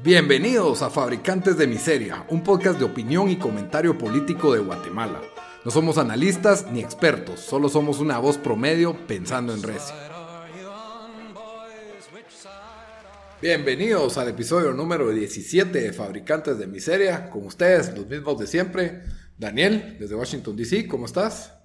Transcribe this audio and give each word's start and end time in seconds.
Bienvenidos 0.00 0.82
a 0.82 0.90
Fabricantes 0.90 1.58
de 1.58 1.66
Miseria, 1.66 2.24
un 2.28 2.44
podcast 2.44 2.78
de 2.78 2.84
opinión 2.84 3.28
y 3.30 3.36
comentario 3.36 3.98
político 3.98 4.54
de 4.54 4.60
Guatemala. 4.60 5.20
No 5.64 5.72
somos 5.72 5.98
analistas 5.98 6.66
ni 6.70 6.78
expertos, 6.78 7.40
solo 7.40 7.68
somos 7.68 7.98
una 7.98 8.18
voz 8.18 8.38
promedio 8.38 8.96
pensando 9.08 9.52
en 9.52 9.60
recio. 9.60 9.96
Bienvenidos 13.42 14.16
al 14.18 14.28
episodio 14.28 14.72
número 14.72 15.10
17 15.10 15.80
de 15.80 15.92
Fabricantes 15.92 16.58
de 16.58 16.68
Miseria. 16.68 17.28
Con 17.28 17.46
ustedes, 17.46 17.92
los 17.96 18.06
mismos 18.06 18.38
de 18.38 18.46
siempre. 18.46 19.02
Daniel, 19.36 19.96
desde 19.98 20.14
Washington, 20.14 20.56
D.C., 20.56 20.86
¿cómo 20.86 21.06
estás? 21.06 21.57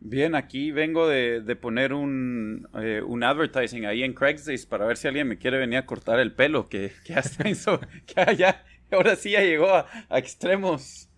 Bien, 0.00 0.36
aquí 0.36 0.70
vengo 0.70 1.08
de, 1.08 1.56
poner 1.60 1.92
un, 1.92 2.68
eh, 2.80 3.02
un, 3.04 3.24
advertising 3.24 3.84
ahí 3.84 4.04
en 4.04 4.14
Craigslist 4.14 4.68
para 4.68 4.86
ver 4.86 4.96
si 4.96 5.08
alguien 5.08 5.26
me 5.26 5.38
quiere 5.38 5.58
venir 5.58 5.78
a 5.78 5.86
cortar 5.86 6.20
el 6.20 6.32
pelo, 6.32 6.68
que, 6.68 6.92
que, 7.04 7.14
hasta 7.14 7.48
hizo, 7.48 7.80
que 8.06 8.36
ya, 8.36 8.64
ahora 8.92 9.16
sí 9.16 9.32
ya 9.32 9.40
llegó 9.40 9.74
a, 9.74 9.86
extremos 10.10 11.08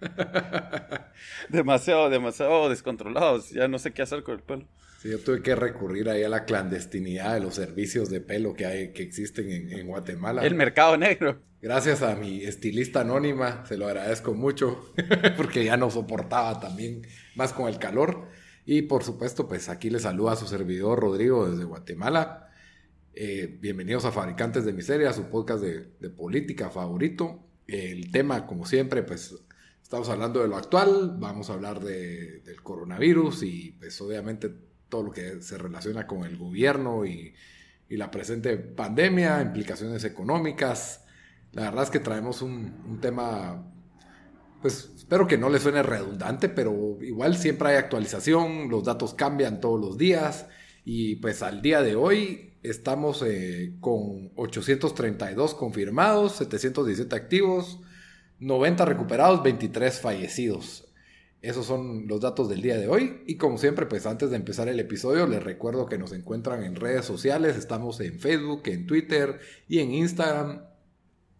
demasiado, 1.48 2.10
demasiado 2.10 2.68
descontrolados. 2.68 3.50
Ya 3.50 3.68
no 3.68 3.78
sé 3.78 3.92
qué 3.92 4.02
hacer 4.02 4.22
con 4.22 4.34
el 4.34 4.42
pelo. 4.42 4.66
Sí, 5.04 5.10
yo 5.10 5.18
tuve 5.18 5.42
que 5.42 5.54
recurrir 5.54 6.08
ahí 6.08 6.22
a 6.22 6.30
la 6.30 6.46
clandestinidad 6.46 7.34
de 7.34 7.40
los 7.40 7.56
servicios 7.56 8.08
de 8.08 8.22
pelo 8.22 8.54
que, 8.54 8.64
hay, 8.64 8.92
que 8.94 9.02
existen 9.02 9.50
en, 9.50 9.70
en 9.70 9.86
Guatemala. 9.86 10.42
El 10.46 10.54
mercado 10.54 10.96
negro. 10.96 11.42
Gracias 11.60 12.00
a 12.00 12.16
mi 12.16 12.42
estilista 12.42 13.02
anónima, 13.02 13.66
se 13.66 13.76
lo 13.76 13.86
agradezco 13.86 14.32
mucho, 14.32 14.94
porque 15.36 15.62
ya 15.62 15.76
no 15.76 15.90
soportaba 15.90 16.58
también 16.58 17.02
más 17.34 17.52
con 17.52 17.68
el 17.68 17.78
calor. 17.78 18.28
Y 18.64 18.80
por 18.80 19.04
supuesto, 19.04 19.46
pues 19.46 19.68
aquí 19.68 19.90
le 19.90 19.98
saluda 19.98 20.32
a 20.32 20.36
su 20.36 20.46
servidor 20.46 20.98
Rodrigo 21.00 21.50
desde 21.50 21.64
Guatemala. 21.64 22.48
Eh, 23.12 23.58
bienvenidos 23.60 24.06
a 24.06 24.10
Fabricantes 24.10 24.64
de 24.64 24.72
Miseria, 24.72 25.12
su 25.12 25.24
podcast 25.24 25.62
de, 25.62 26.08
política 26.08 26.70
favorito. 26.70 27.46
El 27.66 28.10
tema, 28.10 28.46
como 28.46 28.64
siempre, 28.64 29.02
pues 29.02 29.34
estamos 29.82 30.08
hablando 30.08 30.40
de 30.40 30.48
lo 30.48 30.56
actual, 30.56 31.16
vamos 31.18 31.50
a 31.50 31.52
hablar 31.52 31.80
de, 31.80 32.40
del 32.40 32.62
coronavirus 32.62 33.42
y 33.42 33.72
pues 33.72 34.00
obviamente 34.00 34.72
todo 34.94 35.02
lo 35.02 35.10
que 35.10 35.42
se 35.42 35.58
relaciona 35.58 36.06
con 36.06 36.22
el 36.22 36.36
gobierno 36.36 37.04
y, 37.04 37.34
y 37.88 37.96
la 37.96 38.12
presente 38.12 38.56
pandemia, 38.56 39.42
implicaciones 39.42 40.04
económicas, 40.04 41.04
la 41.50 41.62
verdad 41.62 41.82
es 41.82 41.90
que 41.90 41.98
traemos 41.98 42.42
un, 42.42 43.00
tema, 43.00 43.60
pues 44.62 44.92
espero 44.94 45.26
que 45.26 45.36
no 45.36 45.48
le 45.48 45.58
suene 45.58 45.82
redundante, 45.82 46.48
pero 46.48 46.96
igual 47.02 47.36
siempre 47.36 47.70
hay 47.70 47.76
actualización, 47.76 48.68
los 48.68 48.84
datos 48.84 49.14
cambian 49.14 49.60
todos 49.60 49.80
los 49.80 49.98
días 49.98 50.46
y 50.84 51.16
pues 51.16 51.42
al 51.42 51.60
día 51.60 51.82
de 51.82 51.96
hoy 51.96 52.54
estamos 52.62 53.20
eh, 53.26 53.74
con 53.80 54.30
832 54.36 55.56
confirmados, 55.56 56.36
717 56.36 57.16
activos, 57.16 57.80
90 58.38 58.84
recuperados, 58.84 59.42
23 59.42 60.00
fallecidos. 60.00 60.86
Esos 61.44 61.66
son 61.66 62.08
los 62.08 62.22
datos 62.22 62.48
del 62.48 62.62
día 62.62 62.78
de 62.78 62.88
hoy. 62.88 63.22
Y 63.26 63.36
como 63.36 63.58
siempre, 63.58 63.84
pues 63.84 64.06
antes 64.06 64.30
de 64.30 64.36
empezar 64.36 64.66
el 64.68 64.80
episodio, 64.80 65.26
les 65.26 65.44
recuerdo 65.44 65.84
que 65.84 65.98
nos 65.98 66.12
encuentran 66.14 66.64
en 66.64 66.74
redes 66.74 67.04
sociales. 67.04 67.56
Estamos 67.58 68.00
en 68.00 68.18
Facebook, 68.18 68.62
en 68.64 68.86
Twitter 68.86 69.38
y 69.68 69.80
en 69.80 69.92
Instagram 69.92 70.62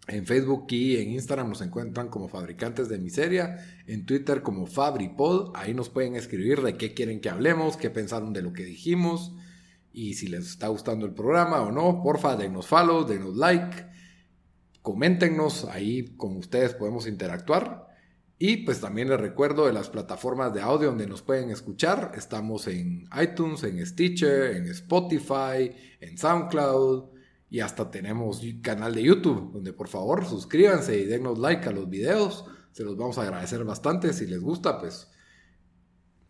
en 0.06 0.27
Facebook 0.27 0.66
y 0.69 0.98
en 0.98 1.12
Instagram 1.12 1.48
nos 1.48 1.62
encuentran 1.62 2.08
como 2.08 2.28
Fabricantes 2.28 2.91
de 2.91 2.98
Miseria, 2.98 3.64
en 3.86 4.05
Twitter 4.05 4.42
como 4.42 4.66
FabriPod, 4.66 5.52
ahí 5.55 5.72
nos 5.72 5.88
pueden 5.88 6.14
escribir 6.14 6.60
de 6.60 6.77
qué 6.77 6.92
quieren 6.92 7.22
que 7.22 7.30
hablemos, 7.30 7.78
qué 7.78 7.88
pensaron 7.88 8.34
de 8.34 8.42
lo 8.42 8.52
que 8.52 8.64
dijimos 8.66 9.32
y 9.94 10.12
si 10.12 10.27
les 10.27 10.47
está 10.47 10.69
gustando 10.69 11.06
el 11.06 11.14
programa 11.14 11.62
o 11.62 11.72
no, 11.72 12.02
porfa, 12.02 12.36
denos 12.36 12.66
follow, 12.66 13.06
denos 13.06 13.34
like, 13.36 13.86
coméntenos, 14.82 15.64
ahí 15.64 16.14
con 16.19 16.36
ustedes 16.36 16.75
podemos 16.75 17.06
interactuar. 17.06 17.94
Y 18.39 18.59
pues 18.59 18.81
también 18.81 19.09
les 19.09 19.21
recuerdo 19.21 19.67
de 19.67 19.73
las 19.73 19.89
plataformas 19.89 20.53
de 20.53 20.61
audio 20.61 20.89
donde 20.89 21.06
nos 21.06 21.22
pueden 21.22 21.50
escuchar. 21.50 22.12
Estamos 22.17 22.67
en 22.67 23.09
iTunes, 23.21 23.62
en 23.62 23.84
Stitcher, 23.87 24.56
en 24.56 24.67
Spotify, 24.67 25.71
en 26.00 26.19
SoundCloud, 26.19 27.15
y 27.49 27.61
hasta 27.61 27.89
tenemos 27.89 28.43
canal 28.62 28.94
de 28.94 29.05
YouTube, 29.05 29.53
donde 29.53 29.73
por 29.73 29.87
favor 29.87 30.27
suscríbanse 30.27 30.99
y 30.99 31.05
denos 31.05 31.39
like 31.39 31.69
a 31.69 31.73
los 31.73 31.89
videos. 31.89 32.44
Se 32.73 32.83
los 32.83 32.97
vamos 32.97 33.17
a 33.19 33.23
agradecer 33.23 33.62
bastante. 33.62 34.12
Si 34.12 34.27
les 34.27 34.41
gusta, 34.41 34.81
pues 34.81 35.09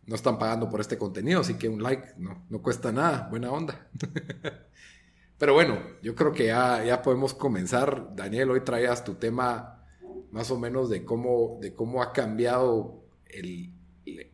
no 0.04 0.14
están 0.14 0.38
pagando 0.38 0.68
por 0.68 0.82
este 0.82 0.98
contenido, 0.98 1.40
así 1.40 1.54
que 1.54 1.70
un 1.70 1.82
like 1.82 2.14
no, 2.18 2.44
no 2.50 2.60
cuesta 2.60 2.92
nada. 2.92 3.28
Buena 3.30 3.50
onda. 3.50 3.88
Pero 5.38 5.54
bueno, 5.54 5.78
yo 6.02 6.14
creo 6.14 6.32
que 6.32 6.46
ya, 6.46 6.84
ya 6.84 7.00
podemos 7.00 7.32
comenzar. 7.32 8.14
Daniel, 8.14 8.50
hoy 8.50 8.60
traías 8.60 9.02
tu 9.02 9.14
tema 9.14 9.83
más 10.34 10.50
o 10.50 10.58
menos 10.58 10.90
de 10.90 11.04
cómo, 11.04 11.58
de 11.60 11.74
cómo 11.74 12.02
ha 12.02 12.12
cambiado 12.12 13.04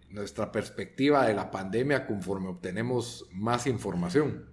nuestra 0.08 0.50
perspectiva 0.50 1.26
de 1.26 1.34
la 1.34 1.50
pandemia 1.50 2.06
conforme 2.06 2.48
obtenemos 2.48 3.28
más 3.32 3.66
información. 3.66 4.46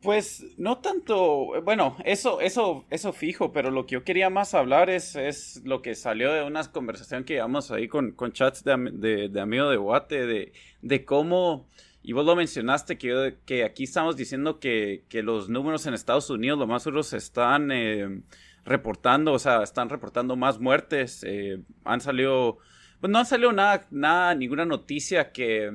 Pues 0.00 0.44
no 0.58 0.78
tanto, 0.78 1.60
bueno, 1.64 1.96
eso, 2.04 2.40
eso, 2.40 2.84
eso 2.88 3.12
fijo, 3.12 3.50
pero 3.50 3.72
lo 3.72 3.84
que 3.84 3.94
yo 3.94 4.04
quería 4.04 4.30
más 4.30 4.54
hablar 4.54 4.88
es, 4.88 5.16
es 5.16 5.60
lo 5.64 5.82
que 5.82 5.96
salió 5.96 6.32
de 6.32 6.44
una 6.44 6.62
conversación 6.70 7.24
que 7.24 7.34
llevamos 7.34 7.72
ahí 7.72 7.88
con, 7.88 8.12
con 8.12 8.30
chats 8.30 8.62
de, 8.62 8.76
de, 8.92 9.28
de 9.28 9.40
amigo 9.40 9.68
de 9.68 9.78
Guate, 9.78 10.24
de, 10.24 10.52
de 10.82 11.04
cómo, 11.04 11.66
y 12.04 12.12
vos 12.12 12.24
lo 12.24 12.36
mencionaste, 12.36 12.96
que, 12.96 13.38
que 13.44 13.64
aquí 13.64 13.82
estamos 13.82 14.16
diciendo 14.16 14.60
que, 14.60 15.02
que, 15.08 15.24
los 15.24 15.48
números 15.48 15.84
en 15.86 15.94
Estados 15.94 16.30
Unidos, 16.30 16.60
lo 16.60 16.68
más 16.68 16.84
seguros, 16.84 17.12
están 17.12 17.72
eh, 17.72 18.20
reportando, 18.66 19.32
o 19.32 19.38
sea, 19.38 19.62
están 19.62 19.88
reportando 19.88 20.36
más 20.36 20.58
muertes, 20.58 21.24
eh, 21.26 21.62
han 21.84 22.00
salido, 22.00 22.58
pues 23.00 23.10
no 23.10 23.18
han 23.18 23.26
salido 23.26 23.52
nada, 23.52 23.86
nada, 23.90 24.34
ninguna 24.34 24.66
noticia 24.66 25.32
que 25.32 25.70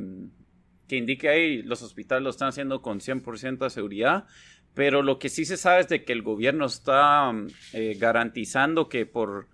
que 0.87 0.97
indique 0.97 1.29
ahí 1.29 1.61
los 1.61 1.81
hospitales 1.83 2.21
lo 2.21 2.31
están 2.31 2.49
haciendo 2.49 2.81
con 2.81 2.99
100% 2.99 3.59
de 3.59 3.69
seguridad, 3.69 4.25
pero 4.73 5.01
lo 5.01 5.19
que 5.19 5.29
sí 5.29 5.45
se 5.45 5.55
sabe 5.55 5.79
es 5.79 5.87
de 5.87 6.03
que 6.03 6.11
el 6.11 6.21
gobierno 6.21 6.65
está 6.65 7.31
eh, 7.71 7.95
garantizando 7.97 8.89
que 8.89 9.05
por 9.05 9.47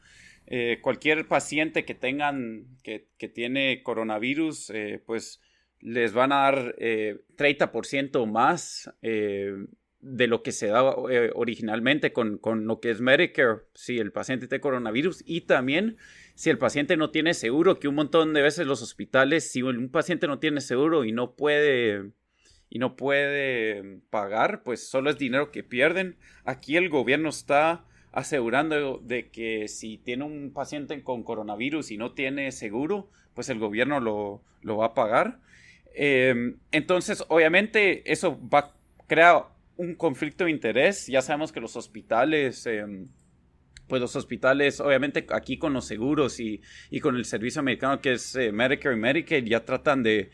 eh, 0.48 0.80
cualquier 0.82 1.28
paciente 1.28 1.86
que 1.86 1.94
tengan, 1.94 2.66
que, 2.82 3.06
tiene 3.28 3.84
coronavirus, 3.84 4.74
pues 5.06 5.40
les 5.80 6.12
van 6.12 6.32
a 6.32 6.38
dar 6.38 6.76
30% 6.76 8.26
más 8.26 8.92
de 10.00 10.28
lo 10.28 10.44
que 10.44 10.52
se 10.52 10.68
daba 10.68 10.96
originalmente 11.34 12.14
con, 12.14 12.38
con, 12.38 12.68
lo 12.68 12.80
que 12.80 12.92
es 12.92 13.02
Medicare, 13.02 13.62
si 13.74 14.00
el 14.00 14.12
paciente 14.12 14.48
tiene 14.48 14.62
coronavirus, 14.62 15.24
y 15.26 15.42
también 15.42 15.98
si 16.36 16.50
el 16.50 16.58
paciente 16.58 16.98
no 16.98 17.10
tiene 17.10 17.34
seguro, 17.34 17.80
que 17.80 17.88
un 17.88 17.96
montón 17.96 18.34
de 18.34 18.42
veces 18.42 18.68
los 18.68 18.82
hospitales, 18.82 19.52
si 19.52 19.64
un 19.64 19.90
paciente 19.90 20.28
no 20.28 20.40
tiene 20.40 20.62
seguro 20.62 21.04
y 21.04 21.12
no 21.12 21.36
puede 21.36 22.12
y 22.70 22.80
no 22.80 22.96
puede 22.96 24.02
pagar, 24.10 24.64
pues 24.64 24.88
solo 24.88 25.10
es 25.10 25.18
dinero 25.18 25.52
que 25.52 25.64
pierden. 25.64 26.18
Aquí 26.44 26.76
el 26.76 26.90
gobierno 26.90 27.30
está 27.30 27.86
asegurando 28.12 28.98
de 28.98 29.30
que 29.30 29.68
si 29.68 29.98
tiene 29.98 30.26
un 30.26 30.52
paciente 30.54 31.02
con 31.04 31.24
coronavirus 31.24 31.92
y 31.92 31.98
no 31.98 32.14
tiene 32.14 32.52
seguro, 32.52 33.10
pues 33.34 33.50
el 33.50 33.60
gobierno 33.60 34.00
lo, 34.00 34.42
lo 34.62 34.78
va 34.78 34.88
a 34.88 34.94
pagar. 34.94 35.40
Em, 35.94 36.58
entonces, 36.72 37.24
obviamente, 37.30 38.12
eso 38.12 38.40
va 38.50 38.60
a 38.60 38.74
crear 39.08 39.46
un 39.78 39.96
conflicto 39.96 40.46
de 40.46 40.52
interés. 40.52 41.08
Ya 41.08 41.22
sabemos 41.22 41.52
que 41.52 41.60
los 41.60 41.76
hospitales 41.76 42.66
em, 42.66 43.08
pues 43.88 44.02
los 44.02 44.16
hospitales, 44.16 44.80
obviamente 44.80 45.26
aquí 45.30 45.58
con 45.58 45.74
los 45.74 45.86
seguros 45.86 46.40
y, 46.40 46.62
con 47.02 47.16
el 47.16 47.26
servicio 47.26 47.60
americano 47.60 48.02
que 48.02 48.14
es 48.14 48.36
eh, 48.36 48.52
Medicare 48.52 48.96
y 48.96 49.00
Medicaid, 49.00 49.46
ya 49.46 49.66
tratan 49.66 50.04
de, 50.04 50.30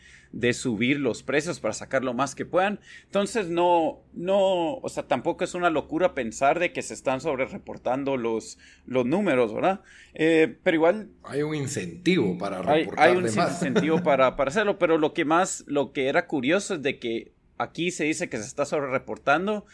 subir 0.52 0.98
los 0.98 1.22
precios 1.22 1.60
para 1.60 1.72
sacar 1.72 2.02
lo 2.02 2.12
más 2.12 2.34
que 2.34 2.44
puedan. 2.44 2.80
Entonces 3.04 3.48
no, 3.48 4.02
no, 4.12 4.74
o 4.74 4.88
sea, 4.88 5.04
tampoco 5.04 5.44
es 5.44 5.54
una 5.54 5.70
locura 5.70 6.14
pensar 6.14 6.58
de 6.58 6.72
que 6.72 6.82
se 6.82 6.94
están 6.94 7.20
sobre 7.20 7.46
reportando 7.46 8.16
los, 8.16 8.58
los 8.84 9.06
números, 9.06 9.54
¿verdad? 9.54 9.82
Eh, 10.14 10.56
pero 10.64 10.74
igual... 10.74 11.08
Hay 11.22 11.42
un 11.42 11.54
incentivo 11.54 12.36
para 12.36 12.62
reportar 12.62 13.08
Hay, 13.08 13.16
un 13.16 13.24
incentivo 13.24 14.02
para, 14.02 14.34
para 14.34 14.48
hacerlo, 14.48 14.76
pero 14.76 14.98
lo 14.98 15.14
que 15.14 15.24
más, 15.24 15.62
lo 15.68 15.92
que 15.92 16.08
era 16.08 16.26
curioso 16.26 16.74
es 16.74 16.82
de 16.82 16.98
que 16.98 17.32
aquí 17.64 17.90
se 17.90 18.04
dice 18.04 18.28
que 18.28 18.36
se 18.38 18.44
está 18.44 18.64
sobre 18.64 18.90
reportando 18.90 19.66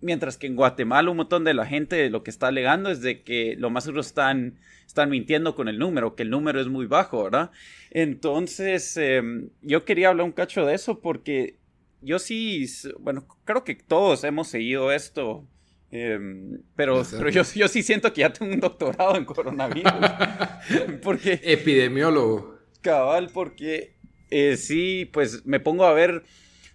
Mientras 0.00 0.36
que 0.36 0.46
en 0.46 0.54
Guatemala 0.54 1.10
un 1.10 1.16
montón 1.16 1.42
de 1.42 1.54
la 1.54 1.66
gente 1.66 2.08
lo 2.08 2.22
que 2.22 2.30
está 2.30 2.48
alegando 2.48 2.90
es 2.90 3.00
de 3.00 3.22
que 3.22 3.56
lo 3.58 3.68
más 3.68 3.82
seguro 3.82 4.00
están, 4.00 4.60
están 4.86 5.10
mintiendo 5.10 5.56
con 5.56 5.66
el 5.66 5.78
número, 5.78 6.14
que 6.14 6.22
el 6.22 6.30
número 6.30 6.60
es 6.60 6.68
muy 6.68 6.86
bajo, 6.86 7.24
¿verdad? 7.24 7.50
Entonces, 7.90 8.96
em, 8.96 9.48
yo 9.60 9.84
quería 9.84 10.10
hablar 10.10 10.26
un 10.26 10.32
cacho 10.32 10.64
de 10.64 10.74
eso 10.74 11.00
porque 11.00 11.56
yo 12.00 12.20
sí, 12.20 12.64
bueno, 13.00 13.26
creo 13.44 13.64
que 13.64 13.74
todos 13.74 14.22
hemos 14.22 14.46
seguido 14.46 14.92
esto, 14.92 15.44
em, 15.90 16.60
pero, 16.76 17.02
pero 17.10 17.28
yo, 17.30 17.42
yo 17.56 17.66
sí 17.66 17.82
siento 17.82 18.12
que 18.12 18.20
ya 18.20 18.32
tengo 18.32 18.52
un 18.52 18.60
doctorado 18.60 19.16
en 19.16 19.24
coronavirus. 19.24 19.92
porque... 21.02 21.40
Epidemiólogo. 21.42 22.56
Cabal, 22.82 23.30
porque 23.34 23.96
eh, 24.30 24.56
sí, 24.56 25.10
pues 25.12 25.44
me 25.44 25.58
pongo 25.58 25.86
a 25.86 25.92
ver 25.92 26.22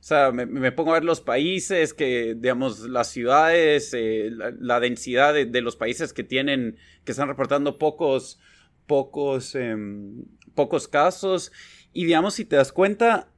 sea, 0.05 0.33
me, 0.33 0.71
pongo 0.73 0.91
a 0.91 0.95
ver 0.95 1.05
los 1.05 1.21
países, 1.21 1.93
que, 1.93 2.35
digamos, 2.35 2.81
las 2.81 3.07
ciudades, 3.07 3.93
eh, 3.93 4.31
la, 4.59 4.81
densidad 4.81 5.33
de, 5.33 5.61
los 5.61 5.77
países 5.77 6.11
que 6.11 6.25
tienen, 6.25 6.77
que 7.05 7.13
están 7.13 7.29
reportando 7.29 7.77
pocos, 7.77 8.37
pocos, 8.85 9.55
em, 9.55 10.25
pocos 10.55 10.89
casos. 10.89 11.53
Y 11.93 12.03
digamos, 12.03 12.33
si 12.33 12.43
te 12.43 12.57
das 12.57 12.73
cuenta, 12.73 13.29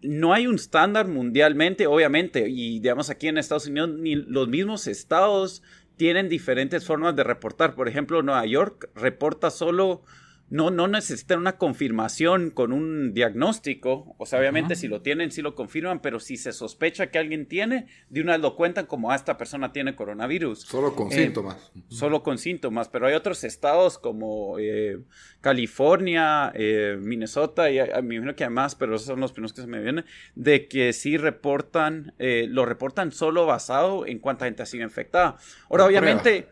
no 0.00 0.32
hay 0.32 0.46
un 0.46 0.54
estándar 0.54 1.08
mundialmente, 1.08 1.88
obviamente, 1.88 2.48
y 2.48 2.78
digamos 2.78 3.10
aquí 3.10 3.26
en 3.26 3.36
Estados 3.38 3.66
Unidos 3.66 3.90
ni 3.98 4.14
los 4.14 4.46
mismos 4.46 4.86
estados 4.86 5.64
tienen 5.96 6.28
diferentes 6.28 6.86
formas 6.86 7.16
de 7.16 7.24
reportar. 7.24 7.74
Por 7.74 7.88
ejemplo, 7.88 8.22
Nueva 8.22 8.46
York 8.46 8.88
reporta 8.94 9.50
solo 9.50 10.02
no, 10.50 10.70
no 10.70 10.88
necesitan 10.88 11.40
una 11.40 11.58
confirmación 11.58 12.50
con 12.50 12.72
un 12.72 13.12
diagnóstico. 13.12 14.14
O 14.18 14.24
sea, 14.24 14.38
obviamente 14.38 14.76
si 14.76 14.88
lo 14.88 15.02
tienen, 15.02 15.30
sí 15.30 15.42
lo 15.42 15.54
confirman, 15.54 16.00
pero 16.00 16.20
si 16.20 16.36
se 16.36 16.52
sospecha 16.52 17.10
que 17.10 17.18
alguien 17.18 17.46
tiene, 17.46 17.86
de 18.08 18.22
una 18.22 18.32
vez 18.32 18.40
lo 18.40 18.56
cuentan 18.56 18.86
como, 18.86 19.10
ah, 19.10 19.16
esta 19.16 19.36
persona 19.36 19.72
tiene 19.72 19.94
coronavirus. 19.94 20.60
Solo 20.62 20.94
con 20.94 21.08
eh, 21.08 21.24
síntomas. 21.24 21.70
Solo 21.88 22.22
con 22.22 22.38
síntomas, 22.38 22.88
pero 22.88 23.06
hay 23.06 23.14
otros 23.14 23.44
estados 23.44 23.98
como 23.98 24.58
eh, 24.58 25.00
California, 25.40 26.50
eh, 26.54 26.96
Minnesota, 26.98 27.70
y 27.70 27.78
a, 27.78 28.00
me 28.02 28.14
imagino 28.14 28.34
que 28.34 28.44
además, 28.44 28.74
pero 28.74 28.94
esos 28.94 29.06
son 29.06 29.20
los 29.20 29.32
primeros 29.32 29.52
que 29.52 29.60
se 29.60 29.66
me 29.66 29.80
vienen, 29.80 30.06
de 30.34 30.66
que 30.66 30.92
sí 30.92 31.18
reportan, 31.18 32.14
lo 32.18 32.64
reportan 32.64 33.12
solo 33.12 33.46
basado 33.46 34.06
en 34.06 34.18
cuánta 34.18 34.46
gente 34.46 34.62
ha 34.62 34.66
sido 34.66 34.84
infectada. 34.84 35.36
Ahora, 35.68 35.84
obviamente, 35.84 36.48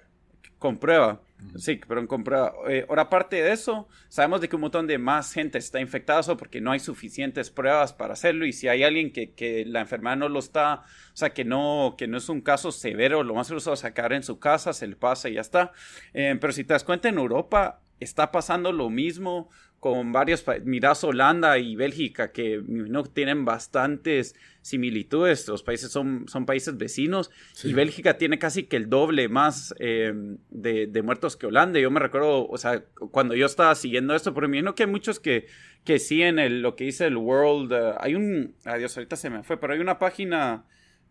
comprueba. 0.58 1.22
Sí, 1.56 1.80
pero 1.86 2.00
en 2.00 2.06
compra. 2.06 2.52
Eh, 2.68 2.86
ahora, 2.88 3.02
aparte 3.02 3.42
de 3.42 3.52
eso, 3.52 3.88
sabemos 4.08 4.40
de 4.40 4.48
que 4.48 4.56
un 4.56 4.62
montón 4.62 4.86
de 4.86 4.98
más 4.98 5.32
gente 5.32 5.58
está 5.58 5.80
infectada 5.80 6.36
porque 6.36 6.60
no 6.60 6.72
hay 6.72 6.80
suficientes 6.80 7.50
pruebas 7.50 7.92
para 7.92 8.14
hacerlo. 8.14 8.46
Y 8.46 8.52
si 8.52 8.68
hay 8.68 8.82
alguien 8.82 9.12
que, 9.12 9.32
que, 9.32 9.64
la 9.66 9.80
enfermedad 9.80 10.16
no 10.16 10.28
lo 10.28 10.38
está, 10.38 10.82
o 11.12 11.16
sea, 11.16 11.30
que 11.30 11.44
no, 11.44 11.94
que 11.98 12.06
no 12.06 12.16
es 12.18 12.28
un 12.28 12.40
caso 12.40 12.72
severo, 12.72 13.22
lo 13.22 13.34
más 13.34 13.48
seguro 13.48 13.72
es 13.72 13.80
sacar 13.80 14.12
en 14.12 14.22
su 14.22 14.38
casa, 14.38 14.72
se 14.72 14.86
le 14.86 14.96
pasa 14.96 15.28
y 15.28 15.34
ya 15.34 15.40
está. 15.42 15.72
Eh, 16.14 16.36
pero 16.40 16.52
si 16.52 16.64
te 16.64 16.72
das 16.72 16.84
cuenta, 16.84 17.08
en 17.08 17.18
Europa 17.18 17.80
está 18.00 18.30
pasando 18.30 18.72
lo 18.72 18.90
mismo 18.90 19.50
con 19.92 20.12
varios 20.12 20.42
países, 20.42 20.66
mirás 20.66 21.02
Holanda 21.04 21.58
y 21.58 21.76
Bélgica, 21.76 22.32
que 22.32 22.62
no 22.66 23.04
tienen 23.04 23.44
bastantes 23.44 24.34
similitudes, 24.62 25.46
los 25.48 25.62
países 25.62 25.90
son, 25.92 26.26
son 26.28 26.44
países 26.46 26.76
vecinos, 26.76 27.30
y 27.62 27.72
Bélgica 27.72 28.18
tiene 28.18 28.38
casi 28.38 28.64
que 28.64 28.76
el 28.76 28.88
doble 28.88 29.28
más 29.28 29.74
eh, 29.78 30.12
de, 30.50 31.02
muertos 31.02 31.36
que 31.36 31.46
Holanda. 31.46 31.78
Yo 31.78 31.90
me 31.90 32.00
recuerdo, 32.00 32.48
o 32.48 32.58
sea, 32.58 32.84
cuando 33.10 33.34
yo 33.34 33.46
estaba 33.46 33.74
siguiendo 33.74 34.14
esto, 34.14 34.34
pero 34.34 34.48
me 34.48 34.58
imagino 34.58 34.74
que 34.74 34.82
hay 34.82 34.90
muchos 34.90 35.20
que, 35.20 35.46
que 35.84 35.98
siguen 35.98 36.38
el, 36.38 36.62
lo 36.62 36.74
que 36.74 36.84
dice 36.84 37.06
el 37.06 37.16
World, 37.16 37.72
eh, 37.72 37.94
hay 38.00 38.14
un, 38.14 38.54
adiós, 38.64 38.96
ahorita 38.96 39.16
se 39.16 39.30
me 39.30 39.42
fue, 39.42 39.58
pero 39.58 39.72
hay 39.72 39.78
una 39.78 39.98
página 39.98 40.64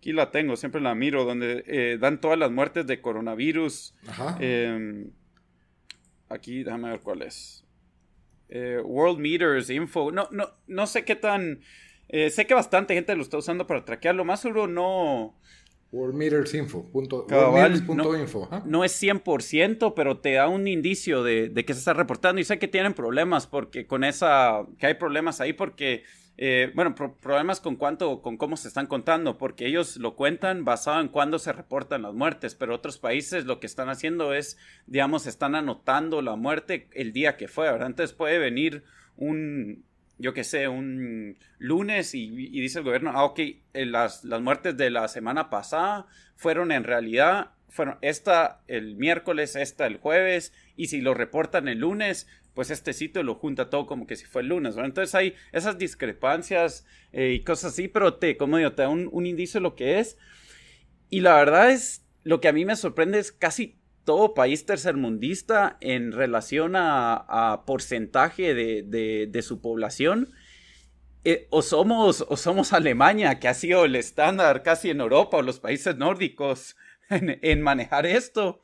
aquí 0.06 0.14
la 0.14 0.30
tengo, 0.30 0.56
siempre 0.56 0.82
la 0.82 0.94
miro, 0.94 1.26
donde 1.26 1.64
eh, 1.66 1.98
dan 2.00 2.22
todas 2.22 2.38
las 2.38 2.52
muertes 2.52 2.86
de 2.86 3.02
coronavirus. 3.02 3.96
Em, 4.40 5.10
aquí, 6.30 6.64
déjame 6.64 6.90
ver 6.90 7.00
cuál 7.00 7.24
es. 7.24 7.65
Eh, 8.50 8.80
World 8.84 9.20
Meters 9.20 9.70
Info. 9.70 10.12
No, 10.12 10.28
no, 10.32 10.50
no 10.68 10.88
sé 10.88 11.04
qué 11.04 11.16
tan. 11.16 11.62
Eh, 12.08 12.30
sé 12.30 12.46
que 12.46 12.54
bastante 12.54 12.94
gente 12.94 13.16
lo 13.16 13.22
está 13.22 13.38
usando 13.38 13.66
para 13.68 13.86
traquearlo. 13.86 14.26
Más 14.26 14.42
seguro 14.42 14.68
no. 14.68 15.36
World 15.92 16.16
Meters 16.16 16.54
Info. 16.54 16.84
Punto, 16.92 17.26
no, 17.30 17.68
info, 17.68 18.50
no, 18.66 18.84
es 18.84 19.02
100%, 19.02 19.94
pero 19.96 20.18
te 20.18 20.34
da 20.34 20.50
un 20.50 20.68
indicio 20.68 21.24
de, 21.24 21.50
de, 21.50 21.64
que 21.64 21.74
se 21.74 21.80
está 21.80 21.94
reportando. 21.94 22.42
Y 22.42 22.44
sé 22.44 22.60
que 22.60 22.68
tienen 22.68 22.94
problemas 22.94 23.48
porque 23.48 23.88
con 23.88 24.04
esa. 24.04 24.66
que 24.78 24.88
hay 24.88 24.94
problemas 24.96 25.42
ahí 25.42 25.54
porque 25.54 26.04
eh, 26.38 26.72
bueno, 26.76 26.96
problemas 26.96 27.62
con 27.62 27.78
cuánto, 27.78 28.22
con 28.22 28.38
cómo 28.38 28.58
se 28.58 28.68
están 28.68 28.88
contando, 28.88 29.38
porque 29.38 29.68
ellos 29.68 29.98
lo 29.98 30.16
cuentan 30.16 30.66
basado 30.66 31.00
en 31.00 31.08
cuándo 31.08 31.40
se 31.40 31.54
reportan 31.54 32.02
las 32.02 32.14
muertes, 32.14 32.56
pero 32.56 32.76
otros 32.76 32.98
países 32.98 33.46
lo 33.46 33.60
que 33.60 33.68
están 33.68 33.90
haciendo 33.90 34.34
es, 34.34 34.58
digamos, 34.86 35.28
están 35.28 35.56
anotando 35.56 36.22
la 36.22 36.36
muerte 36.36 36.90
el 36.94 37.14
día 37.14 37.38
que 37.38 37.48
fue, 37.48 37.72
¿verdad? 37.72 37.88
Entonces 37.88 38.16
puede 38.16 38.38
venir 38.38 38.84
un, 39.16 39.86
yo 40.18 40.34
qué 40.34 40.44
sé, 40.44 40.68
un 40.68 41.38
lunes 41.58 42.14
y, 42.14 42.30
dice 42.30 42.80
el 42.80 42.86
gobierno, 42.86 43.12
ah, 43.14 43.24
ok, 43.24 43.40
eh, 43.40 43.86
las, 43.86 44.26
las 44.26 44.42
muertes 44.42 44.76
de 44.76 44.90
la 44.90 45.08
semana 45.08 45.50
pasada 45.50 46.06
fueron 46.36 46.74
en 46.74 46.84
realidad, 46.84 47.52
fueron 47.76 47.98
esta 48.02 48.62
el 48.68 48.96
miércoles, 48.96 49.56
esta 49.58 49.86
el 49.86 49.98
jueves, 49.98 50.54
y 50.78 50.88
si 50.88 51.02
lo 51.02 51.14
reportan 51.14 51.68
el 51.68 51.80
lunes, 51.80 52.26
pues 52.54 52.72
este 52.72 52.94
sitio 52.94 53.22
lo 53.22 53.36
junta 53.36 53.70
todo 53.70 53.86
como 53.86 54.08
que 54.08 54.16
si 54.16 54.26
fue 54.26 54.42
el 54.42 54.48
lunes, 54.48 54.78
Entonces 54.78 55.14
hay 55.14 55.36
esas 55.52 55.78
discrepancias 55.78 56.86
eh, 57.12 57.34
y 57.34 57.44
cosas 57.44 57.74
así, 57.74 57.90
pero 57.90 58.16
te, 58.16 58.38
como 58.38 58.58
digo, 58.58 58.72
te 58.72 58.84
da 58.84 58.90
un, 58.90 59.26
indicio 59.26 59.60
de 59.60 59.64
lo 59.64 59.76
que 59.76 60.00
es. 60.00 60.18
Y 61.10 61.20
la 61.20 61.36
verdad 61.36 61.70
es, 61.72 62.06
lo 62.24 62.40
que 62.40 62.48
a 62.48 62.54
mí 62.54 62.64
me 62.64 62.78
sorprende 62.78 63.20
es 63.20 63.34
casi 63.34 63.78
todo 64.06 64.34
país 64.34 64.66
tercermundista 64.66 65.78
en 65.82 66.14
relación 66.14 66.74
a, 66.76 67.64
porcentaje 67.68 68.54
de, 68.54 69.42
su 69.44 69.60
población. 69.60 70.32
Eh, 71.26 71.48
o, 71.50 71.62
somos, 71.62 72.26
o 72.30 72.38
somos 72.38 72.72
Alemania, 72.72 73.40
que 73.40 73.50
ha 73.50 73.54
sido 73.54 73.84
el 73.84 73.96
estándar 73.96 74.64
casi 74.64 74.92
en 74.92 75.02
Europa, 75.02 75.38
o 75.38 75.42
los 75.42 75.60
países 75.60 75.98
nórdicos 75.98 76.78
en, 77.10 77.62
manejar 77.62 78.06
esto. 78.06 78.62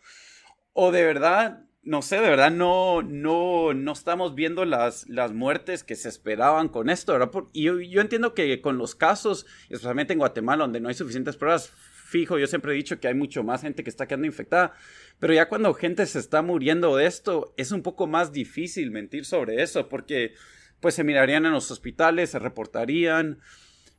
O 0.73 0.91
de 0.91 1.03
verdad 1.03 1.65
no 1.83 2.03
sé, 2.03 2.17
de 2.17 2.29
verdad 2.29 2.51
no, 2.51 3.01
no, 3.01 3.73
no 3.73 3.91
estamos 3.91 4.35
viendo 4.35 4.65
las, 4.65 5.09
las 5.09 5.33
muertes 5.33 5.83
que 5.83 5.95
se 5.95 6.09
esperaban 6.09 6.69
con 6.69 6.91
esto, 6.91 7.13
¿verdad? 7.13 7.31
y 7.53 7.63
yo, 7.63 8.01
entiendo 8.01 8.35
que 8.35 8.61
con 8.61 8.77
los 8.77 8.93
casos, 8.93 9.47
especialmente 9.63 10.13
en 10.13 10.19
Guatemala, 10.19 10.63
donde 10.63 10.79
no 10.79 10.89
hay 10.89 10.93
suficientes 10.93 11.38
pruebas, 11.38 11.71
fijo, 12.11 12.38
yo 12.38 12.45
siempre 12.45 12.73
he 12.73 12.75
dicho 12.75 12.99
que 12.99 13.07
hay 13.07 13.15
mucho 13.15 13.43
más 13.43 13.61
gente 13.61 13.83
que 13.83 13.89
está 13.89 14.05
quedando 14.05 14.27
infectada, 14.27 14.73
pero 15.19 15.33
ya 15.33 15.49
cuando 15.49 15.73
gente 15.73 16.05
se 16.05 16.19
está 16.19 16.44
muriendo 16.44 16.95
de 16.95 17.07
esto, 17.07 17.53
es 17.57 17.71
un 17.71 17.81
poco 17.81 18.05
más 18.05 18.31
difícil 18.31 18.91
mentir 18.91 19.25
sobre 19.25 19.63
eso, 19.63 19.89
porque 19.89 20.35
pues 20.81 20.94
se 20.95 21.03
mirarían 21.03 21.45
en 21.45 21.53
los 21.53 21.71
hospitales, 21.71 22.31
se 22.31 22.39
reportarían. 22.39 23.39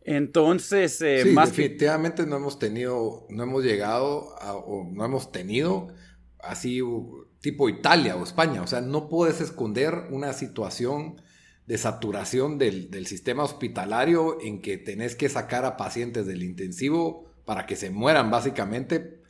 Entonces, 0.04 1.00
eh, 1.00 1.24
más 1.32 1.50
definitivamente 1.50 2.26
no 2.26 2.36
hemos 2.36 2.58
tenido, 2.58 3.26
no 3.30 3.42
hemos 3.44 3.62
llegado 3.62 4.36
a, 4.40 4.54
o 4.54 4.84
no 4.90 5.04
hemos 5.04 5.30
tenido 5.30 5.88
así 6.40 6.80
tipo 7.40 7.68
Italia 7.68 8.16
o 8.16 8.24
España. 8.24 8.62
O 8.62 8.66
sea, 8.66 8.80
no 8.80 9.08
puedes 9.08 9.40
esconder 9.40 10.06
una 10.10 10.32
situación 10.32 11.20
de 11.66 11.78
saturación 11.78 12.58
del, 12.58 13.06
sistema 13.06 13.44
hospitalario 13.44 14.38
en 14.40 14.60
que 14.60 14.78
tenés 14.78 15.14
que 15.14 15.28
sacar 15.28 15.64
a 15.64 15.76
pacientes 15.76 16.26
del 16.26 16.42
intensivo 16.42 17.30
para 17.44 17.66
que 17.66 17.76
se 17.76 17.90
mueran 17.90 18.30
básicamente 18.30 19.20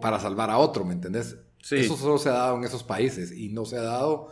para 0.00 0.20
salvar 0.20 0.50
a 0.50 0.58
otro, 0.58 0.84
¿me 0.84 0.94
entendés? 0.94 1.36
Eso 1.70 1.96
solo 1.96 2.18
se 2.18 2.28
ha 2.28 2.32
dado 2.32 2.56
en 2.56 2.64
esos 2.64 2.82
países 2.82 3.32
y 3.32 3.50
no 3.50 3.64
se 3.64 3.76
ha 3.78 3.82
dado, 3.82 4.28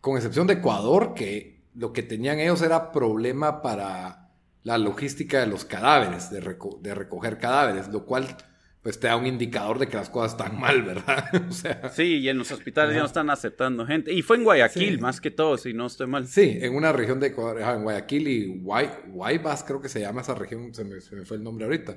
con 0.00 0.16
excepción 0.16 0.46
de 0.46 0.54
Ecuador, 0.54 1.14
que 1.14 1.62
lo 1.74 1.92
que 1.92 2.02
tenían 2.02 2.38
ellos 2.38 2.62
era 2.62 2.92
problema 2.92 3.62
para 3.62 4.21
la 4.62 4.78
logística 4.78 5.40
de 5.40 5.46
los 5.46 5.64
cadáveres, 5.64 6.30
de, 6.30 6.40
de 6.80 6.94
recoger 6.94 7.38
cadáveres, 7.38 7.88
lo 7.88 8.04
cual 8.04 8.36
pues 8.82 8.98
te 8.98 9.06
da 9.06 9.16
un 9.16 9.26
indicador 9.26 9.78
de 9.78 9.86
que 9.86 9.96
las 9.96 10.10
cosas 10.10 10.32
están 10.32 10.58
mal, 10.58 10.82
¿verdad? 10.82 11.24
o 11.48 11.52
sea, 11.52 11.88
sí, 11.90 12.18
y 12.18 12.28
en 12.28 12.38
los 12.38 12.50
hospitales 12.50 12.94
ya 12.94 13.00
no 13.00 13.06
están 13.06 13.30
aceptando 13.30 13.86
gente. 13.86 14.12
Y 14.12 14.22
fue 14.22 14.36
en 14.36 14.44
Guayaquil, 14.44 15.00
más 15.00 15.20
que 15.20 15.30
todo, 15.30 15.56
si 15.56 15.72
no 15.72 15.86
estoy 15.86 16.08
mal. 16.08 16.26
Sí, 16.26 16.58
en 16.60 16.74
una 16.74 16.92
región 16.92 17.20
de 17.20 17.28
Ecuador, 17.28 17.60
en 17.60 17.84
Guayaquil 17.84 18.28
y 18.28 18.60
Guaybas, 18.60 19.62
creo 19.62 19.80
que 19.80 19.88
se 19.88 20.00
llama 20.00 20.22
esa 20.22 20.34
región, 20.34 20.74
se 20.74 20.84
me, 20.84 21.00
fue 21.00 21.36
el 21.36 21.44
nombre 21.44 21.64
ahorita. 21.64 21.96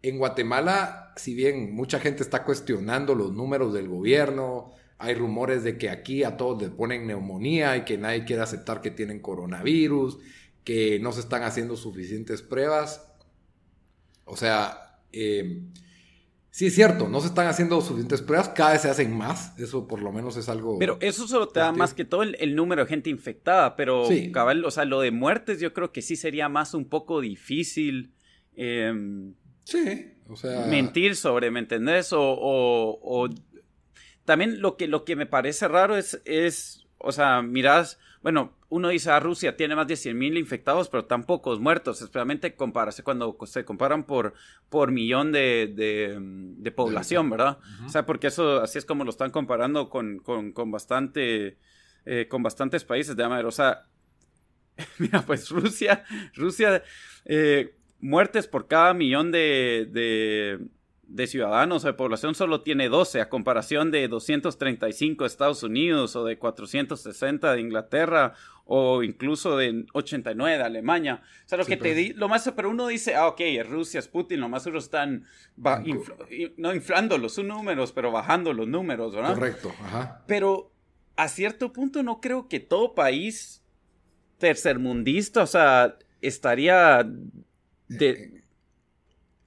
En 0.00 0.18
Guatemala, 0.18 1.12
si 1.16 1.34
bien 1.34 1.74
mucha 1.74 1.98
gente 1.98 2.22
está 2.22 2.44
cuestionando 2.44 3.16
los 3.16 3.32
números 3.32 3.74
del 3.74 3.88
gobierno, 3.88 4.70
hay 4.98 5.14
rumores 5.14 5.64
de 5.64 5.76
que 5.78 5.90
aquí 5.90 6.22
a 6.22 6.36
todos 6.36 6.62
les 6.62 6.70
ponen 6.70 7.08
neumonía 7.08 7.76
y 7.76 7.84
que 7.84 7.98
nadie 7.98 8.24
quiere 8.24 8.42
aceptar 8.42 8.80
que 8.80 8.92
tienen 8.92 9.18
coronavirus, 9.18 10.18
que 10.68 11.00
no 11.00 11.12
se 11.12 11.20
están 11.20 11.44
haciendo 11.44 11.78
suficientes 11.78 12.42
pruebas. 12.42 13.10
O 14.26 14.36
sea, 14.36 15.00
eh, 15.12 15.62
Sí, 16.50 16.66
es 16.66 16.74
cierto, 16.74 17.08
no 17.08 17.20
se 17.20 17.28
están 17.28 17.46
haciendo 17.46 17.80
suficientes 17.80 18.20
pruebas, 18.20 18.48
cada 18.48 18.72
vez 18.72 18.82
se 18.82 18.90
hacen 18.90 19.16
más, 19.16 19.56
eso 19.60 19.86
por 19.86 20.02
lo 20.02 20.10
menos 20.10 20.36
es 20.36 20.48
algo... 20.48 20.76
Pero 20.78 20.98
eso 21.00 21.28
solo 21.28 21.46
te 21.46 21.60
da 21.60 21.70
más 21.70 21.94
que 21.94 22.04
todo 22.04 22.24
el, 22.24 22.56
número 22.56 22.82
de 22.82 22.88
gente 22.88 23.10
infectada, 23.10 23.76
pero 23.76 24.08
cabal, 24.32 24.64
o 24.64 24.70
sea, 24.72 24.84
lo 24.84 25.00
de 25.00 25.12
muertes 25.12 25.60
yo 25.60 25.72
creo 25.72 25.92
que 25.92 26.02
sí 26.02 26.16
sería 26.16 26.48
más 26.48 26.74
un 26.74 26.88
poco 26.88 27.20
difícil. 27.20 28.12
Em, 28.56 29.34
sí, 29.62 30.14
o 30.28 30.34
sea... 30.34 30.66
Mentir 30.66 31.14
sobre, 31.14 31.52
¿me 31.52 31.60
entendés? 31.60 32.12
O, 32.12 32.20
o, 32.20 33.28
también 34.24 34.60
lo 34.60 34.76
que, 34.76 34.88
lo 34.88 35.04
que 35.04 35.14
me 35.14 35.26
parece 35.26 35.68
raro 35.68 35.96
es, 35.96 36.20
es 36.24 36.88
o 36.98 37.12
sea, 37.12 37.40
mirás 37.40 37.98
bueno, 38.22 38.57
uno 38.70 38.88
dice, 38.88 39.10
ah, 39.10 39.20
Rusia 39.20 39.56
tiene 39.56 39.74
más 39.74 39.86
de 39.86 39.94
100.000 39.94 40.38
infectados, 40.38 40.88
pero 40.88 41.06
tan 41.06 41.24
pocos 41.24 41.58
muertos, 41.58 42.02
especialmente 42.02 42.54
compararse 42.54 43.02
cuando 43.02 43.36
se 43.46 43.64
comparan 43.64 44.04
por, 44.04 44.34
por 44.68 44.90
millón 44.90 45.32
de, 45.32 45.72
de, 46.58 46.70
población, 46.72 47.30
¿verdad? 47.30 47.58
O 47.86 47.88
sea, 47.88 48.04
porque 48.04 48.26
eso 48.26 48.60
así 48.60 48.78
es 48.78 48.84
como 48.84 49.04
lo 49.04 49.10
están 49.10 49.30
comparando 49.30 49.88
con, 49.88 50.18
con, 50.18 50.52
con 50.52 50.70
bastante, 50.70 51.56
eh, 52.04 52.28
con 52.28 52.42
bastantes 52.42 52.84
países 52.84 53.16
de 53.16 53.24
América. 53.24 53.48
O 53.48 53.52
sea, 53.52 53.86
mira, 54.98 55.22
pues 55.22 55.48
Rusia, 55.50 56.04
Rusia, 56.34 56.82
eh, 57.24 57.74
muertes 58.00 58.46
por 58.46 58.68
cada 58.68 58.94
millón 58.94 59.32
de, 59.32 60.68
de, 61.08 61.26
ciudadanos 61.26 61.84
o 61.84 61.86
de 61.88 61.94
población 61.94 62.34
solo 62.34 62.60
tiene 62.60 62.88
12, 62.88 63.20
a 63.20 63.28
comparación 63.28 63.90
de 63.90 64.08
235 64.08 65.24
de 65.24 65.28
Estados 65.28 65.62
Unidos 65.62 66.14
o 66.16 66.24
de 66.24 66.38
460 66.38 67.52
de 67.52 67.60
Inglaterra 67.60 68.34
o 68.70 69.02
incluso 69.02 69.56
de 69.56 69.86
89 69.94 70.58
de 70.58 70.62
Alemania. 70.62 71.22
O 71.46 71.48
sea, 71.48 71.56
lo 71.56 71.64
que 71.64 71.78
te 71.78 71.94
pues. 71.94 72.16
lo 72.16 72.28
más, 72.28 72.52
pero 72.54 72.68
uno 72.68 72.86
dice, 72.86 73.14
ah, 73.14 73.26
ok, 73.28 73.40
es 73.40 73.66
Rusia, 73.66 73.98
es 73.98 74.08
Putin, 74.08 74.40
lo 74.40 74.50
más 74.50 74.62
seguro 74.62 74.78
están 74.78 75.24
no 75.56 76.74
inflando 76.74 77.16
los 77.16 77.38
números, 77.38 77.92
pero 77.92 78.12
bajando 78.12 78.52
los 78.52 78.68
números, 78.68 79.14
¿verdad? 79.14 79.34
Correcto, 79.34 79.72
ajá. 79.82 80.22
Pero 80.26 80.70
a 81.16 81.28
cierto 81.28 81.72
punto 81.72 82.02
no 82.02 82.20
creo 82.20 82.46
que 82.48 82.60
todo 82.60 82.94
país 82.94 83.62
tercermundista, 84.36 85.42
o 85.42 85.46
sea, 85.46 85.96
estaría 86.20 87.08
de... 87.88 88.10
Eh, 88.10 88.44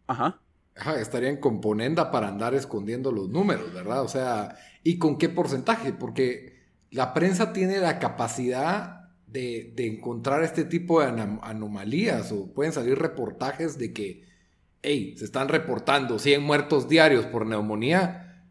ajá. 0.08 0.42
Ajá, 0.76 1.00
estaría 1.00 1.30
en 1.30 1.38
componenda 1.38 2.10
para 2.10 2.28
andar 2.28 2.56
escondiendo 2.56 3.12
los 3.12 3.30
números, 3.30 3.72
¿verdad? 3.72 4.02
O 4.02 4.08
sea, 4.08 4.56
¿y 4.84 4.98
con 4.98 5.20
qué 5.20 5.30
porcentaje? 5.30 5.94
Porque 5.94 6.60
la 6.90 7.14
prensa 7.14 7.54
tiene 7.54 7.78
la 7.78 8.00
capacidad 8.00 9.01
de, 9.32 9.74
encontrar 9.78 10.44
este 10.44 10.66
tipo 10.66 11.02
de 11.02 11.08
anomalías 11.42 12.32
o 12.32 12.54
pueden 12.54 12.74
salir 12.74 13.00
reportajes 13.00 13.78
de 13.78 13.94
que, 13.94 14.24
hey, 14.82 15.16
se 15.18 15.26
están 15.26 15.48
reportando 15.48 16.20
100 16.20 16.44
muertos 16.44 16.90
diarios 16.90 17.26
por 17.26 17.46
neumonía, 17.46 18.46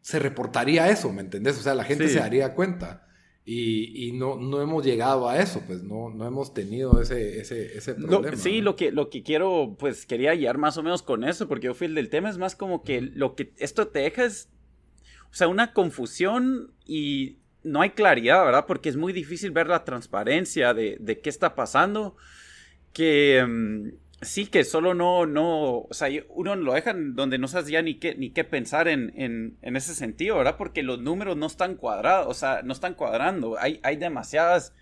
se 0.00 0.18
reportaría 0.18 0.88
eso, 0.88 1.12
¿me 1.12 1.20
entendés? 1.20 1.58
O 1.58 1.62
sea, 1.62 1.74
la 1.74 1.84
gente 1.84 2.08
se 2.08 2.18
daría 2.18 2.54
cuenta. 2.54 3.06
Y, 3.44 4.12
no, 4.12 4.36
no 4.36 4.62
hemos 4.62 4.84
llegado 4.84 5.28
a 5.28 5.40
eso, 5.40 5.60
pues 5.66 5.82
no, 5.82 6.08
no 6.10 6.24
hemos 6.24 6.54
tenido 6.54 7.00
ese, 7.00 7.40
ese, 7.40 7.94
problema. 7.94 8.36
sí, 8.36 8.60
lo 8.60 8.76
que, 8.76 8.92
lo 8.92 9.10
que 9.10 9.24
quiero, 9.24 9.76
pues 9.76 10.06
quería 10.06 10.34
guiar 10.34 10.56
más 10.56 10.76
o 10.76 10.84
menos 10.84 11.02
con 11.02 11.24
eso, 11.24 11.48
porque 11.48 11.66
yo 11.66 11.74
fui 11.74 11.88
el 11.88 11.96
del 11.96 12.10
tema, 12.10 12.30
es 12.30 12.38
más 12.38 12.54
como 12.54 12.84
que 12.84 13.00
lo 13.00 13.34
que 13.34 13.52
esto 13.56 13.88
te 13.88 14.00
deja 14.00 14.24
es, 14.24 14.50
o 15.32 15.34
sea, 15.34 15.48
una 15.48 15.72
confusión 15.72 16.74
y 16.86 17.40
no 17.62 17.82
hay 17.82 17.90
claridad, 17.90 18.44
¿verdad? 18.44 18.66
Porque 18.66 18.88
es 18.88 18.96
muy 18.96 19.12
difícil 19.12 19.50
ver 19.50 19.66
la 19.66 19.84
transparencia 19.84 20.74
de, 20.74 20.96
de 21.00 21.20
qué 21.20 21.30
está 21.30 21.54
pasando. 21.54 22.16
Que 22.92 23.44
mm, 23.46 23.88
sí, 24.22 24.46
que 24.46 24.64
solo 24.64 24.94
no, 24.94 25.26
no, 25.26 25.80
o 25.80 25.88
sea, 25.92 26.08
uno 26.30 26.56
lo 26.56 26.74
dejan 26.74 27.14
donde 27.14 27.38
no 27.38 27.48
sabes 27.48 27.68
ya 27.68 27.82
ni 27.82 27.94
qué, 27.98 28.14
ni 28.14 28.30
qué 28.30 28.44
pensar 28.44 28.88
en, 28.88 29.12
en, 29.16 29.56
en, 29.62 29.76
ese 29.76 29.94
sentido, 29.94 30.38
¿verdad? 30.38 30.56
Porque 30.56 30.82
los 30.82 31.00
números 31.00 31.36
no 31.36 31.46
están 31.46 31.76
cuadrados, 31.76 32.26
o 32.28 32.34
sea, 32.34 32.62
no 32.62 32.72
están 32.72 32.94
cuadrando. 32.94 33.56
Hay, 33.58 33.80
hay 33.82 33.96
demasiadas, 33.96 34.74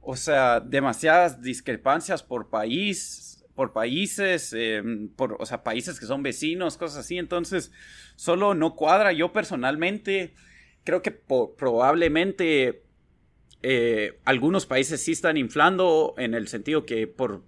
o 0.00 0.16
sea, 0.16 0.60
demasiadas 0.60 1.42
discrepancias 1.42 2.22
por 2.22 2.48
país, 2.50 3.44
por 3.54 3.72
países, 3.72 4.52
em, 4.52 5.08
por, 5.08 5.36
o 5.40 5.46
sea, 5.46 5.62
países 5.62 5.98
que 6.00 6.06
son 6.06 6.22
vecinos, 6.22 6.76
cosas 6.76 6.98
así. 6.98 7.18
Entonces, 7.18 7.72
solo 8.16 8.54
no 8.54 8.74
cuadra. 8.76 9.12
Yo 9.12 9.32
personalmente 9.32 10.34
creo 10.86 11.02
que 11.02 11.10
probablemente 11.10 12.84
eh, 13.62 14.20
algunos 14.24 14.64
países 14.64 15.02
sí 15.02 15.12
están 15.12 15.36
inflando 15.36 16.14
en 16.16 16.32
el 16.32 16.46
sentido 16.46 16.86
que 16.86 17.08
por, 17.08 17.42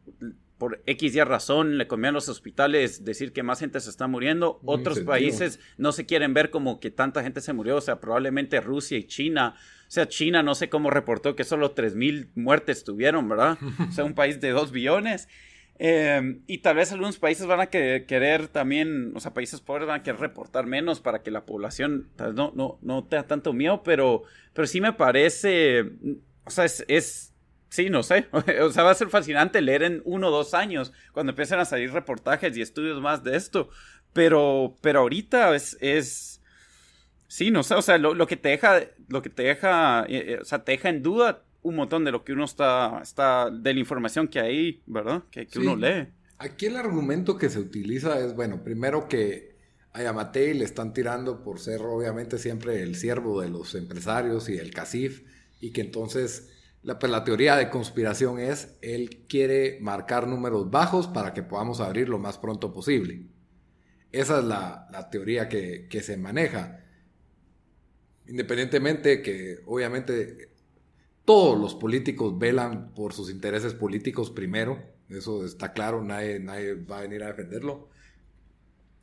por 0.59 0.83
X 0.87 1.14
y 1.14 1.23
razón 1.23 1.78
le 1.78 1.87
conviene 1.87 2.09
a 2.09 2.12
los 2.12 2.28
hospitales 2.28 3.04
decir 3.04 3.33
que 3.33 3.45
más 3.45 3.61
gente 3.61 3.78
se 3.78 3.90
está 3.90 4.09
muriendo. 4.09 4.61
Otros 4.64 5.00
países 5.00 5.61
no 5.76 5.92
se 5.92 6.04
quieren 6.04 6.35
ver 6.35 6.50
como 6.50 6.80
que 6.80 6.90
tanta 6.90 7.23
gente 7.23 7.40
se 7.40 7.52
murió. 7.52 7.76
O 7.76 7.80
sea, 7.80 8.00
probablemente 8.00 8.61
Rusia 8.61 8.99
y 8.99 9.04
China. 9.04 9.54
O 9.87 9.90
sea, 9.90 10.09
China 10.09 10.42
no 10.42 10.57
sé 10.57 10.68
cómo 10.68 10.90
reportó 10.90 11.37
que 11.37 11.45
solo 11.45 11.76
3.000 11.76 12.30
muertes 12.35 12.83
tuvieron, 12.83 13.28
¿verdad? 13.28 13.57
O 13.88 13.92
sea, 13.92 14.02
un 14.02 14.14
país 14.14 14.40
de 14.40 14.50
2 14.50 14.73
billones. 14.73 15.28
Em, 15.81 16.43
y 16.49 16.59
tal 16.59 16.75
vez 16.75 16.91
algunos 16.91 17.19
países 17.19 17.47
van 17.47 17.61
a 17.61 17.67
querer 17.69 18.49
también, 18.49 19.13
o 19.15 19.21
sea, 19.21 19.33
países 19.33 19.61
pobres 19.61 19.87
van 19.87 20.01
a 20.01 20.03
querer 20.03 20.21
reportar 20.21 20.67
menos 20.67 21.01
para 21.01 21.23
que 21.23 21.31
la 21.31 21.47
población 21.47 22.09
no, 22.35 22.53
no, 22.57 22.79
no 22.83 23.05
tenga 23.05 23.29
tanto 23.29 23.53
miedo, 23.53 23.85
pero, 23.85 24.25
pero 24.55 24.67
sí 24.67 24.81
me 24.81 24.93
parece, 24.93 25.85
o 26.45 26.51
sea, 26.51 26.65
es, 26.65 26.85
es, 26.89 27.33
sí, 27.69 27.91
no 27.91 28.03
sé, 28.03 28.27
o 28.61 28.71
sea, 28.73 28.83
va 28.83 28.91
a 28.91 28.95
ser 28.95 29.09
fascinante 29.09 29.63
leer 29.63 29.85
en 29.85 30.03
uno 30.05 30.29
o 30.29 30.31
dos 30.33 30.53
años 30.53 30.93
cuando 31.13 31.31
empiecen 31.31 31.61
a 31.61 31.65
salir 31.65 31.93
reportajes 31.93 32.57
y 32.57 32.61
estudios 32.61 33.01
más 33.01 33.23
de 33.23 33.37
esto, 33.37 33.71
pero, 34.13 34.75
pero 34.81 35.01
ahorita 35.01 35.55
es, 35.55 35.79
es 35.81 36.43
sí, 37.29 37.53
no 37.53 37.63
sé, 37.63 37.77
o 37.77 37.83
sea, 37.83 37.99
lo, 37.99 38.15
lo 38.15 38.27
que 38.27 38.37
te 38.37 38.49
deja, 38.49 38.81
lo 39.07 39.23
que 39.23 39.31
te 39.31 39.45
deja, 39.45 40.05
eh, 40.09 40.33
eh, 40.33 40.39
o 40.43 40.45
sea, 40.45 40.65
te 40.65 40.73
deja 40.73 40.89
en 40.89 41.05
duda 41.05 41.45
un 41.62 41.77
montón 41.77 42.05
de 42.05 42.12
lo 42.12 42.25
que 42.25 42.33
uno 42.33 42.45
está, 42.45 43.00
está 43.03 43.50
de 43.50 43.75
la 43.75 43.81
información 43.81 44.29
que 44.29 44.41
hay, 44.41 44.83
¿verdad? 44.87 45.25
Que, 45.31 45.47
que 45.47 45.59
uno 45.59 45.77
lee. 45.77 46.09
Aquí 46.38 46.67
el 46.67 46.77
argumento 46.77 47.37
que 47.37 47.50
se 47.50 47.59
utiliza 47.59 48.21
es, 48.21 48.35
bueno, 48.35 48.62
primero 48.62 49.09
que 49.09 49.57
a 49.93 50.03
Yamatei 50.03 50.55
le 50.55 50.65
están 50.65 50.93
tirando 50.93 51.43
por 51.43 51.59
ser 51.59 51.83
obviamente 51.83 52.38
siempre 52.38 52.83
el 52.83 52.95
siervo 52.95 53.41
de 53.41 53.49
los 53.49 53.75
empresarios 53.75 54.49
y 54.49 54.57
el 54.57 54.73
CACIF, 54.73 55.25
y 55.61 55.73
que 55.73 55.81
entonces 55.81 56.50
la, 56.83 56.99
pues, 56.99 57.11
la 57.11 57.25
teoría 57.25 57.57
de 57.57 57.71
conspiración 57.71 58.38
es, 58.38 58.79
él 58.81 59.27
quiere 59.29 59.79
marcar 59.81 60.29
números 60.29 60.71
bajos 60.71 61.09
para 61.09 61.35
que 61.35 61.43
podamos 61.43 61.81
abrir 61.81 62.09
lo 62.09 62.19
más 62.19 62.38
pronto 62.38 62.73
posible. 62.73 63.27
Esa 64.12 64.38
es 64.38 64.45
la, 64.45 64.88
la 64.93 65.11
teoría 65.11 65.49
que, 65.49 65.88
que 65.91 66.00
se 66.03 66.17
maneja. 66.17 66.85
Independientemente 68.27 69.23
que 69.23 69.59
obviamente 69.67 70.50
todos 71.29 71.61
los 71.61 71.75
políticos 71.75 72.39
velan 72.39 72.95
por 72.95 73.13
sus 73.13 73.31
intereses 73.31 73.75
políticos 73.75 74.31
primero, 74.31 74.83
eso 75.11 75.45
está 75.45 75.75
claro, 75.75 76.03
nadie, 76.03 76.41
nadie 76.41 76.73
va 76.73 77.01
a 77.01 77.03
venir 77.03 77.23
a 77.23 77.27
defenderlo. 77.27 77.91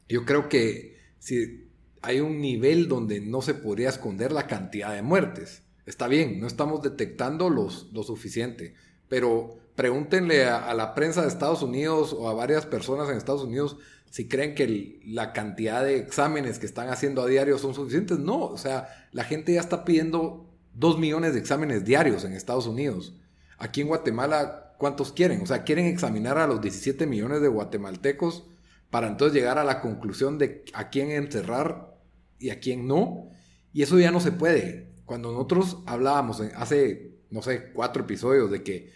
Yo 0.10 0.25
creo 0.25 0.50
que 0.50 0.98
si 1.20 1.70
hay 2.01 2.22
un 2.22 2.41
nivel 2.41 2.88
donde 2.88 3.22
no 3.22 3.44
se 3.44 3.53
podría 3.53 3.89
esconder 3.89 4.32
la 4.32 4.48
cantidad 4.48 4.96
de 4.96 5.03
muertes. 5.03 5.62
Está 5.86 6.08
bien, 6.08 6.39
no 6.39 6.48
estamos 6.48 6.82
detectando 6.82 7.51
los, 7.51 7.94
lo 7.94 8.01
suficiente, 8.01 8.74
pero 9.08 9.60
pregúntenle 9.75 10.46
a, 10.46 10.74
la 10.74 10.96
prensa 10.96 11.22
de 11.22 11.27
Estados 11.27 11.62
Unidos 11.62 12.12
o 12.12 12.27
a 12.27 12.34
varias 12.34 12.65
personas 12.65 13.08
en 13.08 13.17
Estados 13.17 13.44
Unidos 13.44 13.77
si 14.10 14.27
creen 14.27 14.55
que 14.55 15.00
la 15.05 15.32
cantidad 15.32 15.84
de 15.84 15.98
exámenes 15.98 16.58
que 16.58 16.65
están 16.65 16.89
haciendo 16.89 17.22
a 17.22 17.27
diario 17.27 17.60
son 17.60 17.75
suficientes. 17.75 18.17
No, 18.17 18.46
o 18.46 18.58
sea, 18.58 18.88
la 19.12 19.25
gente 19.25 19.53
ya 19.53 19.60
está 19.60 19.86
pidiendo 19.86 20.44
Dos 20.75 21.00
millones 21.00 21.34
de 21.34 21.39
exámenes 21.39 21.86
diarios 21.86 22.25
en 22.25 22.34
Estados 22.34 22.67
Unidos. 22.67 23.13
Aquí 23.58 23.79
en 23.79 23.88
Guatemala, 23.88 24.74
¿cuántos 24.77 25.13
quieren? 25.13 25.41
O 25.41 25.46
sea, 25.46 25.63
quieren 25.63 25.86
examinar 25.86 26.38
a 26.38 26.48
los 26.48 26.60
17 26.60 27.08
millones 27.08 27.41
de 27.41 27.48
guatemaltecos 27.48 28.44
para 28.89 29.08
entonces 29.08 29.34
llegar 29.34 29.58
a 29.58 29.63
la 29.63 29.79
conclusión 29.79 30.38
de 30.38 30.65
a 30.74 30.89
quién 30.89 31.12
encerrar 31.12 31.96
y 32.39 32.50
a 32.50 32.60
quién 32.60 32.88
no. 32.88 33.29
Y 33.72 33.84
eso 33.84 33.98
ya 33.98 34.12
no 34.12 34.20
se 34.20 34.34
puede. 34.34 34.91
Cuando 35.05 35.32
nosotros 35.32 35.77
hablábamos 35.86 36.41
hace, 36.41 37.20
no 37.29 37.41
sé, 37.41 37.72
cuatro 37.72 38.03
episodios 38.03 38.51
de 38.51 38.62
que, 38.62 38.91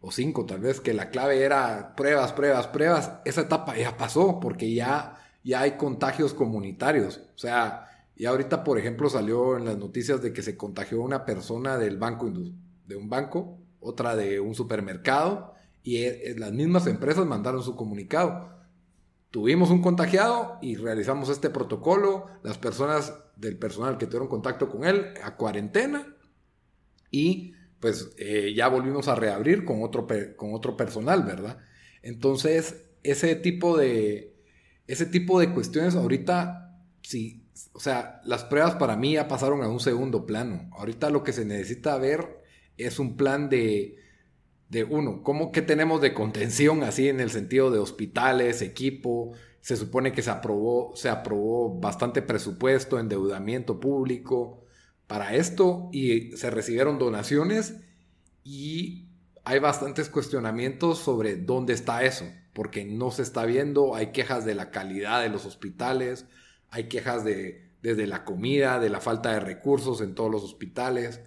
o 0.00 0.12
cinco 0.12 0.46
tal 0.46 0.60
vez, 0.60 0.80
que 0.80 0.94
la 0.94 1.10
clave 1.10 1.42
era 1.42 1.96
pruebas, 1.96 2.32
pruebas, 2.32 2.68
pruebas, 2.68 3.10
esa 3.24 3.40
etapa 3.40 3.76
ya 3.76 3.96
pasó 3.96 4.38
porque 4.38 4.72
ya, 4.72 5.16
ya 5.42 5.62
hay 5.62 5.72
contagios 5.72 6.32
comunitarios. 6.32 7.22
O 7.34 7.38
sea, 7.38 7.88
y 8.16 8.26
ahorita, 8.26 8.62
por 8.62 8.78
ejemplo, 8.78 9.10
salió 9.10 9.56
en 9.56 9.64
las 9.64 9.76
noticias 9.76 10.22
de 10.22 10.32
que 10.32 10.42
se 10.42 10.56
contagió 10.56 11.00
una 11.00 11.24
persona 11.24 11.78
del 11.78 11.96
banco, 11.96 12.30
de 12.86 12.96
un 12.96 13.08
banco, 13.08 13.58
otra 13.80 14.14
de 14.14 14.38
un 14.38 14.54
supermercado, 14.54 15.54
y 15.82 15.96
e, 15.96 16.30
e, 16.30 16.38
las 16.38 16.52
mismas 16.52 16.86
empresas 16.86 17.26
mandaron 17.26 17.62
su 17.62 17.74
comunicado. 17.74 18.50
Tuvimos 19.30 19.70
un 19.70 19.82
contagiado 19.82 20.58
y 20.62 20.76
realizamos 20.76 21.28
este 21.28 21.50
protocolo, 21.50 22.26
las 22.44 22.56
personas 22.56 23.14
del 23.34 23.58
personal 23.58 23.98
que 23.98 24.06
tuvieron 24.06 24.28
contacto 24.28 24.68
con 24.68 24.84
él 24.84 25.06
a 25.24 25.34
cuarentena 25.36 26.14
y 27.10 27.52
pues 27.80 28.12
eh, 28.16 28.54
ya 28.56 28.68
volvimos 28.68 29.08
a 29.08 29.16
reabrir 29.16 29.64
con 29.64 29.82
otro, 29.82 30.06
con 30.36 30.54
otro 30.54 30.76
personal, 30.76 31.24
¿verdad? 31.24 31.58
Entonces, 32.00 32.86
ese 33.02 33.34
tipo 33.34 33.76
de, 33.76 34.36
ese 34.86 35.04
tipo 35.04 35.40
de 35.40 35.52
cuestiones 35.52 35.96
ahorita, 35.96 36.78
sí 37.02 37.43
o 37.72 37.80
sea, 37.80 38.20
las 38.24 38.44
pruebas 38.44 38.74
para 38.76 38.96
mí 38.96 39.14
ya 39.14 39.28
pasaron 39.28 39.62
a 39.62 39.68
un 39.68 39.80
segundo 39.80 40.26
plano. 40.26 40.70
Ahorita 40.72 41.10
lo 41.10 41.22
que 41.22 41.32
se 41.32 41.44
necesita 41.44 41.96
ver 41.98 42.42
es 42.76 42.98
un 42.98 43.16
plan 43.16 43.48
de, 43.48 43.96
de 44.68 44.84
uno, 44.84 45.22
¿cómo 45.22 45.52
que 45.52 45.62
tenemos 45.62 46.00
de 46.00 46.14
contención 46.14 46.82
así 46.82 47.08
en 47.08 47.20
el 47.20 47.30
sentido 47.30 47.70
de 47.70 47.78
hospitales, 47.78 48.62
equipo? 48.62 49.32
Se 49.60 49.76
supone 49.76 50.12
que 50.12 50.22
se 50.22 50.30
aprobó, 50.30 50.94
se 50.96 51.08
aprobó 51.08 51.78
bastante 51.78 52.22
presupuesto, 52.22 52.98
endeudamiento 52.98 53.80
público 53.80 54.64
para 55.06 55.34
esto 55.34 55.88
y 55.92 56.32
se 56.36 56.50
recibieron 56.50 56.98
donaciones 56.98 57.76
y 58.42 59.08
hay 59.44 59.58
bastantes 59.58 60.08
cuestionamientos 60.08 60.98
sobre 60.98 61.36
dónde 61.36 61.72
está 61.72 62.02
eso, 62.02 62.24
porque 62.52 62.84
no 62.84 63.10
se 63.10 63.22
está 63.22 63.44
viendo, 63.44 63.94
hay 63.94 64.12
quejas 64.12 64.44
de 64.44 64.54
la 64.54 64.70
calidad 64.70 65.22
de 65.22 65.28
los 65.28 65.44
hospitales, 65.44 66.26
hay 66.74 66.88
quejas 66.88 67.24
de, 67.24 67.70
desde 67.82 68.08
la 68.08 68.24
comida, 68.24 68.80
de 68.80 68.90
la 68.90 69.00
falta 69.00 69.32
de 69.32 69.38
recursos 69.38 70.00
en 70.00 70.16
todos 70.16 70.28
los 70.28 70.42
hospitales. 70.42 71.20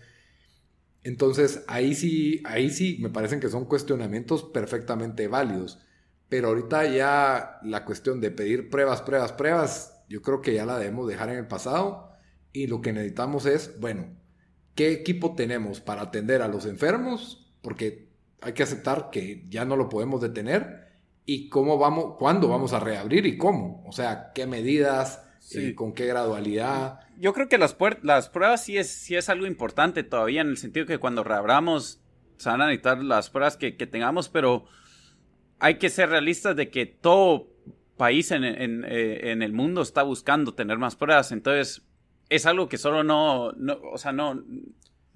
Entonces, 1.04 1.63
ahí 1.68 1.96
sí, 1.96 2.44
ahí 2.44 2.70
sí 2.70 2.98
me 3.00 3.10
parecen 3.10 3.39
que 3.39 3.48
son 3.48 3.63
cuestionamientos 3.63 4.44
perfectamente 4.44 5.30
válidos. 5.30 5.80
Pero 6.27 6.50
ahorita 6.50 6.86
ya 6.88 7.60
la 7.63 7.86
cuestión 7.86 8.20
de 8.20 8.30
pedir 8.30 8.70
pruebas, 8.70 9.01
pruebas, 9.01 9.32
pruebas, 9.32 10.04
yo 10.10 10.22
creo 10.22 10.42
que 10.42 10.54
ya 10.54 10.66
la 10.66 10.77
debemos 10.77 11.08
dejar 11.08 11.30
en 11.30 11.38
el 11.38 11.48
pasado. 11.48 12.12
Y 12.51 12.68
lo 12.68 12.82
que 12.82 12.92
necesitamos 12.92 13.46
es, 13.46 13.80
bueno, 13.80 14.08
¿qué 14.75 14.92
equipo 14.92 15.34
tenemos 15.34 15.80
para 15.80 16.01
atender 16.01 16.42
a 16.42 16.50
los 16.50 16.66
enfermos? 16.66 17.56
Porque 17.62 18.10
hay 18.42 18.51
que 18.51 18.63
aceptar 18.63 19.12
que 19.12 19.46
ya 19.48 19.63
no 19.63 19.77
lo 19.77 19.88
podemos 19.88 20.20
detener. 20.20 20.88
Y 21.25 21.48
cómo 21.48 21.77
vamos, 21.77 22.16
cuándo 22.20 22.50
vamos 22.50 22.74
a 22.74 22.82
reabrir 22.82 23.25
y 23.25 23.38
cómo. 23.38 23.86
O 23.88 23.94
sea, 23.94 24.34
qué 24.36 24.46
medidas, 24.46 25.24
eh, 25.56 25.75
con 25.75 25.94
qué 25.94 26.06
gradualidad. 26.06 27.00
Yo 27.18 27.34
creo 27.34 27.48
que 27.48 27.58
las, 27.58 27.75
las 28.04 28.30
pruebas 28.30 28.63
sí 28.63 28.77
es, 28.77 28.89
sí 28.89 29.16
es 29.16 29.30
algo 29.30 29.46
importante 29.46 30.04
todavía, 30.04 30.42
en 30.42 30.50
el 30.50 30.58
sentido 30.58 30.86
que 30.86 30.98
cuando 30.98 31.24
reabramos 31.24 32.01
se 32.38 32.50
van 32.50 32.62
a 32.62 32.68
necesitar 32.68 33.04
las 33.04 33.30
pruebas 33.30 33.58
que, 33.58 33.75
que 33.75 33.88
tengamos, 33.88 34.30
pero 34.30 34.66
hay 35.60 35.75
que 35.75 35.89
ser 35.89 36.10
realistas 36.10 36.56
de 36.56 36.70
que 36.70 36.86
todo 36.86 37.48
país 37.98 38.32
en, 38.32 38.44
en, 38.44 38.86
eh, 38.88 39.32
en, 39.32 39.42
el 39.42 39.54
mundo 39.54 39.82
está 39.82 40.04
buscando 40.04 40.54
tener 40.54 40.77
más 40.77 40.96
pruebas. 40.96 41.32
Entonces, 41.32 41.82
es 42.30 42.46
algo 42.46 42.70
que 42.70 42.77
solo 42.77 43.04
no, 43.04 43.51
no, 43.54 43.80
o 43.92 43.98
sea, 43.98 44.12
no, 44.12 44.44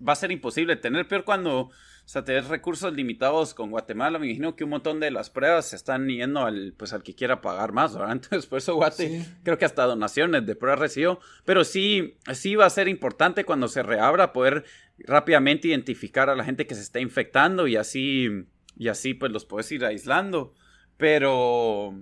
va 0.05 0.13
a 0.13 0.15
ser 0.15 0.31
imposible 0.31 0.75
tener. 0.75 1.07
Peor 1.07 1.23
cuando, 1.23 1.69
sea, 2.11 2.25
tener 2.25 2.43
recursos 2.45 2.93
limitados 2.93 3.53
con 3.53 3.69
Guatemala, 3.71 4.19
me 4.19 4.25
imagino 4.25 4.55
que 4.55 4.65
un 4.65 4.71
montón 4.71 4.99
de 4.99 5.11
las 5.11 5.29
pruebas 5.29 5.69
se 5.69 5.77
están 5.77 6.09
yendo 6.09 6.41
al, 6.41 6.73
pues, 6.75 6.91
al 6.91 7.03
que 7.03 7.15
quiera 7.15 7.39
pagar 7.39 7.71
más, 7.71 7.93
¿verdad? 7.93 8.11
Entonces, 8.11 8.47
por 8.47 8.57
eso 8.57 8.75
Guate, 8.75 9.25
creo 9.43 9.57
que 9.57 9.65
hasta 9.65 9.85
donaciones 9.85 10.45
de 10.45 10.55
pruebas 10.55 10.79
recibió. 10.79 11.19
Pero 11.45 11.63
sí, 11.63 12.17
sí 12.33 12.55
va 12.55 12.65
a 12.65 12.69
ser 12.69 12.89
importante 12.89 13.45
cuando 13.45 13.67
se 13.69 13.81
reabra 13.81 14.33
poder 14.33 14.65
rápidamente 14.97 15.69
identificar 15.69 16.29
a 16.29 16.35
la 16.35 16.43
gente 16.43 16.67
que 16.67 16.75
se 16.75 16.81
está 16.81 16.99
infectando 16.99 17.67
y 17.67 17.77
así 17.77 18.45
y 18.77 18.87
así 18.87 19.13
pues 19.13 19.31
los 19.31 19.45
puedes 19.45 19.71
ir 19.71 19.85
aislando. 19.85 20.53
Pero, 20.97 21.95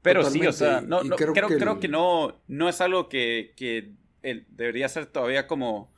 pero 0.00 0.24
sí, 0.24 0.46
o 0.46 0.52
sea, 0.52 0.80
no, 0.80 1.00
creo, 1.00 1.34
que 1.34 1.58
creo, 1.58 1.78
que 1.78 1.88
no, 1.88 2.40
no 2.46 2.68
es 2.68 2.80
algo 2.80 3.08
que, 3.08 3.52
que 3.56 3.92
debería 4.22 4.88
ser 4.88 5.06
todavía 5.06 5.46
como 5.46 5.92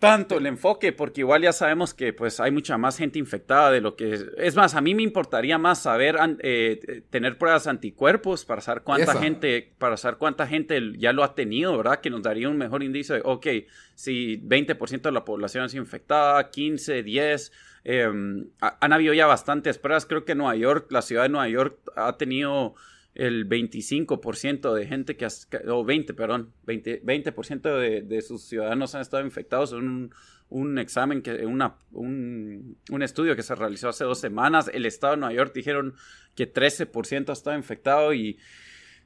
tanto 0.00 0.38
el 0.38 0.46
enfoque, 0.46 0.92
porque 0.92 1.20
igual 1.20 1.42
ya 1.42 1.52
sabemos 1.52 1.94
que 1.94 2.12
pues 2.12 2.40
hay 2.40 2.50
mucha 2.50 2.76
más 2.76 2.96
gente 2.96 3.20
infectada 3.20 3.70
de 3.70 3.80
lo 3.80 3.94
que 3.94 4.14
es. 4.14 4.26
Es 4.36 4.56
más, 4.56 4.74
a 4.74 4.80
mí 4.80 4.94
me 4.94 5.04
importaría 5.04 5.58
más 5.58 5.82
saber, 5.82 6.16
eh, 6.40 7.02
tener 7.10 7.38
pruebas 7.38 7.68
anticuerpos 7.68 8.44
para 8.44 8.60
saber 8.60 8.82
cuánta 8.82 9.14
gente, 9.20 9.72
para 9.78 9.96
saber 9.96 10.18
cuánta 10.18 10.48
gente 10.48 10.80
ya 10.98 11.12
lo 11.12 11.22
ha 11.22 11.36
tenido, 11.36 11.76
¿verdad? 11.76 12.00
Que 12.00 12.10
nos 12.10 12.22
daría 12.22 12.48
un 12.48 12.58
mejor 12.58 12.82
indicio 12.82 13.14
de, 13.14 13.22
ok, 13.24 13.46
si 13.94 14.40
20% 14.40 15.02
de 15.02 15.12
la 15.12 15.24
población 15.24 15.66
es 15.66 15.74
infectada, 15.74 16.50
15, 16.50 17.04
10, 17.04 17.52
Em, 17.84 18.50
han 18.60 18.92
habido 18.92 19.14
ya 19.14 19.26
bastantes 19.26 19.78
pruebas. 19.78 20.06
Creo 20.06 20.24
que 20.24 20.34
Nueva 20.34 20.56
York, 20.56 20.90
la 20.90 21.02
ciudad 21.02 21.22
de 21.22 21.28
Nueva 21.30 21.48
York, 21.48 21.78
ha 21.96 22.16
tenido 22.16 22.74
el 23.14 23.48
25% 23.48 24.72
de 24.72 24.86
gente 24.86 25.16
que, 25.16 25.26
o 25.68 25.84
20, 25.84 26.14
perdón, 26.14 26.52
20%, 26.66 27.02
20 27.04 27.68
de, 27.68 28.02
de, 28.02 28.22
sus 28.22 28.42
ciudadanos 28.42 28.94
han 28.94 29.00
estado 29.00 29.24
infectados 29.24 29.72
en 29.72 29.78
un, 29.78 30.14
un 30.48 30.78
examen, 30.78 31.22
que, 31.22 31.44
una, 31.46 31.76
un, 31.92 32.78
un, 32.90 33.02
estudio 33.02 33.34
que 33.34 33.42
se 33.42 33.54
realizó 33.54 33.88
hace 33.88 34.04
dos 34.04 34.20
semanas. 34.20 34.70
El 34.72 34.86
estado 34.86 35.14
de 35.14 35.20
Nueva 35.20 35.34
York 35.34 35.52
dijeron 35.54 35.94
que 36.34 36.52
13% 36.52 37.28
ha 37.30 37.32
estado 37.32 37.56
infectado 37.56 38.14
y, 38.14 38.38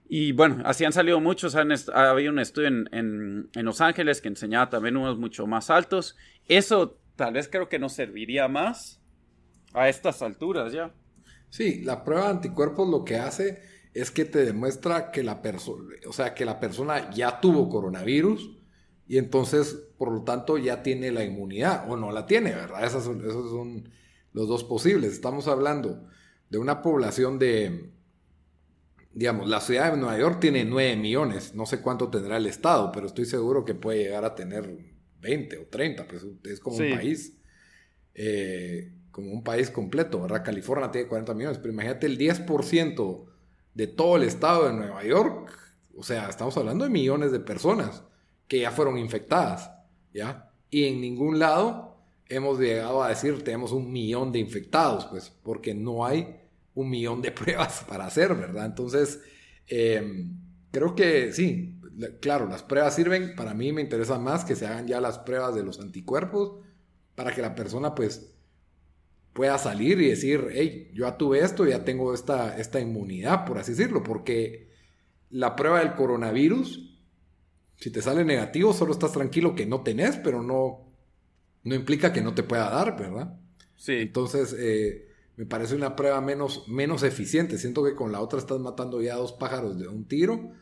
y 0.08 0.32
bueno, 0.32 0.62
así 0.64 0.84
han 0.84 0.92
salido 0.92 1.20
muchos. 1.20 1.54
Han 1.54 1.73
ha 1.73 2.11
habido 2.11 2.30
un 2.30 2.38
estudio 2.38 2.68
en, 2.68 2.88
en, 2.92 3.50
en 3.54 3.64
Los 3.64 3.80
Ángeles 3.80 4.20
que 4.20 4.28
enseñaba 4.28 4.68
también 4.68 4.96
unos 4.96 5.18
mucho 5.18 5.46
más 5.46 5.70
altos. 5.70 6.16
Eso 6.46 6.99
tal 7.16 7.34
vez 7.34 7.49
creo 7.49 7.68
que 7.68 7.78
nos 7.78 7.94
serviría 7.94 8.49
más 8.49 9.00
a 9.73 9.88
estas 9.88 10.20
alturas 10.23 10.73
ya. 10.73 10.92
Sí, 11.49 11.82
la 11.84 12.04
prueba 12.04 12.25
de 12.25 12.30
anticuerpos 12.30 12.88
lo 12.88 13.04
que 13.04 13.16
hace 13.16 13.62
es 13.94 14.10
que 14.10 14.24
te 14.24 14.44
demuestra 14.44 15.12
que 15.12 15.22
la 15.22 15.40
persona, 15.40 15.94
o 16.08 16.12
sea, 16.12 16.34
que 16.34 16.44
la 16.44 16.58
persona 16.58 17.10
ya 17.10 17.40
tuvo 17.40 17.68
coronavirus 17.68 18.58
y 19.06 19.18
entonces, 19.18 19.78
por 19.96 20.10
lo 20.10 20.23
tanto, 20.25 20.58
ya 20.58 20.82
tiene 20.82 21.12
la 21.12 21.25
inmunidad 21.25 21.88
o 21.88 21.97
no 21.97 22.10
la 22.10 22.26
tiene, 22.26 22.50
¿verdad? 22.50 22.84
Esos 22.84 23.04
son, 23.04 23.21
esos 23.21 23.50
son 23.50 23.88
los 24.32 24.49
dos 24.49 24.64
posibles. 24.64 25.12
Estamos 25.12 25.47
hablando 25.47 26.08
de 26.50 26.58
una 26.58 26.82
población 26.82 27.38
de, 27.38 27.92
digamos, 29.12 29.49
la 29.49 29.60
ciudad 29.60 29.92
de 29.92 29.99
Nueva 29.99 30.19
York 30.19 30.40
tiene 30.40 30.64
9 30.64 30.97
millones, 30.97 31.54
no 31.54 31.64
sé 31.64 31.80
cuánto 31.80 32.10
tendrá 32.10 32.38
el 32.38 32.47
estado, 32.47 32.90
pero 32.90 33.06
estoy 33.06 33.26
seguro 33.26 33.64
que 33.64 33.75
puede 33.75 34.04
llegar 34.04 34.25
a 34.25 34.34
tener 34.34 34.76
20 35.21 35.58
o 35.58 35.66
30, 35.66 36.08
pues 36.08 36.26
es 36.45 36.58
como 36.58 36.76
un 36.76 36.90
país, 36.90 37.38
eh, 38.14 38.92
como 39.12 39.30
un 39.30 39.45
país 39.45 39.71
completo, 39.71 40.21
¿verdad? 40.21 40.45
California 40.45 40.90
tiene 40.90 41.06
40 41.06 41.34
millones, 41.34 41.58
pero 41.58 41.73
imagínate 41.73 42.06
el 42.06 42.19
10% 42.19 43.33
de 43.75 43.87
todo 43.87 44.17
el 44.17 44.23
estado 44.23 44.67
de 44.67 44.73
Nueva 44.73 45.04
York, 45.04 45.50
o 45.97 46.02
sea, 46.02 46.28
estamos 46.28 46.56
hablando 46.56 46.84
de 46.84 46.91
millones 46.91 47.32
de 47.32 47.41
personas 47.41 48.02
que 48.49 48.60
ya 48.60 48.71
fueron 48.71 48.99
infectadas, 48.99 49.71
¿ya? 50.13 50.50
Y 50.71 50.84
en 50.84 51.00
ningún 51.00 51.39
lado 51.39 51.97
hemos 52.28 52.58
llegado 52.58 53.02
a 53.02 53.08
decir 53.08 53.43
tenemos 53.45 53.73
un 53.73 53.93
millón 53.93 54.32
de 54.32 54.39
infectados, 54.39 55.06
pues, 55.06 55.30
porque 55.43 55.75
no 55.75 56.04
hay 56.04 56.37
un 56.75 56.91
millón 56.91 57.23
de 57.23 57.32
pruebas 57.32 57.84
para 57.89 58.06
hacer, 58.06 58.34
¿verdad? 58.34 58.67
Entonces, 58.67 59.21
eh, 59.69 60.26
creo 60.71 60.95
que 60.95 61.32
sí, 61.32 61.80
claro, 62.21 62.49
las 62.49 62.63
pruebas 62.63 62.95
sirven, 62.95 63.34
para 63.37 63.54
mí 63.54 63.73
me 63.73 63.82
interesa 63.82 64.19
más 64.19 64.45
que 64.45 64.56
se 64.56 64.67
hagan 64.67 64.87
ya 64.87 65.00
las 65.00 65.19
pruebas 65.19 65.54
de 65.54 65.63
los 65.63 65.80
anticuerpos 65.80 66.60
para 67.15 67.32
que 67.32 67.43
la 67.43 67.54
persona 67.54 67.95
pues 67.95 68.33
pueda 69.34 69.58
salir 69.58 70.00
y 70.00 70.08
decir, 70.08 70.49
hey, 70.52 70.90
yo 70.94 71.06
ya 71.06 71.18
tuve 71.18 71.40
esto, 71.40 71.66
ya 71.66 71.84
tengo 71.84 72.14
esta, 72.14 72.56
esta 72.56 72.80
inmunidad, 72.80 73.44
por 73.44 73.58
así 73.58 73.73
decirlo, 73.73 74.02
porque 74.02 74.70
la 75.28 75.56
prueba 75.56 75.80
del 75.80 75.94
coronavirus, 75.94 76.97
si 77.76 77.90
te 77.90 78.00
sale 78.00 78.25
negativo, 78.25 78.73
solo 78.73 78.92
estás 78.92 79.12
tranquilo 79.12 79.56
que 79.56 79.66
no 79.66 79.82
tenés, 79.82 80.16
pero 80.16 80.40
no, 80.40 80.88
no 81.64 81.75
implica 81.75 82.12
que 82.12 82.23
no 82.23 82.32
te 82.32 82.44
pueda 82.44 82.70
dar, 82.70 82.97
¿verdad? 82.97 83.36
Sí. 83.76 83.94
Entonces, 83.94 84.54
eh, 84.56 85.08
me 85.36 85.47
parece 85.47 85.75
una 85.75 85.97
prueba 85.97 86.20
menos, 86.20 86.68
menos 86.68 87.02
eficiente. 87.02 87.58
Siento 87.58 87.82
que 87.82 87.97
con 87.97 88.12
la 88.12 88.20
otra 88.20 88.38
estás 88.38 88.60
matando 88.60 89.02
ya 89.02 89.16
dos 89.16 89.32
pájaros 89.32 89.80
de 89.80 89.88
un 89.88 90.06
tiro 90.06 90.52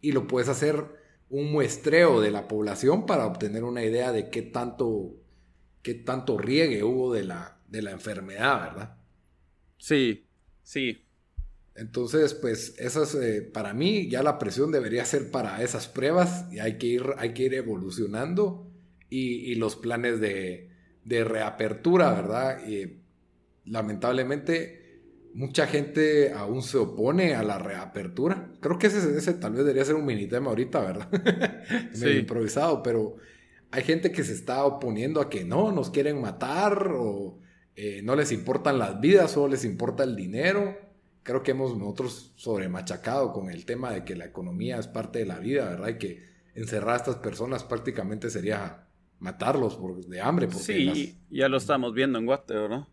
y 0.00 0.12
lo 0.12 0.26
puedes 0.26 0.48
hacer 0.48 0.86
un 1.28 1.52
muestreo 1.52 2.22
de 2.22 2.30
la 2.30 2.48
población 2.48 3.04
para 3.04 3.26
obtener 3.26 3.64
una 3.64 3.84
idea 3.84 4.10
de 4.10 4.30
qué 4.30 4.40
tanto, 4.40 5.16
qué 5.82 5.92
tanto 5.92 6.38
riegue 6.38 6.82
hubo 6.82 7.12
de 7.12 7.24
la, 7.24 7.58
de 7.72 7.82
la 7.82 7.90
enfermedad, 7.90 8.60
¿verdad? 8.70 8.96
Sí, 9.78 10.26
sí. 10.62 11.06
Entonces, 11.74 12.34
pues, 12.34 12.78
esas, 12.78 13.14
eh, 13.14 13.40
para 13.40 13.72
mí, 13.72 14.08
ya 14.10 14.22
la 14.22 14.38
presión 14.38 14.70
debería 14.70 15.06
ser 15.06 15.30
para 15.30 15.62
esas 15.62 15.88
pruebas 15.88 16.44
y 16.52 16.58
hay 16.58 16.76
que 16.76 16.86
ir, 16.86 17.02
hay 17.16 17.32
que 17.32 17.44
ir 17.44 17.54
evolucionando 17.54 18.70
y, 19.08 19.54
los 19.56 19.76
planes 19.76 20.20
de, 20.20 20.70
de 21.04 21.24
reapertura, 21.24 22.12
¿verdad? 22.12 22.66
Y 22.66 23.00
lamentablemente, 23.64 25.00
mucha 25.34 25.66
gente 25.66 26.32
aún 26.32 26.62
se 26.62 26.76
opone 26.76 27.34
a 27.34 27.42
la 27.42 27.58
reapertura. 27.58 28.52
Creo 28.60 28.78
que 28.78 28.88
ese, 28.88 29.16
ese 29.16 29.34
tal 29.34 29.52
vez 29.52 29.60
debería 29.60 29.84
ser 29.84 29.94
un 29.94 30.04
mini 30.04 30.26
tema 30.26 30.50
ahorita, 30.50 30.80
¿verdad? 30.80 31.08
Medio 31.98 32.18
improvisado, 32.18 32.82
pero 32.82 33.16
hay 33.70 33.82
gente 33.82 34.12
que 34.12 34.24
se 34.24 34.34
está 34.34 34.64
oponiendo 34.64 35.22
a 35.22 35.30
que 35.30 35.44
no, 35.44 35.72
nos 35.72 35.90
quieren 35.90 36.20
matar 36.20 36.92
o 36.94 37.41
eh, 37.76 38.02
no 38.02 38.16
les 38.16 38.32
importan 38.32 38.78
las 38.78 39.00
vidas, 39.00 39.32
solo 39.32 39.48
les 39.48 39.64
importa 39.64 40.04
el 40.04 40.16
dinero. 40.16 40.76
Creo 41.22 41.42
que 41.42 41.52
hemos 41.52 41.76
nosotros 41.76 42.32
sobremachacado 42.36 43.32
con 43.32 43.50
el 43.50 43.64
tema 43.64 43.92
de 43.92 44.04
que 44.04 44.16
la 44.16 44.24
economía 44.24 44.78
es 44.78 44.88
parte 44.88 45.20
de 45.20 45.26
la 45.26 45.38
vida, 45.38 45.68
¿verdad? 45.68 45.88
Y 45.88 45.98
que 45.98 46.22
encerrar 46.54 46.94
a 46.94 46.96
estas 46.96 47.16
personas 47.16 47.64
prácticamente 47.64 48.28
sería 48.30 48.88
matarlos 49.18 49.76
por, 49.76 50.04
de 50.04 50.20
hambre. 50.20 50.50
Sí, 50.50 51.18
ya 51.30 51.48
lo 51.48 51.56
estamos 51.56 51.94
viendo 51.94 52.18
en 52.18 52.26
Guate, 52.26 52.54
¿no? 52.54 52.88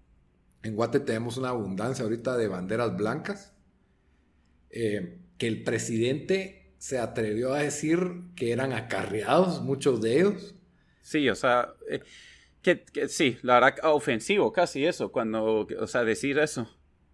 En 0.62 0.76
Guate 0.76 1.00
tenemos 1.00 1.38
una 1.38 1.50
abundancia 1.50 2.04
ahorita 2.04 2.38
de 2.38 2.48
banderas 2.48 2.96
blancas. 2.96 3.54
Eh, 4.70 5.18
que 5.40 5.48
el 5.48 5.64
presidente 5.64 6.74
se 6.78 7.00
atrevió 7.00 7.54
a 7.54 7.60
decir 7.60 8.00
que 8.36 8.52
eran 8.52 8.74
acarreados, 8.74 9.62
muchos 9.62 10.02
de 10.02 10.20
ellos. 10.20 10.56
Sí, 11.02 11.28
o 11.30 11.36
sea, 11.36 11.74
eh, 11.90 12.02
que, 12.62 13.08
sí, 13.08 13.38
la 13.42 13.60
verdad, 13.60 13.76
ofensivo 13.84 14.52
casi 14.52 14.86
eso, 14.86 15.12
cuando, 15.12 15.68
o 15.80 15.88
sea, 15.88 16.04
decir 16.04 16.38
eso. 16.40 16.68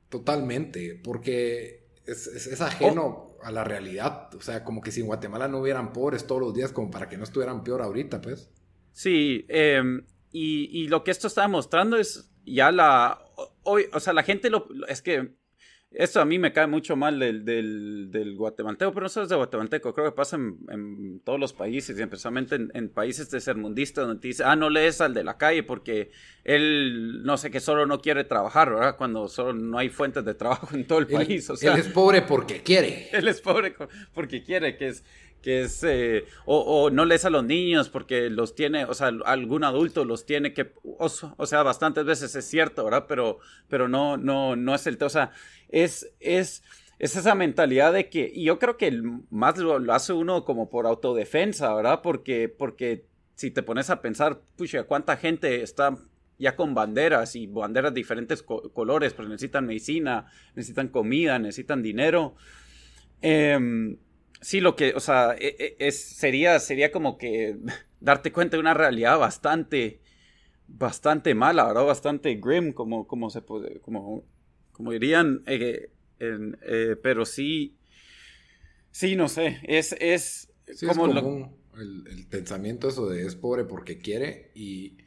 Totalmente, 0.09 0.99
porque 1.03 1.85
es, 2.05 2.61
ajeno 2.61 3.37
a 3.43 3.51
la 3.51 3.63
realidad. 3.63 4.33
O 4.35 4.41
sea, 4.41 4.63
como 4.63 4.81
que 4.81 4.91
si 4.91 5.01
en 5.01 5.07
Guatemala 5.07 5.47
no 5.47 5.59
hubieran 5.59 5.93
pobres 5.93 6.25
todos 6.25 6.41
los 6.41 6.53
días, 6.53 6.71
como 6.71 6.89
para 6.89 7.07
que 7.07 7.17
no 7.17 7.23
estuvieran 7.23 7.63
peor 7.63 7.81
ahorita, 7.81 8.21
pues. 8.21 8.49
Sí, 8.91 9.45
em, 9.49 10.05
y, 10.31 10.69
y, 10.71 10.87
lo 10.87 11.03
que 11.03 11.11
esto 11.11 11.27
está 11.27 11.43
demostrando 11.43 11.97
es 11.97 12.31
ya 12.45 12.71
la... 12.71 13.19
Hoy, 13.63 13.85
o 13.93 13.99
sea, 13.99 14.13
la 14.13 14.23
gente 14.23 14.49
lo... 14.49 14.67
Es 14.87 15.01
que 15.01 15.35
Eso 15.97 16.19
a 16.19 16.25
mí 16.25 16.37
me 16.37 16.51
cae 16.51 16.67
mucho 16.67 16.97
mal 16.97 17.17
del, 17.19 17.45
del, 17.45 18.11
del 18.11 18.35
guatemalteco, 18.35 18.91
pero 18.91 19.05
no 19.05 19.09
solo 19.09 19.23
es 19.23 19.29
de 19.29 19.35
guatemalteco, 19.37 19.93
creo 19.93 20.11
que 20.11 20.15
pasa 20.15 20.35
en, 20.35 20.57
en 20.69 21.19
todos 21.21 21.39
los 21.39 21.53
países, 21.53 21.97
y 21.97 22.01
especialmente 22.01 22.55
en, 22.55 22.69
en, 22.73 22.89
países 22.89 23.29
tercermundistas, 23.29 24.05
donde 24.05 24.21
te 24.21 24.27
dice, 24.27 24.43
ah, 24.43 24.57
no 24.57 24.69
lees 24.69 24.99
al 24.99 25.13
de 25.13 25.23
la 25.23 25.37
calle 25.37 25.63
porque 25.63 26.11
él, 26.43 27.23
no 27.23 27.37
sé, 27.37 27.49
que 27.49 27.61
solo 27.61 27.85
no 27.85 28.01
quiere 28.01 28.25
trabajar, 28.25 28.69
¿verdad? 28.69 28.97
Cuando 28.97 29.29
solo 29.29 29.53
no 29.53 29.77
hay 29.77 29.89
fuentes 29.89 30.25
de 30.25 30.33
trabajo 30.33 30.67
en 30.73 30.85
todo 30.85 30.99
el 30.99 31.07
país. 31.07 31.49
O 31.49 31.55
sea, 31.55 31.73
él 31.73 31.79
es 31.79 31.87
pobre 31.87 32.21
porque 32.21 32.61
quiere. 32.61 33.09
Él 33.11 33.27
es 33.27 33.39
pobre 33.39 33.73
porque 34.13 34.43
quiere, 34.43 34.77
que 34.77 34.89
es 34.89 35.03
que 35.45 35.61
es, 35.61 35.83
eh, 35.83 36.25
o, 36.47 36.89
no 36.89 37.05
lees 37.05 37.23
a 37.23 37.29
los 37.29 37.43
niños 37.43 37.89
porque 37.89 38.31
los 38.31 38.55
tiene, 38.55 38.85
o 38.85 38.95
sea, 38.95 39.11
algún 39.25 39.63
adulto 39.63 40.03
los 40.03 40.25
tiene 40.25 40.55
que, 40.55 40.73
o, 40.97 41.07
sea, 41.07 41.61
bastantes 41.61 42.03
veces 42.03 42.33
es 42.33 42.45
cierto, 42.45 42.83
¿verdad? 42.83 43.05
Pero, 43.07 43.37
pero 43.67 43.87
no, 43.87 44.17
no, 44.17 44.55
no 44.55 44.73
es 44.73 44.87
el, 44.87 44.97
o 45.03 45.07
sea, 45.07 45.29
es, 45.69 46.11
es, 46.19 46.63
es 46.97 47.15
esa 47.15 47.35
mentalidad 47.35 47.93
de 47.93 48.09
que, 48.09 48.31
y 48.33 48.45
yo 48.45 48.57
creo 48.57 48.75
que 48.75 48.91
más 49.29 49.59
lo, 49.59 49.93
hace 49.93 50.13
uno 50.13 50.45
como 50.45 50.71
por 50.71 50.87
autodefensa, 50.87 51.75
¿verdad? 51.75 52.01
Porque, 52.01 52.49
porque 52.49 53.05
si 53.35 53.51
te 53.51 53.61
pones 53.61 53.91
a 53.91 54.01
pensar, 54.01 54.41
pucha, 54.57 54.85
¿cuánta 54.85 55.15
gente 55.15 55.61
está 55.61 55.95
ya 56.39 56.55
con 56.55 56.73
banderas 56.73 57.35
y 57.35 57.45
banderas 57.45 57.93
de 57.93 57.99
diferentes 57.99 58.41
colores, 58.41 59.13
pues 59.13 59.29
necesitan 59.29 59.67
medicina, 59.67 60.25
necesitan 60.55 60.87
comida, 60.87 61.37
necesitan 61.37 61.83
dinero? 61.83 62.33
Eh, 63.21 63.95
sí, 64.41 64.61
lo 64.61 64.75
que, 64.75 64.93
o 64.95 64.99
sea, 64.99 65.35
e, 65.37 65.55
e, 65.59 65.75
es, 65.87 65.99
sería, 65.99 66.59
sería 66.59 66.91
como 66.91 67.17
que 67.17 67.57
darte 67.99 68.31
cuenta 68.31 68.57
de 68.57 68.61
una 68.61 68.73
realidad 68.73 69.19
bastante, 69.19 70.01
bastante 70.67 71.35
mala, 71.35 71.65
¿verdad? 71.65 71.85
Bastante 71.85 72.35
grim, 72.35 72.73
como, 72.73 73.07
como 73.07 73.29
se 73.29 73.41
puede, 73.41 73.79
como, 73.79 74.23
como 74.71 74.91
dirían, 74.91 75.43
eh, 75.47 75.89
eh, 76.19 76.95
pero 77.01 77.25
sí, 77.25 77.75
sí, 78.91 79.15
no 79.15 79.27
sé, 79.27 79.59
es, 79.63 79.95
es, 79.99 80.49
como 80.87 81.05
el, 81.77 82.07
el, 82.07 82.27
pensamiento 82.27 82.87
eso 82.87 83.09
de 83.09 83.25
es 83.25 83.35
pobre 83.35 83.65
porque 83.65 83.97
quiere 83.97 84.51
y 84.55 84.97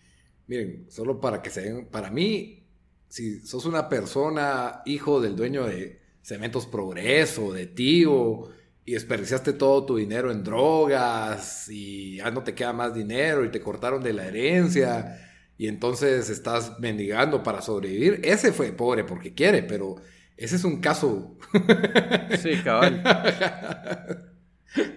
miren, 0.49 0.87
solo 0.91 1.21
para 1.21 1.41
que 1.43 1.51
se 1.51 1.63
den, 1.63 1.87
para 1.87 2.11
mí, 2.11 2.67
si 3.09 3.41
sos 3.41 3.65
una 3.65 3.89
persona, 3.89 4.83
hijo 4.87 5.21
del 5.21 5.37
dueño 5.37 5.67
de 5.67 6.01
Cementos 6.23 6.67
Progreso, 6.67 7.53
de 7.53 7.67
tío, 7.67 8.51
y 8.89 8.93
desperdiciaste 8.93 9.53
todo 9.53 9.85
tu 9.85 9.97
dinero 9.97 10.33
en 10.33 10.43
drogas 10.43 11.69
y 11.69 12.17
ya 12.17 12.31
no 12.31 12.43
te 12.43 12.55
queda 12.55 12.73
más 12.73 12.95
dinero 12.95 13.45
y 13.45 13.51
te 13.51 13.61
cortaron 13.61 14.03
de 14.03 14.15
la 14.15 14.25
herencia 14.25 15.29
y 15.59 15.69
entonces 15.69 16.31
estás 16.31 16.81
mendigando 16.81 17.43
para 17.43 17.61
sobrevivir. 17.61 18.23
Ese 18.25 18.51
fue 18.51 18.73
pobre 18.73 19.05
porque 19.05 19.35
quiere, 19.35 19.63
pero 19.63 19.97
ese 20.39 20.57
es 20.57 20.65
un 20.65 20.81
caso. 20.81 21.37
Sí, 22.41 22.57
cabal. 22.65 23.03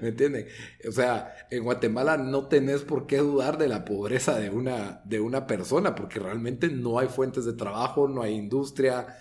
¿Me 0.01 0.07
entienden? 0.07 0.47
O 0.87 0.91
sea, 0.93 1.35
en 1.49 1.61
Guatemala 1.61 2.15
no 2.15 2.47
tenés 2.47 2.83
por 2.83 3.07
qué 3.07 3.17
dudar 3.17 3.57
de 3.57 3.67
la 3.67 3.83
pobreza 3.83 4.39
de 4.39 4.51
una, 4.51 5.01
de 5.03 5.19
una 5.19 5.47
persona, 5.47 5.95
porque 5.95 6.21
realmente 6.21 6.69
no 6.69 6.97
hay 6.97 7.09
fuentes 7.09 7.43
de 7.43 7.53
trabajo, 7.53 8.07
no 8.07 8.21
hay 8.21 8.35
industria, 8.35 9.17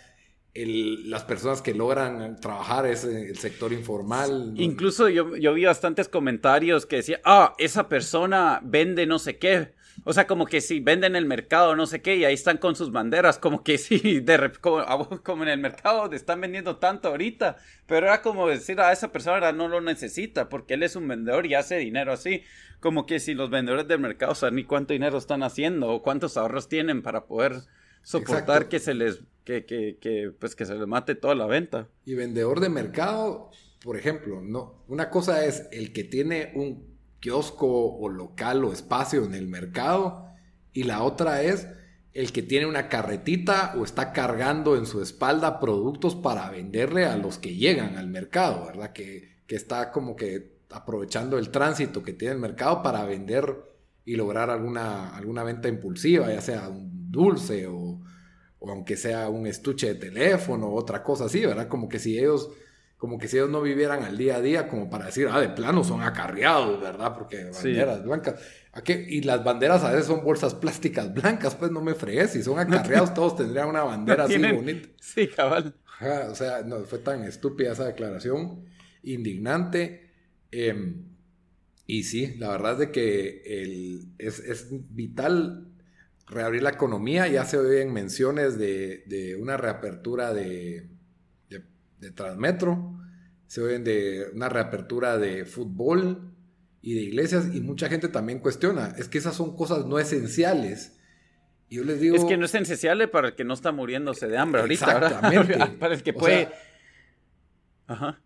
las 0.54 1.24
personas 1.24 1.62
que 1.62 1.74
logran 1.74 2.40
trabajar 2.40 2.86
es 2.86 3.04
el 3.04 3.36
sector 3.36 3.72
informal. 3.72 4.54
Incluso 4.56 5.08
yo, 5.08 5.36
yo, 5.36 5.54
vi 5.54 5.64
bastantes 5.64 6.08
comentarios 6.08 6.86
que 6.86 6.96
decían, 6.96 7.20
ah, 7.24 7.54
esa 7.58 7.88
persona 7.88 8.60
vende 8.62 9.06
no 9.06 9.18
sé 9.18 9.38
qué. 9.38 9.72
O 10.04 10.12
sea, 10.12 10.26
como 10.26 10.46
que 10.46 10.60
si 10.60 10.80
venden 10.80 11.12
en 11.12 11.16
el 11.16 11.26
mercado 11.26 11.76
no 11.76 11.86
sé 11.86 12.00
qué 12.00 12.16
y 12.16 12.24
ahí 12.24 12.32
están 12.34 12.56
con 12.56 12.74
sus 12.74 12.90
banderas, 12.90 13.38
como 13.38 13.62
que 13.62 13.76
sí, 13.78 14.20
de, 14.20 14.50
como, 14.60 14.84
como, 15.22 15.42
en 15.42 15.50
el 15.50 15.58
mercado 15.58 16.10
están 16.12 16.40
vendiendo 16.40 16.76
tanto 16.76 17.08
ahorita, 17.08 17.58
pero 17.86 18.06
era 18.06 18.22
como 18.22 18.48
decir 18.48 18.80
a 18.80 18.88
ah, 18.88 18.92
esa 18.92 19.12
persona 19.12 19.52
no 19.52 19.68
lo 19.68 19.80
necesita 19.80 20.48
porque 20.48 20.74
él 20.74 20.82
es 20.82 20.96
un 20.96 21.06
vendedor 21.06 21.46
y 21.46 21.54
hace 21.54 21.76
dinero 21.76 22.12
así, 22.12 22.44
como 22.80 23.04
que 23.04 23.20
si 23.20 23.34
los 23.34 23.50
vendedores 23.50 23.86
del 23.88 24.00
mercado 24.00 24.34
saben 24.34 24.56
ni 24.56 24.64
cuánto 24.64 24.94
dinero 24.94 25.18
están 25.18 25.42
haciendo 25.42 25.88
o 25.88 26.02
cuántos 26.02 26.36
ahorros 26.36 26.68
tienen 26.68 27.02
para 27.02 27.26
poder 27.26 27.60
soportar 28.02 28.68
que 28.68 28.78
se 28.78 28.94
les 28.94 29.20
que, 29.44 29.64
que, 29.64 29.98
que, 30.00 30.32
pues 30.38 30.54
que 30.54 30.66
se 30.66 30.74
les 30.74 30.86
mate 30.86 31.14
toda 31.14 31.34
la 31.34 31.46
venta. 31.46 31.88
Y 32.04 32.14
vendedor 32.14 32.60
de 32.60 32.68
mercado, 32.68 33.50
por 33.82 33.96
ejemplo, 33.96 34.40
no, 34.42 34.84
una 34.88 35.10
cosa 35.10 35.44
es 35.44 35.66
el 35.72 35.92
que 35.92 36.04
tiene 36.04 36.52
un 36.54 36.90
kiosco 37.20 37.96
o 37.96 38.08
local 38.08 38.64
o 38.64 38.72
espacio 38.72 39.24
en 39.24 39.34
el 39.34 39.46
mercado 39.46 40.26
y 40.72 40.84
la 40.84 41.02
otra 41.02 41.42
es 41.42 41.68
el 42.12 42.32
que 42.32 42.42
tiene 42.42 42.66
una 42.66 42.88
carretita 42.88 43.74
o 43.76 43.84
está 43.84 44.12
cargando 44.12 44.76
en 44.76 44.86
su 44.86 45.00
espalda 45.00 45.60
productos 45.60 46.16
para 46.16 46.50
venderle 46.50 47.04
a 47.04 47.16
los 47.16 47.38
que 47.38 47.54
llegan 47.54 47.96
al 47.96 48.08
mercado, 48.08 48.66
¿verdad? 48.66 48.92
Que, 48.92 49.42
que 49.46 49.54
está 49.54 49.92
como 49.92 50.16
que 50.16 50.60
aprovechando 50.70 51.38
el 51.38 51.50
tránsito 51.50 52.02
que 52.02 52.12
tiene 52.12 52.34
el 52.34 52.40
mercado 52.40 52.82
para 52.82 53.04
vender 53.04 53.56
y 54.04 54.16
lograr 54.16 54.50
alguna, 54.50 55.14
alguna 55.16 55.44
venta 55.44 55.68
impulsiva, 55.68 56.32
ya 56.32 56.40
sea 56.40 56.68
un 56.68 57.10
dulce 57.10 57.66
o, 57.66 57.89
o 58.60 58.70
aunque 58.70 58.96
sea 58.96 59.28
un 59.28 59.46
estuche 59.46 59.88
de 59.88 59.94
teléfono 59.96 60.68
o 60.68 60.74
otra 60.74 61.02
cosa 61.02 61.24
así, 61.24 61.44
¿verdad? 61.44 61.66
Como 61.68 61.88
que 61.88 61.98
si 61.98 62.18
ellos 62.18 62.50
como 63.00 63.16
que 63.16 63.28
si 63.28 63.38
ellos 63.38 63.48
no 63.48 63.62
vivieran 63.62 64.02
al 64.02 64.18
día 64.18 64.36
a 64.36 64.40
día 64.42 64.68
como 64.68 64.90
para 64.90 65.06
decir, 65.06 65.26
ah, 65.32 65.40
de 65.40 65.48
plano 65.48 65.82
son 65.82 66.02
acarreados, 66.02 66.78
¿verdad? 66.82 67.14
Porque 67.14 67.44
banderas 67.44 68.04
blancas. 68.04 68.34
¿A 68.72 68.82
qué? 68.82 69.06
Y 69.08 69.22
las 69.22 69.42
banderas 69.42 69.82
a 69.84 69.90
veces 69.90 70.06
son 70.06 70.22
bolsas 70.22 70.54
plásticas 70.54 71.12
blancas, 71.14 71.54
pues 71.54 71.70
no 71.70 71.80
me 71.80 71.94
fregues, 71.94 72.32
si 72.32 72.42
son 72.42 72.58
acarreados 72.58 73.14
todos 73.14 73.36
tendrían 73.36 73.68
una 73.68 73.84
bandera 73.84 74.24
así 74.24 74.36
bonita. 74.36 74.90
Sí, 75.00 75.28
cabal. 75.28 75.74
o 76.28 76.34
sea, 76.34 76.62
no, 76.62 76.80
fue 76.80 76.98
tan 76.98 77.24
estúpida 77.24 77.72
esa 77.72 77.86
declaración, 77.86 78.66
indignante. 79.02 80.10
Em, 80.50 81.06
y 81.86 82.02
sí, 82.02 82.34
la 82.36 82.50
verdad 82.50 82.72
es 82.74 82.78
de 82.80 82.90
que 82.90 83.42
el, 83.46 84.08
es, 84.18 84.40
es 84.40 84.68
vital 84.70 85.69
reabrir 86.30 86.62
la 86.62 86.70
economía. 86.70 87.26
Ya 87.28 87.44
se 87.44 87.58
oyen 87.58 87.92
menciones 87.92 88.58
de, 88.58 89.36
una 89.38 89.56
reapertura 89.56 90.32
de, 90.32 90.88
de, 91.48 92.10
Transmetro, 92.12 92.98
se 93.46 93.60
oyen 93.60 93.84
de 93.84 94.26
una 94.34 94.48
reapertura 94.48 95.18
de 95.18 95.44
fútbol 95.44 96.32
y 96.80 96.94
de 96.94 97.00
iglesias, 97.02 97.54
y 97.54 97.60
mucha 97.60 97.88
gente 97.88 98.08
también 98.08 98.38
cuestiona, 98.38 98.94
es 98.96 99.08
que 99.08 99.18
esas 99.18 99.34
son 99.34 99.54
cosas 99.54 99.84
no 99.84 99.98
esenciales. 99.98 100.98
Y 101.68 101.76
yo 101.76 101.84
les 101.84 102.00
digo... 102.00 102.16
Es 102.16 102.24
que 102.24 102.38
no 102.38 102.46
es 102.46 102.54
esencial 102.54 103.10
para 103.10 103.28
el 103.28 103.34
que 103.34 103.44
no 103.44 103.52
está 103.52 103.70
muriéndose 103.70 104.28
de 104.28 104.38
hambre 104.38 104.62
ahorita, 104.62 104.92
Exactamente. 104.92 105.76
para 105.78 105.94
el 105.94 106.02
que 106.02 106.12
puede... 106.14 106.48
Ajá. 107.86 108.22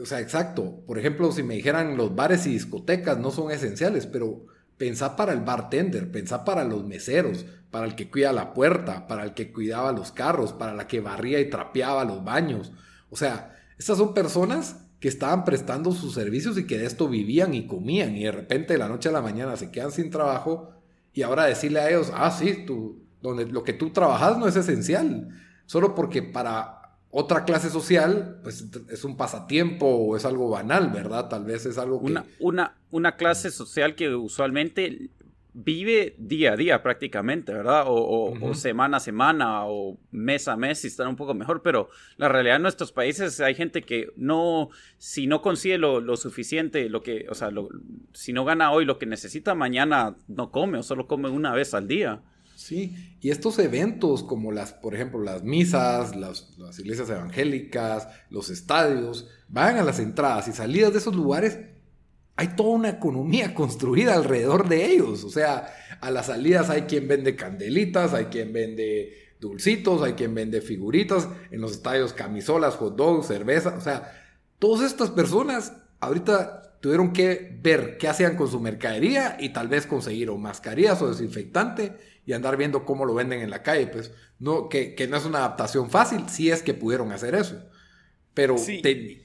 O 0.00 0.04
sea, 0.04 0.20
exacto. 0.20 0.82
Por 0.86 0.98
ejemplo, 0.98 1.30
si 1.32 1.42
me 1.42 1.54
dijeran 1.54 1.96
los 1.96 2.14
bares 2.14 2.46
y 2.46 2.50
discotecas 2.50 3.18
no 3.18 3.30
son 3.30 3.50
esenciales, 3.50 4.06
pero 4.06 4.46
Pensá 4.82 5.14
para 5.14 5.32
el 5.32 5.42
bartender, 5.42 6.10
pensá 6.10 6.44
para 6.44 6.64
los 6.64 6.84
meseros, 6.84 7.46
para 7.70 7.86
el 7.86 7.94
que 7.94 8.10
cuida 8.10 8.32
la 8.32 8.52
puerta, 8.52 9.06
para 9.06 9.22
el 9.22 9.32
que 9.32 9.52
cuidaba 9.52 9.92
los 9.92 10.10
carros, 10.10 10.52
para 10.52 10.74
la 10.74 10.88
que 10.88 10.98
barría 10.98 11.38
y 11.38 11.48
trapeaba 11.48 12.04
los 12.04 12.24
baños. 12.24 12.72
O 13.08 13.14
sea, 13.14 13.56
estas 13.78 13.98
son 13.98 14.12
personas 14.12 14.84
que 14.98 15.06
estaban 15.06 15.44
prestando 15.44 15.92
sus 15.92 16.14
servicios 16.14 16.58
y 16.58 16.66
que 16.66 16.78
de 16.78 16.86
esto 16.86 17.06
vivían 17.06 17.54
y 17.54 17.68
comían 17.68 18.16
y 18.16 18.24
de 18.24 18.32
repente 18.32 18.72
de 18.72 18.80
la 18.80 18.88
noche 18.88 19.08
a 19.08 19.12
la 19.12 19.22
mañana 19.22 19.56
se 19.56 19.70
quedan 19.70 19.92
sin 19.92 20.10
trabajo 20.10 20.72
y 21.12 21.22
ahora 21.22 21.44
decirle 21.44 21.78
a 21.78 21.88
ellos, 21.88 22.10
ah, 22.12 22.32
sí, 22.32 22.64
tú, 22.66 23.04
donde 23.20 23.46
lo 23.46 23.62
que 23.62 23.74
tú 23.74 23.90
trabajas 23.90 24.36
no 24.36 24.48
es 24.48 24.56
esencial, 24.56 25.28
solo 25.66 25.94
porque 25.94 26.24
para 26.24 26.81
otra 27.14 27.44
clase 27.44 27.68
social, 27.68 28.40
pues 28.42 28.66
es 28.90 29.04
un 29.04 29.18
pasatiempo 29.18 29.86
o 29.86 30.16
es 30.16 30.24
algo 30.24 30.48
banal, 30.48 30.90
¿verdad? 30.90 31.28
Tal 31.28 31.44
vez 31.44 31.66
es 31.66 31.76
algo 31.76 32.00
que... 32.00 32.06
Una, 32.06 32.24
una, 32.40 32.76
una 32.90 33.16
clase 33.16 33.50
social 33.50 33.94
que 33.94 34.14
usualmente 34.14 35.10
vive 35.54 36.14
día 36.16 36.52
a 36.52 36.56
día 36.56 36.82
prácticamente, 36.82 37.52
¿verdad? 37.52 37.84
O, 37.86 38.54
semana 38.54 38.96
a 38.96 39.00
semana 39.00 39.66
o 39.66 39.98
mes 40.10 40.48
a 40.48 40.56
mes 40.56 40.80
si 40.80 40.86
están 40.86 41.08
un 41.08 41.16
poco 41.16 41.34
mejor, 41.34 41.62
pero 41.62 41.90
la 42.16 42.28
realidad 42.28 42.56
en 42.56 42.62
nuestros 42.62 42.92
países 42.92 43.40
hay 43.40 43.54
gente 43.54 43.82
que 43.82 44.08
no, 44.16 44.70
si 44.96 45.26
no 45.26 45.42
consigue 45.42 45.78
lo, 45.78 46.16
suficiente, 46.16 46.88
lo 46.88 47.02
que, 47.02 47.26
o 47.28 47.34
sea, 47.34 47.50
si 48.12 48.32
no 48.32 48.44
gana 48.44 48.72
hoy 48.72 48.84
lo 48.84 48.98
que 48.98 49.06
necesita, 49.06 49.54
mañana 49.54 50.16
no 50.28 50.50
come 50.50 50.78
o 50.78 50.82
solo 50.82 51.06
come 51.06 51.28
una 51.28 51.52
vez 51.52 51.74
al 51.74 51.86
día. 51.86 52.22
Sí, 52.62 53.16
y 53.20 53.30
estos 53.30 53.58
eventos 53.58 54.22
como 54.22 54.52
las, 54.52 54.72
por 54.72 54.94
ejemplo, 54.94 55.20
las 55.20 55.42
misas, 55.42 56.14
las, 56.14 56.54
iglesias 56.78 57.10
evangélicas, 57.10 58.06
los 58.30 58.50
estadios, 58.50 59.26
van 59.48 59.78
a 59.78 59.82
las 59.82 59.98
entradas 59.98 60.46
y 60.46 60.52
salidas 60.52 60.92
de 60.92 61.00
esos 61.00 61.16
lugares, 61.16 61.58
hay 62.36 62.54
toda 62.54 62.70
una 62.70 62.90
economía 62.90 63.52
construida 63.56 64.14
alrededor 64.14 64.68
de 64.68 64.92
ellos. 64.92 65.24
O 65.24 65.28
sea, 65.28 65.74
a 66.00 66.12
las 66.12 66.26
salidas 66.26 66.70
hay 66.70 66.82
quien 66.82 67.08
vende 67.08 67.34
candelitas, 67.34 68.14
hay 68.14 68.26
quien 68.26 68.52
vende 68.52 69.34
dulcitos, 69.40 70.00
hay 70.00 70.12
quien 70.12 70.32
vende 70.32 70.60
figuritas, 70.60 71.28
en 71.50 71.60
los 71.60 71.72
estadios 71.72 72.12
camisolas, 72.12 72.76
hot 72.76 72.94
dogs, 72.94 73.26
cerveza, 73.26 73.74
o 73.76 73.80
sea, 73.80 74.12
todas 74.60 74.88
estas 74.88 75.10
personas 75.10 75.72
ahorita 75.98 76.78
tuvieron 76.80 77.12
que 77.12 77.58
ver 77.60 77.98
qué 77.98 78.06
hacían 78.06 78.36
con 78.36 78.48
su 78.48 78.60
mercadería 78.60 79.36
y 79.40 79.48
tal 79.48 79.66
vez 79.66 79.84
conseguir 79.84 80.30
mascarillas 80.30 81.02
o 81.02 81.08
desinfectante 81.08 82.11
y 82.24 82.32
andar 82.32 82.56
viendo 82.56 82.84
cómo 82.84 83.04
lo 83.04 83.14
venden 83.14 83.40
en 83.40 83.50
la 83.50 83.62
calle, 83.62 83.86
pues 83.86 84.12
no, 84.38 84.68
que, 84.68 84.94
no 85.08 85.16
es 85.16 85.24
una 85.24 85.38
adaptación 85.38 85.90
fácil, 85.90 86.28
si 86.28 86.50
es 86.50 86.62
que 86.62 86.74
pudieron 86.74 87.12
hacer 87.12 87.34
eso. 87.34 87.62
pero 88.34 88.56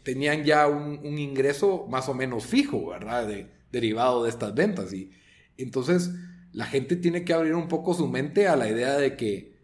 tenían 0.03 0.43
ya 0.43 0.67
un, 0.67 1.17
ingreso 1.17 1.87
más 1.89 2.09
o 2.09 2.13
menos 2.13 2.45
fijo, 2.45 2.89
¿verdad? 2.89 3.29
derivado 3.71 4.23
de 4.23 4.29
estas 4.29 4.53
ventas. 4.53 4.93
Y 4.93 5.11
entonces 5.57 6.11
la 6.53 6.65
gente 6.65 6.95
tiene 6.95 7.23
que 7.23 7.33
abrir 7.33 7.53
un 7.53 7.67
poco 7.67 7.93
su 7.93 8.07
mente 8.07 8.47
a 8.47 8.55
la 8.55 8.69
idea 8.69 8.97
de 8.97 9.15
que 9.15 9.57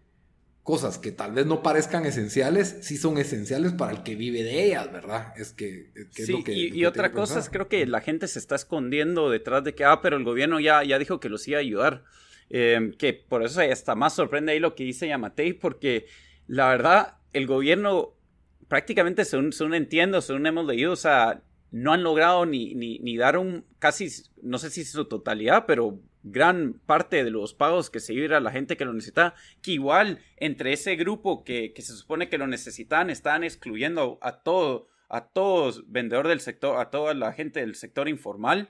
cosas 0.64 0.98
que 0.98 1.12
tal 1.12 1.34
vez 1.34 1.46
no 1.46 1.62
parezcan 1.62 2.06
esenciales, 2.06 2.78
sí 2.82 2.98
son 2.98 3.18
esenciales 3.18 3.74
para 3.74 3.92
el 3.92 4.04
que 4.04 4.16
vive 4.16 4.44
de 4.44 4.66
ellas, 4.66 4.92
¿verdad? 4.92 5.34
Es 5.38 5.52
que... 5.52 5.92
Es 6.16 6.30
lo 6.30 6.42
que 6.44 6.54
y, 6.54 6.86
otra 6.86 7.12
cosa 7.12 7.40
es 7.40 7.50
creo 7.50 7.68
que 7.68 7.86
la 7.86 8.00
gente 8.00 8.30
se 8.30 8.40
está 8.40 8.56
escondiendo 8.56 9.30
detrás 9.30 9.64
de 9.66 9.76
que, 9.76 9.84
ah, 9.84 10.02
pero 10.02 10.16
el 10.16 10.24
gobierno 10.24 10.62
ya, 10.62 10.84
ya 10.84 10.98
dijo 11.00 11.20
que 11.20 11.28
los 11.28 11.46
iba 11.50 11.58
a 11.58 11.62
ayudar. 11.62 12.06
Eh, 12.56 12.92
que 13.00 13.14
por 13.14 13.44
eso 13.44 13.62
hasta 13.62 13.96
más 13.96 14.14
sorprende 14.14 14.52
ahí 14.52 14.60
lo 14.60 14.76
que 14.76 14.84
dice 14.84 15.08
Yamatei, 15.08 15.54
porque 15.54 16.06
la 16.46 16.70
verdad, 16.70 17.18
el 17.34 17.48
gobierno 17.48 18.14
prácticamente, 18.68 19.26
según, 19.26 19.54
según 19.54 19.74
entiendo, 19.74 20.22
según 20.22 20.46
hemos 20.46 20.66
leído, 20.66 20.94
o 20.94 20.96
sea, 20.96 21.42
no 21.72 21.94
han 21.94 22.04
logrado 22.04 22.46
ni, 22.46 22.76
ni, 22.76 23.00
ni 23.00 23.18
dar 23.18 23.38
un 23.38 23.66
casi, 23.80 24.08
no 24.44 24.60
sé 24.60 24.70
si 24.70 24.86
su 24.86 25.06
totalidad, 25.06 25.66
pero 25.66 26.00
gran 26.24 26.74
parte 26.86 27.24
de 27.24 27.32
los 27.32 27.54
pagos 27.54 27.90
que 27.90 28.00
se 28.00 28.14
iba 28.14 28.38
a 28.38 28.40
la 28.40 28.52
gente 28.52 28.78
que 28.78 28.86
lo 28.86 28.94
necesita, 28.94 29.36
que 29.62 29.72
igual 29.72 30.20
entre 30.38 30.74
ese 30.74 30.96
grupo 30.96 31.44
que, 31.44 31.74
se 31.76 31.94
supone 31.94 32.30
que 32.30 32.38
lo 32.38 32.48
necesitan, 32.48 33.10
están 33.10 33.44
excluyendo 33.44 34.18
a 34.22 34.44
todo, 34.44 34.90
a 35.10 35.26
todos 35.26 35.92
vendedor 35.92 36.28
del 36.28 36.40
sector, 36.40 36.80
a 36.80 36.90
toda 36.90 37.14
la 37.14 37.34
gente 37.34 37.60
del 37.60 37.76
sector 37.76 38.08
informal, 38.08 38.70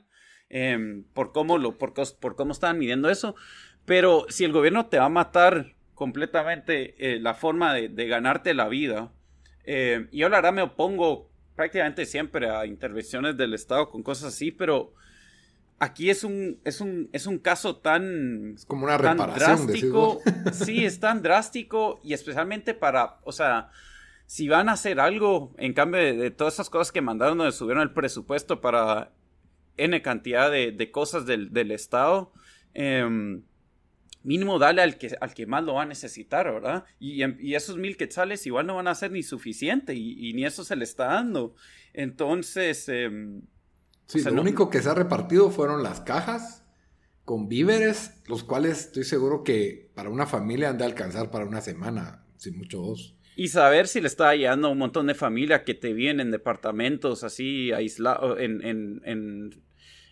em, 0.50 1.04
por 1.13 1.32
cómo 1.32 1.58
lo, 1.58 1.78
por, 1.78 1.93
por 2.19 2.36
cómo 2.36 2.52
estaban 2.52 2.80
midiendo 2.80 3.10
eso. 3.10 3.36
Pero 3.86 4.26
si 4.30 4.43
el 4.43 4.52
gobierno 4.52 4.86
te 4.86 5.00
va 5.00 5.06
a 5.06 5.10
matar 5.10 5.76
completamente 5.93 6.96
eh, 6.98 7.19
la 7.19 7.34
forma 7.34 7.74
de, 7.74 8.08
ganarte 8.08 8.54
la 8.54 8.67
vida, 8.67 9.12
eh, 9.65 10.08
yo 10.12 10.30
la 10.30 10.38
verdad 10.38 10.54
me 10.54 10.62
opongo 10.62 11.30
prácticamente 11.56 12.06
siempre 12.06 12.50
a 12.50 12.65
intervenciones 12.65 13.38
del 13.38 13.54
Estado 13.54 13.89
con 13.89 14.04
cosas 14.04 14.34
así, 14.34 14.52
pero 14.52 14.93
aquí 15.80 16.10
es 16.10 16.24
un, 16.24 16.60
es 16.63 16.82
un, 16.82 17.10
es 17.12 17.28
un 17.28 17.39
caso 17.39 17.78
tan. 17.78 18.54
Es 18.56 18.65
como 18.65 18.86
una 18.86 18.98
reparación. 18.98 19.67
Drástico. 19.67 20.22
sí, 20.54 20.86
es 20.86 21.00
tan 21.00 21.22
drástico 21.22 22.00
y 22.04 22.13
especialmente 22.13 22.74
para. 22.74 23.19
O 23.24 23.32
sea, 23.32 23.69
si 24.26 24.48
van 24.48 24.69
a 24.69 24.74
hacer 24.74 25.00
algo 25.00 25.54
en 25.58 25.74
cambio 25.74 26.00
de, 26.00 26.32
todas 26.32 26.56
esas 26.56 26.69
cosas 26.69 26.91
que 26.91 27.02
mandaron 27.02 27.38
donde 27.38 27.52
subieron 27.52 27.84
el 27.84 27.91
presupuesto 27.91 28.62
para 28.62 29.12
N 29.78 30.02
cantidad 30.02 30.50
de, 30.50 30.91
cosas 30.91 31.26
del, 31.26 31.72
Estado. 31.72 32.32
Em, 32.74 33.43
mínimo 34.24 34.60
dale 34.60 34.82
al 34.82 34.98
que, 34.98 35.16
al 35.20 35.34
que 35.34 35.46
más 35.46 35.64
lo 35.64 35.76
va 35.76 35.84
a 35.84 35.86
necesitar, 35.86 36.52
¿verdad? 36.52 36.86
Y, 37.00 37.24
y 37.24 37.56
esos 37.56 37.78
mil 37.78 37.98
quetzales 37.98 38.46
igual 38.46 38.68
no 38.68 38.76
van 38.76 38.88
a 38.88 38.96
ser 38.96 39.12
ni 39.12 39.24
suficiente 39.24 39.94
y, 39.94 40.34
ni 40.34 40.46
eso 40.46 40.64
se 40.64 40.76
le 40.76 40.84
está 40.84 41.06
dando. 41.06 41.56
Entonces, 41.94 42.90
em, 42.90 43.42
Sí, 44.08 44.22
lo 44.24 44.42
único 44.42 44.70
que 44.70 44.82
se 44.82 44.90
ha 44.90 44.94
repartido 44.94 45.50
fueron 45.50 45.82
las 45.82 46.02
cajas 46.02 46.66
con 47.26 47.48
víveres, 47.48 48.22
los 48.28 48.44
cuales 48.44 48.88
estoy 48.88 49.04
seguro 49.04 49.44
que 49.44 49.92
para 49.96 50.10
una 50.10 50.28
familia 50.28 50.70
han 50.70 50.78
de 50.78 50.86
alcanzar 50.86 51.32
para 51.32 51.46
una 51.46 51.62
semana, 51.62 52.26
sin 52.38 52.58
mucho 52.58 52.80
dos. 52.80 53.16
Y 53.36 53.48
saber 53.48 53.88
si 53.88 54.02
le 54.02 54.08
está 54.08 54.36
llegando 54.36 54.68
a 54.68 54.72
un 54.72 54.78
montón 54.78 55.08
de 55.08 55.16
familia 55.16 55.64
que 55.64 55.74
te 55.74 55.94
vienen 55.94 56.28
en 56.28 56.32
departamentos 56.32 57.24
así 57.24 57.72
aislados, 57.72 58.40
en, 58.40 58.64
en, 58.64 59.64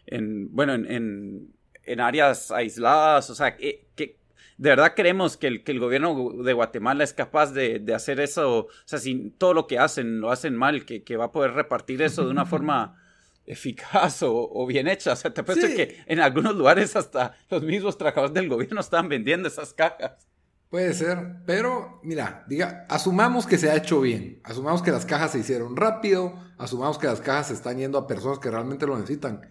en, 0.08 0.56
bueno, 0.56 0.74
en, 0.74 1.54
áreas 2.00 2.52
aisladas, 2.52 3.30
o 3.30 3.36
sea, 3.36 3.56
que, 3.58 3.88
de 3.96 4.70
verdad 4.70 4.94
creemos 4.96 5.38
que 5.38 5.48
el, 5.48 5.64
que 5.64 5.72
el 5.72 5.80
gobierno 5.80 6.44
de 6.44 6.54
Guatemala 6.54 7.04
es 7.04 7.14
capaz 7.14 7.52
de, 7.52 7.84
hacer 7.96 8.20
eso, 8.20 8.58
o 8.60 8.68
sea, 8.86 9.00
si 9.00 9.32
todo 9.38 9.54
lo 9.54 9.68
que 9.68 9.80
hacen 9.80 10.22
lo 10.22 10.32
hacen 10.32 10.56
mal, 10.56 10.86
que, 10.86 11.04
que 11.04 11.18
va 11.18 11.26
a 11.26 11.32
poder 11.32 11.54
repartir 11.54 12.02
eso 12.02 12.26
de 12.26 12.32
una 12.32 12.46
forma 12.48 12.98
eficaz 13.46 14.24
o, 14.24 14.66
bien 14.66 14.88
hecha. 14.88 15.14
O 15.14 15.16
sea, 15.16 15.34
te 15.34 15.44
parece 15.44 15.76
que 15.76 16.04
en 16.06 16.20
algunos 16.20 16.56
lugares 16.56 16.96
hasta 16.96 17.36
los 17.50 17.64
mismos 17.64 17.98
trabajadores 17.98 18.34
del 18.34 18.50
gobierno 18.50 18.80
están 18.80 19.10
vendiendo 19.10 19.48
esas 19.48 19.74
cajas. 19.74 20.28
Puede 20.70 20.94
ser, 20.94 21.36
pero 21.46 22.00
mira, 22.02 22.46
diga, 22.48 22.86
asumamos 22.88 23.46
que 23.46 23.58
se 23.58 23.70
ha 23.70 23.76
hecho 23.76 24.00
bien, 24.00 24.40
asumamos 24.46 24.82
que 24.82 24.92
las 24.92 25.06
cajas 25.06 25.34
se 25.34 25.40
hicieron 25.40 25.76
rápido, 25.76 26.34
asumamos 26.58 26.98
que 26.98 27.08
las 27.08 27.20
cajas 27.20 27.48
se 27.48 27.56
están 27.56 27.78
yendo 27.78 27.98
a 27.98 28.08
personas 28.08 28.40
que 28.40 28.50
realmente 28.50 28.88
lo 28.88 28.96
necesitan. 28.96 29.42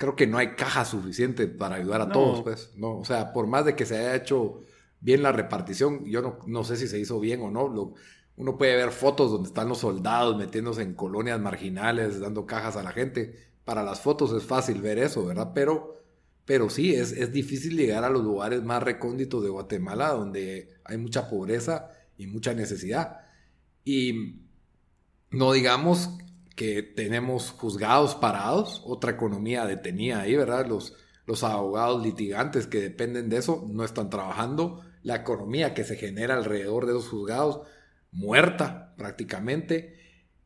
Creo 0.00 0.16
que 0.16 0.26
no 0.26 0.38
hay 0.38 0.54
caja 0.54 0.86
suficiente 0.86 1.46
para 1.46 1.76
ayudar 1.76 2.00
a 2.00 2.10
todos, 2.10 2.42
pues, 2.42 2.72
no, 2.74 2.96
o 3.00 3.04
sea, 3.04 3.34
por 3.34 3.46
más 3.46 3.66
de 3.66 3.76
que 3.76 3.84
se 3.84 3.98
haya 3.98 4.16
hecho 4.16 4.62
bien 4.98 5.22
la 5.22 5.30
repartición, 5.30 6.06
yo 6.06 6.22
no, 6.22 6.38
no 6.46 6.64
sé 6.64 6.78
si 6.78 6.88
se 6.88 6.98
hizo 6.98 7.20
bien 7.20 7.42
o 7.42 7.50
no, 7.50 7.68
lo, 7.68 7.92
uno 8.36 8.56
puede 8.56 8.76
ver 8.76 8.92
fotos 8.92 9.30
donde 9.30 9.50
están 9.50 9.68
los 9.68 9.80
soldados 9.80 10.38
metiéndose 10.38 10.80
en 10.80 10.94
colonias 10.94 11.38
marginales, 11.38 12.18
dando 12.18 12.46
cajas 12.46 12.76
a 12.76 12.82
la 12.82 12.92
gente. 12.92 13.34
Para 13.66 13.82
las 13.82 14.00
fotos 14.00 14.32
es 14.32 14.42
fácil 14.42 14.80
ver 14.80 14.96
eso, 14.96 15.26
¿verdad? 15.26 15.52
Pero, 15.54 16.00
pero 16.46 16.70
sí, 16.70 16.94
es, 16.94 17.12
es 17.12 17.30
difícil 17.30 17.76
llegar 17.76 18.02
a 18.02 18.08
los 18.08 18.24
lugares 18.24 18.62
más 18.62 18.82
recónditos 18.82 19.42
de 19.42 19.50
Guatemala, 19.50 20.14
donde 20.14 20.70
hay 20.84 20.96
mucha 20.96 21.28
pobreza 21.28 21.90
y 22.16 22.26
mucha 22.26 22.54
necesidad. 22.54 23.18
Y 23.84 24.40
no 25.30 25.52
digamos 25.52 26.08
que 26.60 26.82
tenemos 26.82 27.52
juzgados 27.52 28.16
parados, 28.16 28.82
otra 28.84 29.12
economía 29.12 29.64
detenida 29.64 30.20
ahí, 30.20 30.36
¿verdad? 30.36 30.66
Los, 30.66 30.94
los 31.24 31.42
abogados 31.42 32.04
litigantes 32.04 32.66
que 32.66 32.82
dependen 32.82 33.30
de 33.30 33.38
eso 33.38 33.66
no 33.66 33.82
están 33.82 34.10
trabajando. 34.10 34.82
La 35.02 35.16
economía 35.16 35.72
que 35.72 35.84
se 35.84 35.96
genera 35.96 36.36
alrededor 36.36 36.84
de 36.84 36.92
esos 36.92 37.08
juzgados 37.08 37.62
muerta 38.12 38.92
prácticamente. 38.98 39.96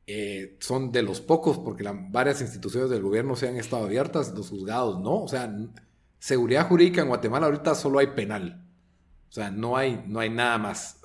Eh, 0.06 0.56
son 0.60 0.92
de 0.92 1.02
los 1.02 1.20
pocos, 1.20 1.58
porque 1.58 1.82
varias 2.10 2.40
instituciones 2.40 2.90
del 2.90 3.02
gobierno 3.02 3.34
se 3.34 3.48
han 3.48 3.56
estado 3.56 3.84
abiertas, 3.84 4.32
los 4.36 4.50
juzgados 4.50 5.00
no. 5.00 5.20
O 5.20 5.26
sea, 5.26 5.52
seguridad 6.20 6.68
jurídica 6.68 7.02
en 7.02 7.08
Guatemala 7.08 7.46
ahorita 7.46 7.74
solo 7.74 7.98
hay 7.98 8.06
penal. 8.14 8.64
O 9.30 9.32
sea, 9.32 9.50
no 9.50 9.76
hay, 9.76 10.04
no 10.06 10.20
hay 10.20 10.30
nada 10.30 10.58
más. 10.58 11.00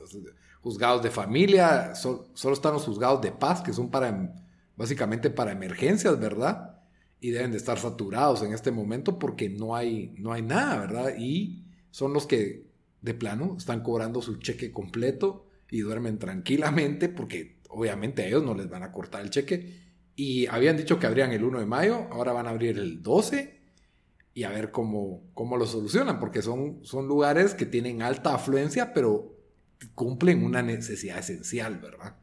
Juzgados 0.61 1.01
de 1.01 1.09
familia, 1.09 1.95
solo 1.95 2.27
están 2.53 2.73
los 2.73 2.85
juzgados 2.85 3.23
de 3.23 3.31
paz, 3.31 3.63
que 3.63 3.73
son 3.73 3.89
para, 3.89 4.35
básicamente 4.79 5.29
para 5.29 5.51
emergencias, 5.51 6.17
¿verdad? 6.17 6.79
Y 7.19 7.31
deben 7.31 7.51
de 7.51 7.57
estar 7.57 7.77
saturados 7.77 8.43
en 8.43 8.53
este 8.53 8.71
momento 8.71 9.19
porque 9.19 9.49
no 9.49 9.75
hay, 9.75 10.15
no 10.17 10.31
hay 10.31 10.41
nada, 10.41 10.79
¿verdad? 10.79 11.15
Y 11.19 11.65
son 11.91 12.13
los 12.13 12.25
que 12.25 12.65
de 13.01 13.13
plano 13.13 13.55
están 13.57 13.83
cobrando 13.83 14.21
su 14.21 14.37
cheque 14.37 14.71
completo 14.71 15.47
y 15.69 15.81
duermen 15.81 16.17
tranquilamente 16.17 17.09
porque 17.09 17.57
obviamente 17.67 18.23
a 18.23 18.27
ellos 18.27 18.41
no 18.45 18.55
les 18.55 18.69
van 18.69 18.83
a 18.83 18.93
cortar 18.93 19.21
el 19.21 19.31
cheque. 19.31 19.81
Y 20.15 20.47
habían 20.47 20.77
dicho 20.77 20.97
que 20.97 21.07
abrían 21.07 21.33
el 21.33 21.43
1 21.43 21.59
de 21.59 21.65
mayo, 21.65 22.07
ahora 22.09 22.31
van 22.31 22.47
a 22.47 22.51
abrir 22.51 22.79
el 22.79 23.03
12 23.03 23.59
y 24.33 24.43
a 24.43 24.49
ver 24.49 24.71
cómo, 24.71 25.23
cómo 25.33 25.57
lo 25.57 25.65
solucionan, 25.65 26.21
porque 26.21 26.41
son, 26.41 26.79
son 26.83 27.05
lugares 27.05 27.53
que 27.53 27.65
tienen 27.65 28.01
alta 28.01 28.33
afluencia, 28.33 28.93
pero 28.93 29.35
cumplen 29.93 30.41
una 30.41 30.61
necesidad 30.61 31.19
esencial, 31.19 31.79
¿verdad? 31.79 32.15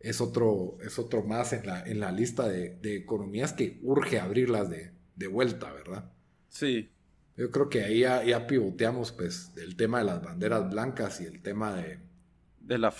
Es 0.00 0.20
otro, 0.20 0.78
es 0.82 0.98
otro 0.98 1.22
más 1.22 1.52
en 1.52 1.66
la, 1.66 1.84
en 1.84 2.00
la 2.00 2.10
lista 2.10 2.48
de, 2.48 2.78
economías 2.82 3.52
que 3.52 3.78
urge 3.82 4.18
abrirlas 4.18 4.70
de, 4.70 4.92
de, 5.14 5.26
vuelta, 5.26 5.70
¿verdad? 5.72 6.10
Sí. 6.48 6.90
Yo 7.36 7.50
creo 7.50 7.68
que 7.68 7.84
ahí 7.84 8.00
ya, 8.00 8.24
ya 8.24 8.46
pivoteamos 8.46 9.12
pues 9.12 9.54
del 9.54 9.76
tema 9.76 9.98
de 9.98 10.04
las 10.06 10.22
banderas 10.22 10.70
blancas 10.70 11.20
y 11.20 11.24
el 11.24 11.42
tema 11.42 11.74
de, 11.74 11.98
de, 12.60 12.78
la 12.78 12.94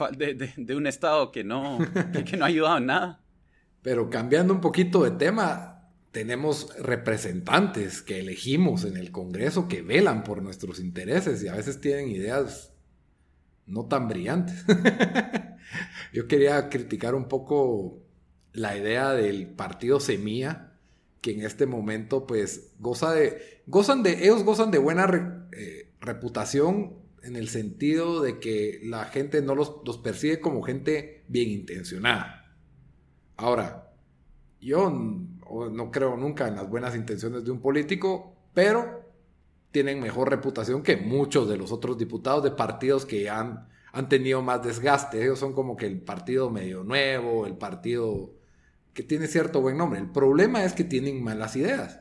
de, 0.56 0.76
un 0.76 0.86
Estado 0.86 1.30
que 1.30 1.44
no, 1.44 1.78
que, 2.24 2.36
no 2.36 2.44
ha 2.44 2.48
ayudado 2.48 2.78
en 2.78 2.86
nada. 2.86 3.20
Pero 3.82 4.10
cambiando 4.10 4.52
un 4.52 4.60
poquito 4.60 5.04
de 5.04 5.12
tema, 5.12 5.88
tenemos 6.10 6.76
representantes 6.78 8.02
que 8.02 8.20
elegimos 8.20 8.84
en 8.84 8.96
el 8.96 9.10
Congreso 9.12 9.68
que 9.68 9.82
velan 9.82 10.24
por 10.24 10.42
nuestros 10.42 10.80
intereses 10.80 11.42
y 11.42 11.48
a 11.48 11.54
veces 11.54 11.80
tienen 11.80 12.08
ideas 12.08 12.72
no 13.66 13.86
tan 13.86 14.08
brillantes. 14.08 14.64
Yo 16.12 16.28
quería 16.28 16.68
criticar 16.68 17.14
un 17.14 17.26
poco 17.26 17.98
la 18.52 18.76
idea 18.76 19.12
del 19.12 19.48
partido 19.48 20.00
Semilla, 20.00 20.72
que 21.20 21.32
en 21.32 21.42
este 21.42 21.66
momento 21.66 22.26
pues 22.26 22.72
goza 22.78 23.12
de, 23.12 23.62
gozan 23.66 24.02
de, 24.02 24.24
ellos 24.24 24.42
gozan 24.42 24.70
de 24.70 24.78
buena 24.78 25.48
eh, 25.52 25.92
reputación 26.00 27.00
en 27.22 27.36
el 27.36 27.48
sentido 27.48 28.22
de 28.22 28.38
que 28.38 28.80
la 28.82 29.04
gente 29.04 29.42
no 29.42 29.54
los, 29.54 29.98
percibe 30.02 30.40
como 30.40 30.62
gente 30.62 31.24
bien 31.28 31.50
intencionada. 31.50 32.54
Ahora, 33.36 33.92
yo 34.60 34.90
no, 34.90 35.90
creo 35.90 36.16
nunca 36.16 36.48
en 36.48 36.56
las 36.56 36.68
buenas 36.68 36.94
intenciones 36.94 37.44
de 37.44 37.50
un 37.50 37.60
político, 37.60 38.34
pero 38.54 39.08
tienen 39.70 40.00
mejor 40.00 40.30
reputación 40.30 40.82
que 40.82 40.96
muchos 40.96 41.48
de 41.48 41.56
los 41.56 41.72
otros 41.72 41.96
diputados 41.96 42.42
de 42.42 42.50
partidos 42.50 43.06
que 43.06 43.30
han, 43.30 43.68
han 43.92 44.08
tenido 44.08 44.42
más 44.42 44.62
desgaste. 44.62 45.22
Ellos 45.22 45.38
son 45.38 45.52
como 45.52 45.76
que 45.76 45.86
el 45.86 46.00
partido 46.00 46.50
medio 46.50 46.84
nuevo, 46.84 47.46
el 47.46 47.56
partido 47.56 48.34
que 48.92 49.02
tiene 49.02 49.26
cierto 49.26 49.60
buen 49.60 49.76
nombre. 49.76 50.00
El 50.00 50.10
problema 50.10 50.64
es 50.64 50.72
que 50.72 50.84
tienen 50.84 51.22
malas 51.22 51.56
ideas. 51.56 52.00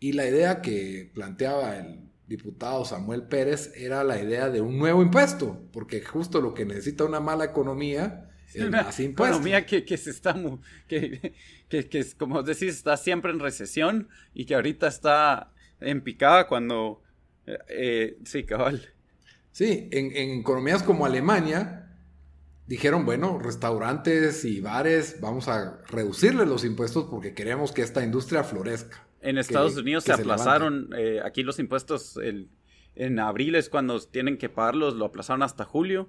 Y 0.00 0.12
la 0.12 0.26
idea 0.26 0.62
que 0.62 1.10
planteaba 1.14 1.76
el 1.76 2.10
diputado 2.26 2.84
Samuel 2.84 3.24
Pérez 3.24 3.72
era 3.76 4.02
la 4.04 4.20
idea 4.20 4.48
de 4.48 4.60
un 4.60 4.78
nuevo 4.78 5.02
impuesto, 5.02 5.68
porque 5.72 6.00
justo 6.02 6.40
lo 6.40 6.54
que 6.54 6.64
necesita 6.64 7.04
una 7.04 7.20
mala 7.20 7.44
economía 7.44 8.30
es 8.54 8.68
más 8.70 8.98
impuesto. 9.00 9.36
economía 9.36 9.66
que, 9.66 9.84
que 9.84 9.96
se 9.96 10.10
está, 10.10 10.34
que, 10.88 11.34
que, 11.68 11.88
que, 11.88 12.04
como 12.18 12.42
decís, 12.42 12.74
está 12.74 12.96
siempre 12.96 13.32
en 13.32 13.38
recesión 13.38 14.08
y 14.34 14.44
que 14.44 14.54
ahorita 14.54 14.88
está 14.88 15.52
en 15.80 16.02
picada 16.02 16.46
cuando, 16.46 17.02
eh, 17.46 17.58
eh, 17.68 18.18
sí, 18.24 18.44
cabal. 18.44 18.94
Sí, 19.52 19.88
en, 19.92 20.16
en 20.16 20.40
economías 20.40 20.82
como 20.82 21.06
Alemania, 21.06 21.82
dijeron, 22.66 23.04
bueno, 23.04 23.38
restaurantes 23.38 24.44
y 24.44 24.60
bares, 24.60 25.20
vamos 25.20 25.48
a 25.48 25.82
reducirles 25.88 26.48
los 26.48 26.64
impuestos 26.64 27.04
porque 27.10 27.34
queremos 27.34 27.72
que 27.72 27.82
esta 27.82 28.02
industria 28.02 28.44
florezca. 28.44 29.06
En 29.20 29.38
Estados 29.38 29.76
Unidos 29.76 30.04
se 30.04 30.12
aplazaron, 30.12 30.90
eh, 30.96 31.20
aquí 31.24 31.42
los 31.42 31.58
impuestos 31.58 32.16
el, 32.16 32.48
en 32.94 33.18
abril 33.18 33.54
es 33.54 33.68
cuando 33.68 34.00
tienen 34.00 34.38
que 34.38 34.48
pagarlos, 34.48 34.94
lo 34.94 35.04
aplazaron 35.04 35.42
hasta 35.42 35.64
julio. 35.64 36.08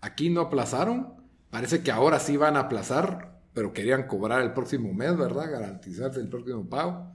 Aquí 0.00 0.30
no 0.30 0.42
aplazaron, 0.42 1.14
parece 1.50 1.82
que 1.82 1.90
ahora 1.90 2.20
sí 2.20 2.36
van 2.36 2.56
a 2.56 2.60
aplazar, 2.60 3.40
pero 3.52 3.72
querían 3.72 4.06
cobrar 4.06 4.42
el 4.42 4.52
próximo 4.52 4.92
mes, 4.92 5.16
¿verdad? 5.16 5.50
Garantizarse 5.50 6.20
el 6.20 6.28
próximo 6.28 6.68
pago. 6.68 7.12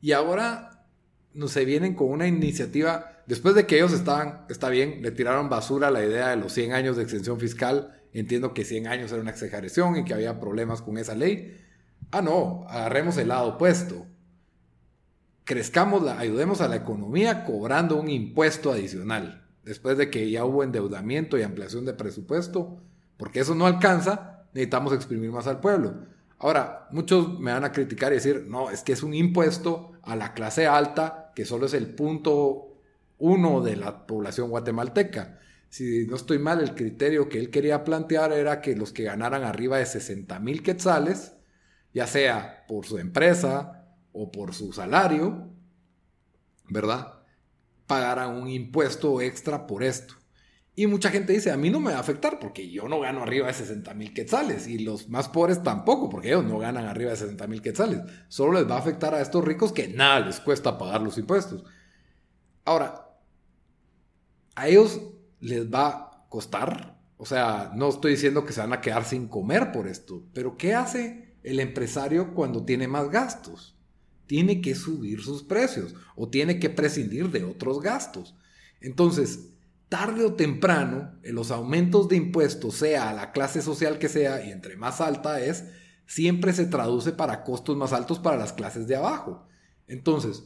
Y 0.00 0.12
ahora 0.12 0.86
no 1.32 1.48
se 1.48 1.64
vienen 1.64 1.94
con 1.94 2.10
una 2.10 2.26
iniciativa, 2.26 3.13
después 3.26 3.54
de 3.54 3.66
que 3.66 3.76
ellos 3.76 3.92
estaban, 3.92 4.44
está 4.48 4.68
bien, 4.68 5.00
le 5.02 5.10
tiraron 5.10 5.48
basura 5.48 5.90
la 5.90 6.04
idea 6.04 6.30
de 6.30 6.36
los 6.36 6.52
100 6.52 6.72
años 6.72 6.96
de 6.96 7.02
extensión 7.02 7.38
fiscal, 7.38 8.02
entiendo 8.12 8.54
que 8.54 8.64
100 8.64 8.86
años 8.86 9.12
era 9.12 9.20
una 9.20 9.30
exageración 9.30 9.96
y 9.96 10.04
que 10.04 10.14
había 10.14 10.40
problemas 10.40 10.82
con 10.82 10.98
esa 10.98 11.14
ley. 11.14 11.56
Ah, 12.10 12.22
no, 12.22 12.64
agarremos 12.68 13.16
el 13.18 13.28
lado 13.28 13.48
opuesto 13.54 14.06
crezcamos, 15.44 16.06
ayudemos 16.08 16.60
a 16.60 16.68
la 16.68 16.76
economía 16.76 17.44
cobrando 17.44 17.96
un 17.96 18.08
impuesto 18.08 18.72
adicional, 18.72 19.46
después 19.62 19.96
de 19.98 20.10
que 20.10 20.30
ya 20.30 20.44
hubo 20.44 20.64
endeudamiento 20.64 21.38
y 21.38 21.42
ampliación 21.42 21.84
de 21.84 21.92
presupuesto, 21.92 22.80
porque 23.16 23.40
eso 23.40 23.54
no 23.54 23.66
alcanza, 23.66 24.46
necesitamos 24.54 24.92
exprimir 24.94 25.30
más 25.30 25.46
al 25.46 25.60
pueblo. 25.60 26.06
Ahora, 26.38 26.88
muchos 26.90 27.38
me 27.38 27.52
van 27.52 27.64
a 27.64 27.72
criticar 27.72 28.12
y 28.12 28.16
decir, 28.16 28.46
no, 28.48 28.70
es 28.70 28.82
que 28.82 28.92
es 28.92 29.02
un 29.02 29.14
impuesto 29.14 29.92
a 30.02 30.16
la 30.16 30.34
clase 30.34 30.66
alta, 30.66 31.32
que 31.34 31.44
solo 31.44 31.66
es 31.66 31.74
el 31.74 31.94
punto 31.94 32.73
uno 33.18 33.60
de 33.60 33.76
la 33.76 34.06
población 34.06 34.50
guatemalteca. 34.50 35.40
Si 35.68 36.06
no 36.06 36.16
estoy 36.16 36.38
mal, 36.38 36.60
el 36.60 36.74
criterio 36.74 37.28
que 37.28 37.38
él 37.38 37.50
quería 37.50 37.84
plantear 37.84 38.32
era 38.32 38.60
que 38.60 38.76
los 38.76 38.92
que 38.92 39.04
ganaran 39.04 39.42
arriba 39.42 39.78
de 39.78 39.86
60 39.86 40.38
mil 40.40 40.62
quetzales, 40.62 41.34
ya 41.92 42.06
sea 42.06 42.64
por 42.68 42.86
su 42.86 42.98
empresa, 42.98 43.84
o 44.14 44.30
por 44.30 44.54
su 44.54 44.72
salario, 44.72 45.50
¿verdad? 46.70 47.18
Pagaran 47.86 48.30
un 48.40 48.48
impuesto 48.48 49.20
extra 49.20 49.66
por 49.66 49.82
esto. 49.82 50.14
Y 50.76 50.86
mucha 50.86 51.10
gente 51.10 51.32
dice, 51.32 51.50
a 51.50 51.56
mí 51.56 51.68
no 51.68 51.78
me 51.78 51.92
va 51.92 51.98
a 51.98 52.00
afectar 52.00 52.38
porque 52.40 52.70
yo 52.70 52.88
no 52.88 53.00
gano 53.00 53.22
arriba 53.22 53.48
de 53.48 53.54
60 53.54 53.92
mil 53.94 54.14
quetzales 54.14 54.66
y 54.66 54.78
los 54.78 55.08
más 55.08 55.28
pobres 55.28 55.62
tampoco 55.62 56.08
porque 56.08 56.28
ellos 56.28 56.44
no 56.44 56.58
ganan 56.58 56.86
arriba 56.86 57.10
de 57.10 57.16
60 57.16 57.46
mil 57.48 57.60
quetzales. 57.60 58.00
Solo 58.28 58.54
les 58.54 58.68
va 58.68 58.76
a 58.76 58.78
afectar 58.78 59.14
a 59.14 59.20
estos 59.20 59.44
ricos 59.44 59.72
que 59.72 59.88
nada 59.88 60.20
les 60.20 60.40
cuesta 60.40 60.78
pagar 60.78 61.02
los 61.02 61.18
impuestos. 61.18 61.64
Ahora, 62.64 63.08
a 64.54 64.68
ellos 64.68 65.00
les 65.40 65.72
va 65.72 65.88
a 65.88 66.26
costar, 66.28 66.98
o 67.16 67.26
sea, 67.26 67.72
no 67.74 67.88
estoy 67.88 68.12
diciendo 68.12 68.44
que 68.44 68.52
se 68.52 68.60
van 68.60 68.72
a 68.72 68.80
quedar 68.80 69.04
sin 69.04 69.28
comer 69.28 69.72
por 69.72 69.88
esto, 69.88 70.24
pero 70.32 70.56
¿qué 70.56 70.74
hace 70.74 71.36
el 71.42 71.60
empresario 71.60 72.34
cuando 72.34 72.64
tiene 72.64 72.88
más 72.88 73.10
gastos? 73.10 73.74
tiene 74.26 74.60
que 74.60 74.74
subir 74.74 75.22
sus 75.22 75.42
precios 75.42 75.94
o 76.16 76.28
tiene 76.28 76.58
que 76.58 76.70
prescindir 76.70 77.30
de 77.30 77.44
otros 77.44 77.80
gastos. 77.80 78.34
Entonces, 78.80 79.50
tarde 79.88 80.24
o 80.24 80.34
temprano, 80.34 81.18
en 81.22 81.34
los 81.34 81.50
aumentos 81.50 82.08
de 82.08 82.16
impuestos, 82.16 82.74
sea 82.76 83.10
a 83.10 83.14
la 83.14 83.32
clase 83.32 83.62
social 83.62 83.98
que 83.98 84.08
sea, 84.08 84.44
y 84.44 84.50
entre 84.50 84.76
más 84.76 85.00
alta 85.00 85.40
es, 85.40 85.64
siempre 86.06 86.52
se 86.52 86.66
traduce 86.66 87.12
para 87.12 87.44
costos 87.44 87.76
más 87.76 87.92
altos 87.92 88.18
para 88.18 88.36
las 88.36 88.52
clases 88.52 88.86
de 88.86 88.96
abajo. 88.96 89.46
Entonces, 89.86 90.44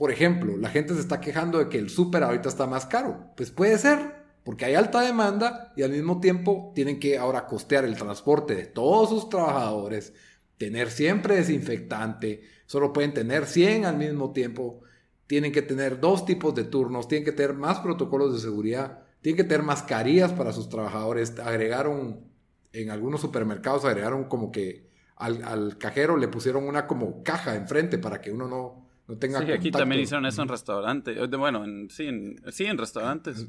por 0.00 0.10
ejemplo, 0.10 0.56
la 0.56 0.70
gente 0.70 0.94
se 0.94 1.00
está 1.00 1.20
quejando 1.20 1.58
de 1.58 1.68
que 1.68 1.76
el 1.76 1.90
súper 1.90 2.22
ahorita 2.22 2.48
está 2.48 2.66
más 2.66 2.86
caro. 2.86 3.34
Pues 3.36 3.50
puede 3.50 3.76
ser, 3.76 3.98
porque 4.44 4.64
hay 4.64 4.74
alta 4.74 5.02
demanda 5.02 5.74
y 5.76 5.82
al 5.82 5.90
mismo 5.90 6.20
tiempo 6.20 6.72
tienen 6.74 6.98
que 6.98 7.18
ahora 7.18 7.44
costear 7.44 7.84
el 7.84 7.98
transporte 7.98 8.54
de 8.54 8.64
todos 8.64 9.10
sus 9.10 9.28
trabajadores, 9.28 10.14
tener 10.56 10.90
siempre 10.90 11.36
desinfectante, 11.36 12.40
solo 12.64 12.94
pueden 12.94 13.12
tener 13.12 13.44
100 13.44 13.84
al 13.84 13.98
mismo 13.98 14.32
tiempo, 14.32 14.80
tienen 15.26 15.52
que 15.52 15.60
tener 15.60 16.00
dos 16.00 16.24
tipos 16.24 16.54
de 16.54 16.64
turnos, 16.64 17.06
tienen 17.06 17.26
que 17.26 17.32
tener 17.32 17.52
más 17.52 17.80
protocolos 17.80 18.32
de 18.32 18.40
seguridad, 18.40 19.02
tienen 19.20 19.36
que 19.36 19.44
tener 19.44 19.66
mascarillas 19.66 20.32
para 20.32 20.54
sus 20.54 20.70
trabajadores, 20.70 21.38
agregaron, 21.40 22.24
en 22.72 22.90
algunos 22.90 23.20
supermercados 23.20 23.84
agregaron 23.84 24.24
como 24.30 24.50
que 24.50 24.88
al, 25.16 25.76
cajero 25.76 26.16
le 26.16 26.28
pusieron 26.28 26.66
una 26.66 26.86
como 26.86 27.22
caja 27.22 27.54
enfrente 27.54 27.98
para 27.98 28.22
que 28.22 28.32
uno 28.32 28.48
no, 28.48 28.89
no 29.10 29.18
tenga 29.18 29.44
Sí, 29.44 29.52
aquí 29.52 29.70
también 29.70 30.00
hicieron 30.00 30.24
eso 30.26 30.42
en 30.42 30.48
restaurantes, 30.48 31.16
bueno, 31.30 31.64
sí, 31.88 32.06
en, 32.06 32.40
sí, 32.50 32.64
en 32.66 32.78
restaurantes, 32.78 33.48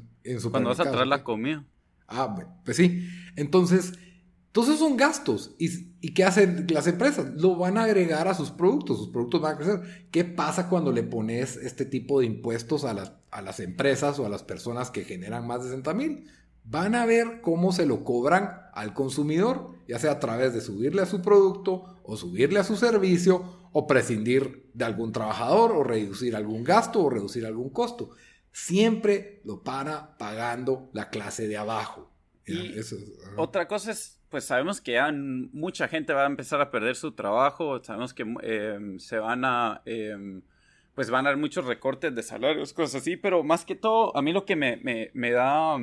cuando 0.50 0.70
vas 0.70 0.80
a 0.80 0.90
traer 0.90 1.06
la 1.06 1.22
comida. 1.22 1.64
Ah, 2.08 2.34
pues 2.64 2.76
sí, 2.76 3.08
entonces 3.36 3.94
entonces 4.54 4.80
son 4.80 4.98
gastos. 4.98 5.54
¿Y, 5.58 6.12
qué 6.12 6.24
hacen 6.24 6.66
las 6.68 6.86
empresas? 6.86 7.26
Lo 7.36 7.56
van 7.56 7.78
a 7.78 7.84
agregar 7.84 8.28
a 8.28 8.34
sus 8.34 8.50
productos, 8.50 8.98
sus 8.98 9.08
productos 9.08 9.40
van 9.40 9.54
a 9.54 9.56
crecer. 9.56 10.08
¿Qué 10.10 10.24
pasa 10.26 10.68
cuando 10.68 10.92
le 10.92 11.02
pones 11.02 11.56
este 11.56 11.86
tipo 11.86 12.20
de 12.20 12.26
impuestos 12.26 12.84
a 12.84 12.92
las, 12.92 13.12
a 13.30 13.40
las 13.40 13.60
empresas 13.60 14.18
o 14.18 14.26
a 14.26 14.28
las 14.28 14.42
personas 14.42 14.90
que 14.90 15.04
generan 15.04 15.46
más 15.46 15.62
de 15.62 15.70
60 15.70 15.94
mil? 15.94 16.26
Van 16.64 16.94
a 16.94 17.06
ver 17.06 17.40
cómo 17.40 17.72
se 17.72 17.86
lo 17.86 18.04
cobran 18.04 18.50
al 18.74 18.92
consumidor, 18.92 19.70
ya 19.88 19.98
sea 19.98 20.12
a 20.12 20.20
través 20.20 20.52
de 20.52 20.60
subirle 20.60 21.00
a 21.00 21.06
su 21.06 21.22
producto 21.22 21.84
o 22.02 22.18
subirle 22.18 22.58
a 22.58 22.64
su 22.64 22.76
servicio 22.76 23.61
o 23.72 23.86
prescindir 23.86 24.70
de 24.74 24.84
algún 24.84 25.12
trabajador 25.12 25.72
o 25.72 25.82
reducir 25.82 26.36
algún 26.36 26.64
gasto 26.64 27.02
o 27.02 27.10
reducir 27.10 27.46
algún 27.46 27.70
costo. 27.70 28.10
Siempre 28.52 29.40
lo 29.44 29.62
para 29.62 30.16
pagando 30.18 30.90
la 30.92 31.08
clase 31.10 31.48
de 31.48 31.56
abajo. 31.56 32.10
otra 33.36 33.66
cosa 33.66 33.92
es 33.92 34.22
pues 34.32 34.44
sabemos 34.44 34.80
que 34.80 34.92
ya 34.92 35.12
mucha 35.12 35.88
gente 35.88 36.14
va 36.14 36.22
a 36.22 36.26
empezar 36.26 36.58
a 36.62 36.70
perder 36.70 36.96
su 36.96 37.12
trabajo, 37.12 37.84
sabemos 37.84 38.14
que 38.14 38.22
em, 38.22 38.98
se 38.98 39.18
van 39.18 39.44
a, 39.44 39.82
em, 39.84 40.40
pues 40.94 41.10
van 41.10 41.26
a 41.26 41.28
haber 41.28 41.38
muchos 41.38 41.66
recortes 41.66 42.14
de 42.14 42.22
salarios, 42.22 42.72
cosas 42.72 43.02
así, 43.02 43.18
pero 43.18 43.44
más 43.44 43.66
que 43.66 43.74
todo, 43.74 44.16
a 44.16 44.22
mí 44.22 44.32
lo 44.32 44.46
que 44.46 44.56
me, 44.56 44.80
da, 45.30 45.76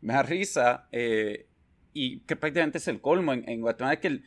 me 0.00 0.12
da 0.12 0.22
risa, 0.24 0.88
eh, 0.90 1.46
y 1.92 2.18
que 2.20 2.34
prácticamente 2.34 2.78
es 2.78 2.88
el 2.88 3.00
colmo 3.00 3.32
en, 3.32 3.60
Guatemala, 3.60 4.00
que 4.00 4.20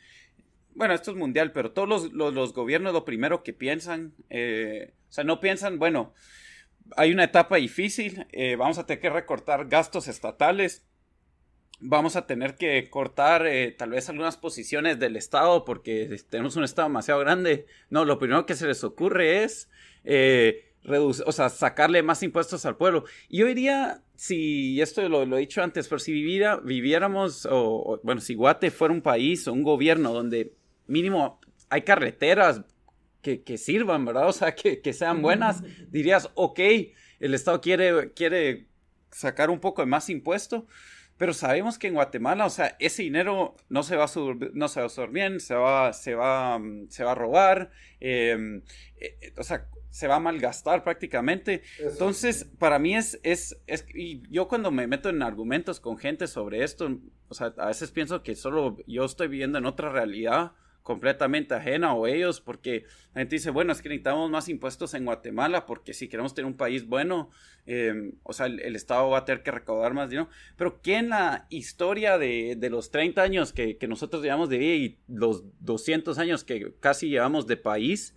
bueno, 0.79 0.93
esto 0.93 1.11
es 1.11 1.17
mundial, 1.17 1.51
pero 1.51 1.73
todos 1.73 2.13
los, 2.13 2.53
gobiernos 2.53 2.93
lo 2.93 3.03
primero 3.03 3.43
que 3.43 3.51
piensan, 3.51 4.13
eh, 4.29 4.93
o 5.09 5.11
sea, 5.11 5.25
no 5.25 5.41
piensan, 5.41 5.77
bueno, 5.77 6.13
hay 6.95 7.11
una 7.11 7.25
etapa 7.25 7.57
difícil, 7.57 8.25
eh, 8.31 8.55
vamos 8.55 8.77
a 8.77 8.85
tener 8.85 9.01
que 9.01 9.09
recortar 9.09 9.67
gastos 9.67 10.07
estatales, 10.07 10.87
vamos 11.81 12.15
a 12.15 12.27
tener 12.27 12.55
que 12.55 12.89
cortar 12.89 13.45
eh, 13.45 13.71
tal 13.71 13.89
vez 13.89 14.07
algunas 14.07 14.37
posiciones 14.37 14.99
del 14.99 15.17
Estado 15.17 15.65
porque 15.65 16.15
tenemos 16.29 16.55
un 16.55 16.63
Estado 16.63 16.87
demasiado 16.87 17.19
grande. 17.19 17.65
No, 17.89 18.05
lo 18.05 18.17
primero 18.17 18.45
que 18.45 18.55
se 18.55 18.65
les 18.65 18.81
ocurre 18.85 19.43
es 19.43 19.69
eh, 20.05 20.73
reducir, 20.83 21.25
o 21.27 21.33
sea, 21.33 21.49
sacarle 21.49 22.03
más 22.03 22.23
impuestos 22.23 22.65
al 22.65 22.77
pueblo. 22.77 23.03
Y 23.27 23.39
yo 23.39 23.47
diría, 23.47 24.01
si 24.15 24.79
esto 24.81 25.07
lo, 25.09 25.23
he 25.37 25.39
dicho 25.41 25.61
antes, 25.61 25.89
pero 25.89 25.99
si 25.99 26.13
viviera, 26.13 26.57
viviéramos, 26.57 27.45
o, 27.49 27.99
bueno, 28.03 28.21
si 28.21 28.35
Guate 28.35 28.71
fuera 28.71 28.93
un 28.93 29.01
país 29.01 29.45
o 29.47 29.53
un 29.53 29.63
gobierno 29.63 30.13
donde 30.13 30.53
mínimo 30.89 31.39
hay 31.69 31.83
carreteras 31.83 32.61
que, 33.21 33.43
que 33.43 33.57
sirvan, 33.57 34.05
¿verdad? 34.05 34.27
O 34.27 34.33
sea, 34.33 34.55
que, 34.55 34.81
que 34.81 34.93
sean 34.93 35.21
buenas, 35.21 35.63
dirías, 35.89 36.29
ok, 36.33 36.59
el 37.19 37.33
Estado 37.33 37.61
quiere, 37.61 38.13
quiere 38.13 38.67
sacar 39.11 39.49
un 39.49 39.59
poco 39.59 39.81
de 39.81 39.87
más 39.87 40.09
impuesto 40.09 40.65
pero 41.19 41.33
sabemos 41.33 41.77
que 41.77 41.87
en 41.87 41.95
Guatemala, 41.95 42.45
o 42.45 42.49
sea, 42.49 42.77
ese 42.79 43.03
dinero 43.03 43.57
no 43.67 43.83
se 43.83 43.97
va 43.97 44.05
a 44.05 44.09
no 44.53 44.67
se 44.69 44.79
va 44.79 44.83
a 44.85 44.87
usar 44.87 45.09
bien, 45.09 45.41
se 45.41 45.53
va, 45.53 45.91
se 45.91 46.15
va, 46.15 46.57
mm, 46.57 46.87
se 46.87 47.03
va 47.03 47.11
a 47.11 47.15
robar, 47.15 47.71
em, 47.99 48.61
eh, 48.95 49.17
eh, 49.19 49.33
o 49.37 49.43
sea, 49.43 49.67
se 49.89 50.07
va 50.07 50.15
a 50.15 50.19
malgastar 50.21 50.81
prácticamente. 50.81 51.61
Entonces, 51.77 52.45
para 52.57 52.79
mí 52.79 52.95
es, 52.95 53.19
es, 53.23 53.61
es, 53.67 53.85
y 53.93 54.21
yo 54.31 54.47
cuando 54.47 54.71
me 54.71 54.87
meto 54.87 55.09
en 55.09 55.21
argumentos 55.21 55.81
con 55.81 55.97
gente 55.97 56.25
sobre 56.25 56.63
esto, 56.63 57.01
o 57.27 57.33
sea, 57.33 57.53
a 57.57 57.65
veces 57.65 57.91
pienso 57.91 58.23
que 58.23 58.37
solo 58.37 58.77
yo 58.87 59.03
estoy 59.03 59.27
viviendo 59.27 59.57
en 59.57 59.65
otra 59.65 59.89
realidad 59.89 60.53
completamente 60.83 61.53
ajena 61.53 61.93
o 61.93 62.07
ellos, 62.07 62.41
porque 62.41 62.85
la 63.13 63.21
gente 63.21 63.35
dice, 63.35 63.51
bueno, 63.51 63.71
es 63.71 63.81
que 63.81 63.89
necesitamos 63.89 64.29
más 64.29 64.49
impuestos 64.49 64.93
en 64.93 65.05
Guatemala, 65.05 65.65
porque 65.65 65.93
si 65.93 66.07
queremos 66.07 66.33
tener 66.33 66.47
un 66.47 66.57
país 66.57 66.87
bueno, 66.87 67.29
em, 67.65 68.13
o 68.23 68.33
sea, 68.33 68.47
el, 68.47 68.75
Estado 68.75 69.09
va 69.09 69.19
a 69.19 69.25
tener 69.25 69.43
que 69.43 69.51
recaudar 69.51 69.93
más 69.93 70.09
dinero. 70.09 70.29
Pero 70.57 70.81
¿qué 70.81 70.95
en 70.95 71.09
la 71.09 71.45
historia 71.49 72.17
de, 72.17 72.55
de 72.57 72.69
los 72.69 72.91
30 72.91 73.21
años 73.21 73.53
que, 73.53 73.77
que, 73.77 73.87
nosotros 73.87 74.23
llevamos 74.23 74.49
de 74.49 74.57
vida 74.57 74.75
y 74.75 74.97
los 75.07 75.43
200 75.59 76.17
años 76.17 76.43
que 76.43 76.73
casi 76.79 77.09
llevamos 77.09 77.45
de 77.47 77.57
país, 77.57 78.15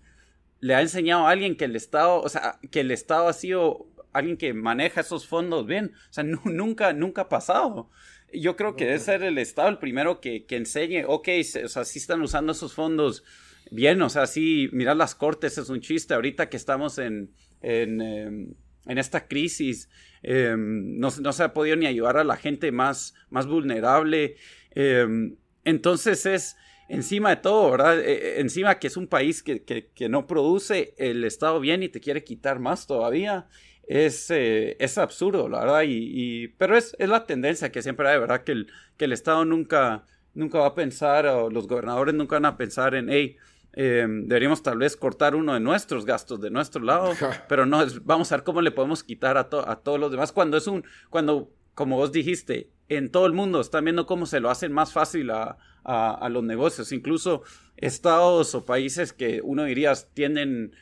le 0.61 0.75
ha 0.75 0.81
enseñado 0.81 1.27
a 1.27 1.31
alguien 1.31 1.57
que 1.57 1.65
el 1.65 1.77
Estado, 1.77 2.21
o 2.21 2.29
sea, 2.29 2.59
que 2.71 2.81
el 2.81 2.91
Estado 2.93 3.29
ha 3.29 3.33
sido 3.33 3.89
alguien 4.13 4.37
que 4.37 4.55
maneja 4.55 5.01
esos 5.01 5.27
fondos 5.27 5.67
bien? 5.67 5.93
O 6.11 6.13
sea, 6.13 6.25
nunca, 6.45 6.93
nunca 6.93 7.23
ha 7.23 7.29
pasado. 7.29 7.91
Yo 8.33 8.57
creo 8.57 8.77
que 8.77 8.87
debe 8.87 8.99
ser 8.99 9.23
el 9.23 9.39
Estado 9.39 9.69
el 9.69 9.79
primero 9.79 10.21
que, 10.21 10.45
que 10.45 10.57
enseñe, 10.57 11.05
ok, 11.07 11.29
o 11.65 11.69
sea, 11.69 11.85
sí 11.85 11.99
están 11.99 12.23
usando 12.23 12.53
esos 12.53 12.75
fondos 12.75 13.25
bien, 13.71 14.01
o 14.03 14.09
sea, 14.09 14.27
sí, 14.27 14.69
mirar 14.73 14.97
las 14.97 15.15
cortes 15.15 15.59
es 15.59 15.69
un 15.69 15.81
chiste, 15.81 16.15
ahorita 16.15 16.49
que 16.49 16.57
estamos 16.57 16.99
en, 16.99 17.31
en, 17.61 18.01
em, 18.01 18.55
en 18.87 18.99
esta 18.99 19.27
crisis, 19.29 19.89
em, 20.23 20.99
no, 20.99 21.09
no, 21.21 21.33
se 21.33 21.43
ha 21.43 21.55
podido 21.55 21.77
ni 21.77 21.87
ayudar 21.87 22.17
a 22.17 22.25
la 22.25 22.37
gente 22.37 22.73
más, 22.73 23.15
más 23.31 23.47
vulnerable, 23.47 24.37
em, 24.75 25.37
entonces 25.65 26.27
es 26.27 26.57
encima 26.89 27.31
de 27.31 27.37
todo, 27.37 27.71
¿verdad? 27.71 28.01
E, 28.01 28.13
e, 28.13 28.41
encima 28.41 28.79
que 28.79 28.89
es 28.89 28.97
un 28.97 29.07
país 29.07 29.43
que, 29.43 29.63
que, 29.63 29.89
que, 29.95 30.09
no 30.09 30.27
produce 30.27 30.95
el 30.99 31.25
Estado 31.25 31.61
bien 31.61 31.83
y 31.83 31.89
te 31.89 32.01
quiere 32.01 32.25
quitar 32.25 32.59
más 32.59 32.87
todavía. 32.87 33.47
Es, 33.85 34.31
eh, 34.31 34.77
es 34.79 34.97
absurdo, 34.99 35.49
la 35.49 35.61
verdad, 35.61 35.83
y, 35.83 36.11
y, 36.45 36.49
pero 36.49 36.77
es, 36.77 36.95
es 36.99 37.09
la 37.09 37.27
tendencia 37.27 37.73
que 37.73 37.83
siempre 37.83 38.09
hay, 38.09 38.19
¿verdad? 38.19 38.45
Que 38.45 38.53
el, 38.53 38.69
que 38.97 39.07
el 39.07 39.13
Estado 39.13 39.45
nunca, 39.45 40.07
nunca 40.35 40.59
va 40.59 40.67
a 40.69 40.75
pensar, 40.75 41.27
o 41.27 41.51
los 41.51 41.67
gobernadores 41.67 42.15
nunca 42.15 42.37
van 42.37 42.47
a 42.47 42.57
pensar 42.57 42.95
en, 42.95 43.11
hey, 43.11 43.37
eh, 43.75 44.07
deberíamos 44.09 44.63
tal 44.63 44.79
vez 44.79 44.97
cortar 44.97 45.35
uno 45.35 45.55
de 45.55 45.61
nuestros 45.61 46.05
gastos 46.05 46.41
de 46.41 46.51
nuestro 46.51 46.83
lado, 46.83 47.13
pero 47.49 47.67
no, 47.67 47.83
es, 47.83 48.05
vamos 48.05 48.31
a 48.31 48.37
ver 48.37 48.45
cómo 48.45 48.61
le 48.61 48.71
podemos 48.71 49.03
quitar 49.03 49.37
a, 49.37 49.41
a 49.41 49.77
todos 49.77 49.99
los 49.99 50.11
demás 50.11 50.33
cuando 50.33 50.57
es 50.57 50.67
un, 50.67 50.85
cuando, 51.11 51.51
como 51.75 51.97
vos 51.97 52.13
dijiste, 52.13 52.71
en 52.89 53.11
todo 53.11 53.27
el 53.27 53.33
mundo 53.33 53.61
están 53.61 53.85
viendo 53.85 54.07
cómo 54.07 54.27
se 54.27 54.41
lo 54.41 54.51
hacen 54.51 54.73
más 54.73 54.93
fácil 54.93 55.31
a, 55.31 55.59
a, 55.85 56.29
los 56.29 56.43
negocios. 56.43 56.93
Incluso 56.93 57.43
estados 57.77 58.55
o 58.55 58.65
países 58.65 59.13
que 59.13 59.41
uno 59.43 59.65
diría 59.65 59.93
tienden 60.15 60.73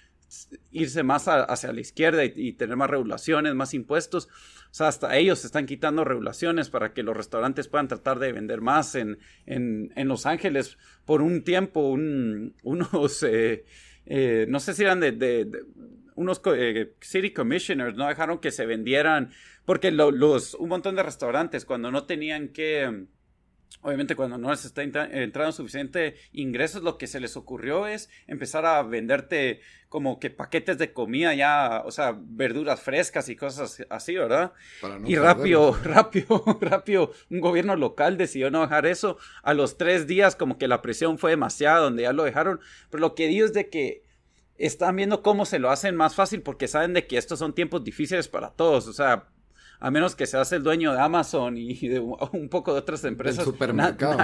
irse 0.71 1.03
más 1.03 1.27
hacia 1.27 1.73
la 1.73 1.81
izquierda 1.81 2.25
y, 2.25 2.53
tener 2.53 2.77
más 2.77 2.91
regulaciones, 2.91 3.55
más 3.55 3.75
impuestos. 3.75 4.29
O 4.71 4.75
sea, 4.75 4.89
hasta 4.89 5.17
ellos 5.17 5.45
están 5.45 5.67
quitando 5.67 6.05
regulaciones 6.05 6.71
para 6.71 6.93
que 6.93 7.03
los 7.03 7.17
restaurantes 7.17 7.69
puedan 7.69 7.89
tratar 7.89 8.19
de 8.19 8.33
vender 8.33 8.61
más 8.61 8.95
en, 8.95 9.19
en, 9.47 10.09
Los 10.09 10.27
Ángeles. 10.27 10.79
Por 11.05 11.23
un 11.23 11.43
tiempo, 11.43 11.89
un, 11.89 12.55
unos, 12.63 13.23
eh, 13.23 13.65
eh, 14.07 14.47
no 14.49 14.61
sé 14.61 14.75
si 14.75 14.85
eran 14.85 15.01
de, 15.01 15.51
unos 16.15 16.41
eh, 16.55 16.95
city 17.01 17.33
commissioners, 17.33 17.97
no 17.97 18.07
dejaron 18.07 18.39
que 18.39 18.51
se 18.51 18.67
vendieran, 18.67 19.31
porque 19.65 19.91
lo, 19.91 20.11
los, 20.11 20.55
un 20.55 20.69
montón 20.69 20.97
de 20.97 21.03
restaurantes 21.03 21.65
cuando 21.65 21.91
no 21.91 22.05
tenían 22.05 22.49
que 22.49 23.07
Obviamente 23.83 24.15
cuando 24.15 24.37
no 24.37 24.51
les 24.51 24.65
está 24.65 24.83
entrando 24.83 25.53
suficiente 25.53 26.17
ingresos, 26.33 26.83
lo 26.83 26.99
que 26.99 27.07
se 27.07 27.19
les 27.19 27.37
ocurrió 27.37 27.87
es 27.87 28.11
empezar 28.27 28.67
a 28.67 28.83
venderte 28.83 29.61
como 29.89 30.21
que 30.21 30.29
paquetes 30.29 30.77
de 30.77 30.93
comida 30.93 31.35
ya, 31.35 31.83
o 31.87 31.91
sea, 31.91 32.15
verduras 32.17 32.81
frescas 32.81 33.29
y 33.31 33.37
cosas 33.37 33.85
así, 33.89 34.17
¿verdad? 34.17 34.53
y 35.07 35.17
rápido, 35.17 35.79
rápido, 35.85 36.59
rápido, 36.61 37.13
un 37.31 37.41
gobierno 37.41 37.75
local 37.75 38.19
decidió 38.19 38.51
no 38.51 38.61
dejar 38.61 38.85
eso. 38.85 39.17
A 39.43 39.55
los 39.55 39.79
tres 39.79 40.07
días 40.07 40.37
como 40.37 40.59
que 40.59 40.69
la 40.69 40.83
presión 40.83 41.19
fue 41.19 41.31
demasiada, 41.31 41.79
donde 41.79 42.03
ya 42.03 42.13
lo 42.13 42.25
dejaron. 42.25 42.61
Pero 42.91 43.01
lo 43.01 43.15
que 43.15 43.29
digo 43.29 43.47
es 43.47 43.55
de 43.55 43.71
que 43.71 44.05
están 44.59 44.95
viendo 44.97 45.23
cómo 45.23 45.47
se 45.47 45.59
lo 45.59 45.71
hacen 45.71 45.97
más 45.97 46.15
fácil 46.15 46.43
porque 46.43 46.69
saben 46.69 46.93
de 46.93 47.07
que 47.07 47.17
estos 47.17 47.39
son 47.39 47.55
tiempos 47.55 47.83
difíciles 47.83 48.29
para 48.29 48.51
todos. 48.51 48.87
O 48.87 48.93
sea, 48.93 49.29
a 49.81 49.91
menos 49.91 50.15
que 50.15 50.27
seas 50.27 50.53
el 50.53 50.63
dueño 50.63 50.93
de 50.93 51.01
Amazon 51.01 51.57
y 51.57 51.75
de 51.89 52.01
un 52.01 52.49
poco 52.51 52.75
de 52.75 52.81
otras 52.81 53.03
empresas, 53.05 53.49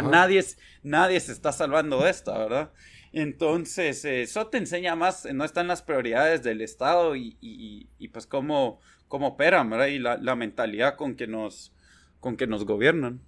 nadie, 0.05 0.45
nadie 0.83 1.19
se 1.19 1.33
está 1.33 1.51
salvando 1.51 2.03
de 2.03 2.11
esta, 2.11 2.37
¿verdad? 2.37 2.73
Entonces, 3.13 4.05
eso 4.05 4.49
te 4.49 4.59
enseña 4.59 4.95
más, 4.95 5.27
no 5.33 5.45
están 5.45 5.69
las 5.69 5.81
prioridades 5.81 6.43
del 6.43 6.61
Estado 6.61 7.17
y, 7.17 7.39
y, 7.41 8.09
pues 8.09 8.27
cómo, 8.27 8.81
cómo 9.09 9.29
operan, 9.29 9.71
¿verdad? 9.71 9.87
Y 9.87 9.99
la, 9.99 10.19
la, 10.19 10.37
mentalidad 10.37 10.97
con 10.97 11.17
que 11.17 11.27
nos, 11.27 11.73
con 12.21 12.37
que 12.37 12.47
nos 12.47 12.67
gobiernan. 12.67 13.23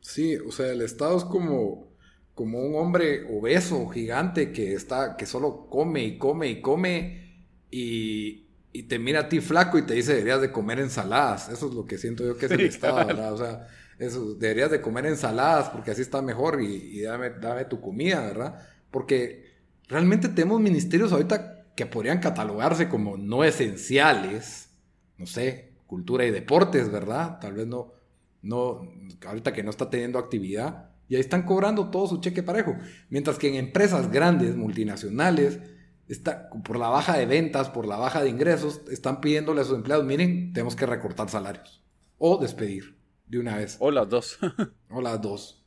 Sí, 0.00 0.36
o 0.36 0.50
sea, 0.50 0.72
el 0.72 0.80
Estado 0.80 1.18
es 1.18 1.24
como, 1.24 1.92
como 2.34 2.60
un 2.60 2.74
hombre 2.76 3.26
obeso, 3.30 3.86
gigante, 3.88 4.50
que 4.50 4.72
está, 4.72 5.16
que 5.18 5.26
solo 5.26 5.66
come 5.68 6.02
y 6.04 6.16
come 6.16 6.48
y 6.48 6.62
come 6.62 7.44
y, 7.70 8.46
y 8.72 8.84
te 8.84 8.98
mira 8.98 9.20
a 9.20 9.28
ti 9.28 9.40
flaco 9.40 9.78
y 9.78 9.82
te 9.82 9.94
dice 9.94 10.12
deberías 10.12 10.40
de 10.40 10.50
comer 10.50 10.80
ensaladas. 10.80 11.48
Eso 11.48 11.68
es 11.68 11.74
lo 11.74 11.84
que 11.84 11.98
siento 11.98 12.24
yo 12.24 12.36
que 12.36 12.46
es 12.46 12.52
el 12.52 12.62
Estado, 12.62 13.06
¿verdad? 13.06 13.32
O 13.32 13.38
sea, 13.38 13.66
eso, 13.98 14.34
deberías 14.34 14.70
de 14.70 14.80
comer 14.80 15.06
ensaladas 15.06 15.68
porque 15.70 15.90
así 15.90 16.02
está 16.02 16.22
mejor 16.22 16.60
y, 16.62 17.02
dame, 17.02 17.30
dame, 17.30 17.64
tu 17.66 17.80
comida, 17.80 18.20
¿verdad? 18.20 18.66
Porque 18.90 19.52
realmente 19.88 20.28
tenemos 20.28 20.60
ministerios 20.60 21.12
ahorita 21.12 21.66
que 21.76 21.86
podrían 21.86 22.18
catalogarse 22.18 22.88
como 22.88 23.16
no 23.16 23.44
esenciales, 23.44 24.70
no 25.18 25.26
sé, 25.26 25.72
cultura 25.86 26.24
y 26.24 26.30
deportes, 26.30 26.90
¿verdad? 26.90 27.38
Tal 27.40 27.54
vez 27.54 27.66
no, 27.66 27.92
no, 28.42 28.90
ahorita 29.26 29.52
que 29.52 29.62
no 29.62 29.70
está 29.70 29.88
teniendo 29.90 30.18
actividad, 30.18 30.90
y 31.08 31.14
ahí 31.14 31.20
están 31.20 31.42
cobrando 31.42 31.90
todo 31.90 32.06
su 32.06 32.20
cheque 32.20 32.42
parejo. 32.42 32.74
Mientras 33.10 33.38
que 33.38 33.48
en 33.48 33.56
empresas 33.56 34.10
grandes, 34.10 34.56
multinacionales, 34.56 35.60
está, 36.08 36.50
por 36.50 36.78
la 36.78 36.88
baja 36.88 37.16
de 37.16 37.26
ventas, 37.26 37.68
por 37.68 37.86
la 37.86 37.96
baja 37.96 38.22
de 38.22 38.30
ingresos, 38.30 38.82
están 38.90 39.20
pidiéndole 39.20 39.60
a 39.60 39.64
sus 39.64 39.76
empleados, 39.76 40.04
miren, 40.04 40.52
tenemos 40.52 40.76
que 40.76 40.86
recortar 40.86 41.28
salarios. 41.28 41.82
O 42.18 42.38
despedir 42.38 42.96
de 43.26 43.38
una 43.38 43.56
vez. 43.56 43.76
O 43.80 43.90
las 43.90 44.08
dos. 44.08 44.38
o 44.90 45.00
las 45.00 45.20
dos. 45.20 45.64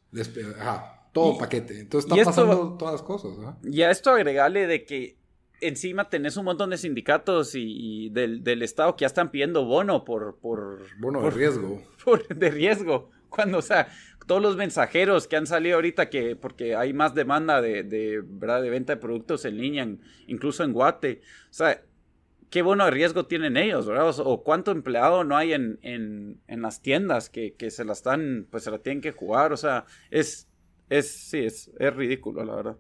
Ajá, 0.59 1.09
todo 1.11 1.38
paquete. 1.38 1.79
Entonces 1.79 2.09
está 2.09 2.23
pasando 2.23 2.77
todas 2.77 2.93
las 2.93 3.01
cosas. 3.01 3.31
Y 3.63 3.81
a 3.81 3.91
esto 3.91 4.11
agregarle 4.11 4.67
de 4.67 4.86
que 4.86 5.17
encima 5.61 6.09
tenés 6.09 6.38
un 6.38 6.45
montón 6.45 6.69
de 6.69 6.77
sindicatos 6.77 7.51
y, 7.55 8.09
del, 8.09 8.43
del, 8.43 8.61
Estado 8.61 8.95
que 8.95 9.01
ya 9.03 9.07
están 9.07 9.31
pidiendo 9.31 9.65
bono 9.65 10.05
por... 10.05 10.38
por 10.39 10.86
bono 10.99 11.21
de 11.23 11.29
riesgo. 11.31 11.81
Por, 12.05 12.27
de 12.27 12.51
riesgo. 12.51 13.09
Cuando, 13.29 13.57
o 13.57 13.61
sea, 13.63 13.88
todos 14.26 14.41
los 14.41 14.57
mensajeros 14.57 15.28
que 15.28 15.36
han 15.36 15.47
salido 15.47 15.76
ahorita 15.76 16.09
que 16.09 16.36
porque 16.36 16.76
hay 16.76 16.93
más 16.93 17.13
demanda 17.13 17.61
de, 17.61 17.84
de, 17.84 18.21
¿verdad? 18.26 18.61
de 18.61 18.69
venta 18.69 18.95
de 18.95 19.01
productos 19.01 19.45
en 19.45 19.57
línea, 19.57 19.88
incluso 20.28 20.63
en 20.63 20.73
Guate. 20.73 21.21
O 21.49 21.53
sea, 21.53 21.82
qué 22.49 22.61
bueno 22.61 22.86
de 22.86 22.91
riesgo 22.91 23.26
tienen 23.26 23.57
ellos, 23.57 23.86
¿verdad? 23.86 24.13
O, 24.19 24.43
cuánto 24.43 24.71
empleado 24.71 25.23
no 25.23 25.38
hay 25.38 25.53
en, 25.53 25.80
en, 25.82 26.41
en 26.47 26.61
las 26.61 26.82
tiendas 26.82 27.30
que, 27.30 27.53
que, 27.53 27.69
se 27.71 27.86
la 27.86 27.93
están, 27.93 28.47
pues 28.49 28.63
se 28.63 28.71
la 28.71 28.80
tienen 28.80 29.01
que 29.01 29.11
jugar. 29.11 29.53
O 29.53 29.57
sea, 29.57 29.86
es, 30.09 30.47
es, 30.89 31.11
sí, 31.11 31.39
es, 31.39 31.71
es 31.80 31.95
ridículo, 31.95 32.43
la 32.43 32.55
verdad. 32.55 32.78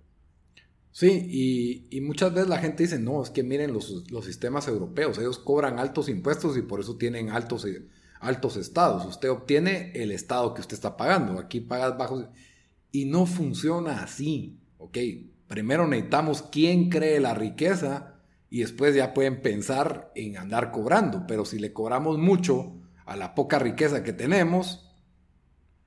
Sí, 0.91 1.27
y, 1.27 1.87
y, 1.89 1.99
muchas 1.99 2.33
veces 2.33 2.47
la 2.47 2.59
gente 2.59 2.83
dice, 2.83 2.99
no, 2.99 3.21
es 3.21 3.29
que 3.29 3.43
miren 3.43 3.73
los, 3.73 4.09
los 4.09 4.23
sistemas 4.23 4.69
europeos, 4.69 5.17
ellos 5.17 5.39
cobran 5.39 5.77
altos 5.77 6.07
impuestos 6.07 6.57
y 6.57 6.61
por 6.61 6.79
eso 6.79 6.95
tienen 6.95 7.29
altos 7.31 7.67
altos 8.19 8.57
estados. 8.57 9.05
Usted 9.05 9.29
obtiene 9.29 9.91
el 9.95 10.11
estado 10.11 10.53
que 10.53 10.61
usted 10.61 10.75
está 10.75 10.97
pagando. 10.97 11.39
Aquí 11.39 11.61
pagas 11.61 11.97
bajos. 11.97 12.25
Y 12.91 13.05
no 13.05 13.25
funciona 13.25 14.03
así. 14.03 14.59
Ok, 14.77 14.97
primero 15.47 15.87
necesitamos 15.87 16.41
quién 16.41 16.89
cree 16.89 17.19
la 17.19 17.33
riqueza 17.33 18.15
y 18.49 18.59
después 18.59 18.95
ya 18.95 19.13
pueden 19.13 19.41
pensar 19.41 20.11
en 20.15 20.37
andar 20.37 20.71
cobrando. 20.71 21.25
Pero 21.27 21.45
si 21.45 21.59
le 21.59 21.73
cobramos 21.73 22.17
mucho 22.17 22.81
a 23.05 23.15
la 23.15 23.35
poca 23.35 23.59
riqueza 23.59 24.03
que 24.03 24.13
tenemos, 24.13 24.93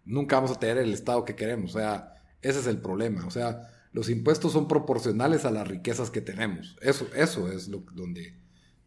nunca 0.04 0.36
vamos 0.36 0.52
a 0.52 0.60
tener 0.60 0.78
el 0.78 0.92
estado 0.92 1.24
que 1.24 1.36
queremos. 1.36 1.74
O 1.74 1.78
sea, 1.78 2.14
ese 2.42 2.60
es 2.60 2.66
el 2.66 2.78
problema. 2.78 3.26
O 3.26 3.30
sea, 3.30 3.68
los 3.92 4.10
impuestos 4.10 4.52
son 4.52 4.68
proporcionales 4.68 5.44
a 5.44 5.50
las 5.50 5.66
riquezas 5.66 6.10
que 6.10 6.20
tenemos. 6.20 6.76
Eso, 6.80 7.08
eso 7.14 7.50
es 7.50 7.68
lo 7.68 7.84
donde. 7.92 8.36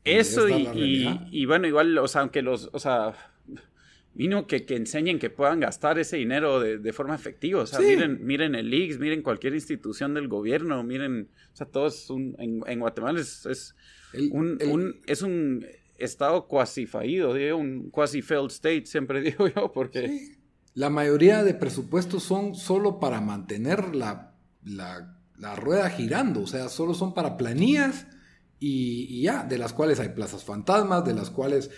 Eso 0.03 0.49
y, 0.49 1.29
y, 1.31 1.45
bueno, 1.45 1.67
igual, 1.67 1.97
o 1.97 2.07
sea, 2.07 2.21
aunque 2.21 2.41
los, 2.41 2.69
o 2.73 2.79
sea, 2.79 3.13
vino 4.13 4.47
que, 4.47 4.65
que 4.65 4.75
enseñen 4.75 5.19
que 5.19 5.29
puedan 5.29 5.59
gastar 5.59 5.99
ese 5.99 6.17
dinero 6.17 6.59
de, 6.59 6.79
de 6.79 6.93
forma 6.93 7.15
efectiva. 7.15 7.61
O 7.61 7.65
sea, 7.67 7.79
miren, 7.79 8.25
miren 8.25 8.55
el 8.55 8.73
IX, 8.73 8.99
miren 8.99 9.21
cualquier 9.21 9.53
institución 9.53 10.13
del 10.13 10.27
gobierno, 10.27 10.83
miren, 10.83 11.29
o 11.53 11.55
sea, 11.55 11.67
todo 11.67 11.87
es 11.87 12.09
un, 12.09 12.35
en, 12.39 12.79
Guatemala 12.79 13.19
es, 13.19 13.45
es 13.45 13.75
un, 14.31 14.57
un, 14.67 14.99
es 15.05 15.21
un 15.21 15.65
estado 15.97 16.47
cuasi 16.47 16.87
fallido, 16.87 17.33
un 17.55 17.89
quasi 17.91 18.21
failed 18.21 18.49
state, 18.49 18.85
siempre 18.85 19.21
digo 19.21 19.47
yo, 19.47 19.71
porque... 19.71 20.35
La 20.73 20.89
mayoría 20.89 21.43
de 21.43 21.53
presupuestos 21.53 22.23
son 22.23 22.55
solo 22.55 22.99
para 22.99 23.19
mantener 23.19 23.93
la, 23.93 24.35
la, 24.63 25.17
la 25.37 25.55
rueda 25.55 25.89
girando, 25.89 26.41
o 26.43 26.47
sea, 26.47 26.69
solo 26.69 26.93
son 26.93 27.13
para 27.13 27.35
planillas 27.35 28.07
y, 28.61 29.07
y 29.09 29.23
ya, 29.23 29.43
de 29.43 29.57
las 29.57 29.73
cuales 29.73 29.99
hay 29.99 30.09
plazas 30.09 30.43
fantasmas, 30.43 31.03
de 31.03 31.15
las 31.15 31.31
cuales 31.31 31.71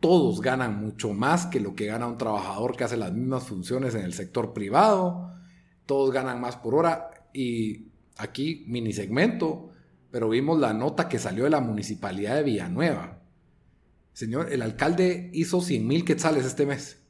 todos 0.00 0.40
ganan 0.40 0.80
mucho 0.80 1.14
más 1.14 1.46
que 1.46 1.60
lo 1.60 1.76
que 1.76 1.86
gana 1.86 2.08
un 2.08 2.18
trabajador 2.18 2.76
que 2.76 2.82
hace 2.82 2.96
las 2.96 3.12
mismas 3.12 3.44
funciones 3.44 3.94
en 3.94 4.02
el 4.02 4.12
sector 4.12 4.52
privado, 4.52 5.30
todos 5.86 6.12
ganan 6.12 6.40
más 6.40 6.56
por 6.56 6.74
hora 6.74 7.10
y 7.32 7.92
aquí 8.16 8.64
mini 8.66 8.92
segmento, 8.92 9.70
pero 10.10 10.28
vimos 10.28 10.58
la 10.58 10.74
nota 10.74 11.08
que 11.08 11.20
salió 11.20 11.44
de 11.44 11.50
la 11.50 11.60
municipalidad 11.60 12.34
de 12.34 12.42
Villanueva. 12.42 13.22
Señor, 14.12 14.52
el 14.52 14.62
alcalde 14.62 15.30
hizo 15.32 15.60
100 15.60 15.86
mil 15.86 16.04
quetzales 16.04 16.44
este 16.44 16.66
mes, 16.66 17.00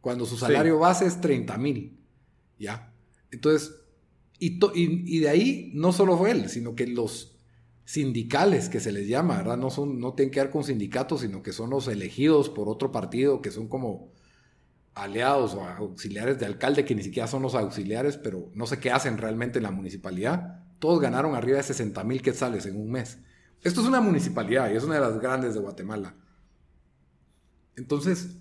cuando 0.00 0.26
su 0.26 0.36
salario 0.36 0.78
base 0.78 1.06
es 1.06 1.20
30 1.20 1.58
mil. 1.58 1.98
¿Ya? 2.56 2.94
Entonces, 3.32 3.74
y, 4.38 4.60
y 4.74 5.18
de 5.18 5.28
ahí 5.28 5.72
no 5.74 5.92
solo 5.92 6.16
fue 6.16 6.30
él, 6.30 6.48
sino 6.48 6.76
que 6.76 6.86
los 6.86 7.35
sindicales 7.86 8.68
que 8.68 8.80
se 8.80 8.92
les 8.92 9.08
llama, 9.08 9.38
¿verdad? 9.38 9.56
No, 9.56 9.70
son, 9.70 9.98
no 9.98 10.12
tienen 10.12 10.30
que 10.30 10.40
ver 10.40 10.50
con 10.50 10.64
sindicatos, 10.64 11.22
sino 11.22 11.42
que 11.42 11.52
son 11.52 11.70
los 11.70 11.88
elegidos 11.88 12.50
por 12.50 12.68
otro 12.68 12.92
partido, 12.92 13.40
que 13.40 13.50
son 13.50 13.68
como, 13.68 14.12
aliados 14.96 15.54
o 15.54 15.62
auxiliares 15.62 16.38
de 16.38 16.46
alcalde 16.46 16.84
que 16.84 16.94
ni 16.94 17.02
siquiera 17.02 17.28
son 17.28 17.42
los 17.42 17.54
auxiliares, 17.54 18.16
pero 18.16 18.50
no 18.54 18.66
sé 18.66 18.80
qué 18.80 18.90
hacen 18.90 19.18
realmente 19.18 19.58
en 19.58 19.64
la 19.64 19.70
municipalidad. 19.70 20.64
Todos 20.78 21.00
ganaron 21.00 21.34
arriba 21.34 21.58
de 21.58 21.62
60 21.62 22.02
mil 22.04 22.22
quetzales 22.22 22.64
en 22.64 22.80
un 22.80 22.90
mes. 22.90 23.18
Esto 23.62 23.82
es 23.82 23.86
una 23.86 24.00
municipalidad 24.00 24.70
y 24.70 24.76
es 24.76 24.84
una 24.84 24.94
de 24.94 25.02
las 25.02 25.20
grandes 25.20 25.52
de 25.52 25.60
Guatemala. 25.60 26.14
Entonces, 27.76 28.38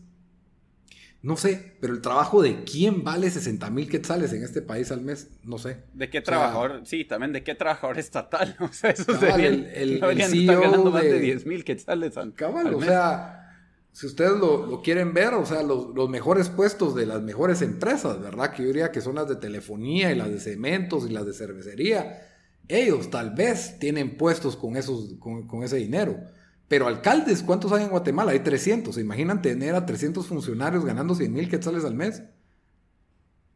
no 1.26 1.38
sé, 1.38 1.74
pero 1.82 1.92
el 1.94 2.02
trabajo 2.02 2.44
de 2.44 2.64
quién 2.66 3.04
vale 3.04 3.32
60 3.32 3.72
mil 3.72 3.90
quetzales 3.90 4.32
en 4.32 4.44
este 4.44 4.62
país 4.62 4.92
al 4.92 5.02
mes, 5.02 5.28
no 5.44 5.58
sé. 5.58 5.78
¿De 5.96 6.08
qué 6.08 6.22
trabajador? 6.22 6.82
sí, 6.86 7.04
también 7.04 7.34
de 7.34 7.44
qué 7.44 7.56
trabajador 7.56 7.98
estatal. 7.98 8.56
O 8.62 8.72
sea, 8.72 8.92
eso 8.92 9.06
cabal, 9.08 9.44
el, 9.44 9.66
el, 9.74 10.04
el 10.04 10.22
CEO 10.22 10.62
ganando 10.62 10.92
más 10.92 11.02
de 11.02 11.14
de 11.14 11.20
10 11.20 11.48
mil 11.48 11.64
quetzales 11.64 12.16
al, 12.18 12.36
Cabal, 12.36 12.68
al 12.68 12.76
o 12.76 12.82
sea, 12.82 13.58
si 13.92 14.06
ustedes 14.06 14.34
lo, 14.34 14.68
lo 14.68 14.84
quieren 14.84 15.16
ver, 15.16 15.34
o 15.34 15.48
sea, 15.48 15.64
los, 15.64 15.96
los 15.96 16.08
mejores 16.10 16.50
puestos 16.50 16.94
de 16.94 17.08
las 17.08 17.24
mejores 17.24 17.64
empresas, 17.64 18.22
¿verdad? 18.22 18.52
Que 18.52 18.62
yo 18.62 18.68
diría 18.68 18.92
que 18.92 19.02
son 19.02 19.16
las 19.16 19.28
de 19.28 19.38
telefonía 19.38 20.12
y 20.12 20.16
las 20.16 20.30
de 20.30 20.40
cementos 20.40 21.10
y 21.10 21.12
las 21.12 21.26
de 21.26 21.34
cervecería. 21.34 22.22
Ellos 22.68 23.10
tal 23.10 23.32
vez 23.32 23.80
tienen 23.80 24.16
puestos 24.16 24.56
con, 24.56 24.78
esos, 24.78 25.16
con, 25.18 25.48
con 25.48 25.64
ese 25.64 25.78
dinero. 25.78 26.20
Pero 26.68 26.88
alcaldes, 26.88 27.44
¿cuántos 27.44 27.72
hay 27.72 27.84
en 27.84 27.90
Guatemala? 27.90 28.32
Hay 28.32 28.40
300. 28.40 28.96
¿Se 28.96 29.02
imaginan 29.02 29.42
tener 29.42 29.76
a 29.76 29.86
300 29.86 30.26
funcionarios 30.26 30.84
ganando 30.84 31.14
100 31.14 31.32
mil 31.32 31.48
quetzales 31.50 31.86
al 31.86 31.94
mes? 31.96 32.24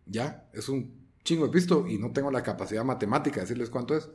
Ya, 0.06 0.48
es 0.54 0.70
un 0.70 0.94
chingo 1.24 1.46
de 1.46 1.52
pisto 1.52 1.88
y 1.88 1.98
no 1.98 2.12
tengo 2.12 2.32
la 2.32 2.44
capacidad 2.44 2.84
matemática 2.84 3.36
de 3.38 3.42
decirles 3.42 3.70
cuánto 3.70 3.96
es. 3.96 4.10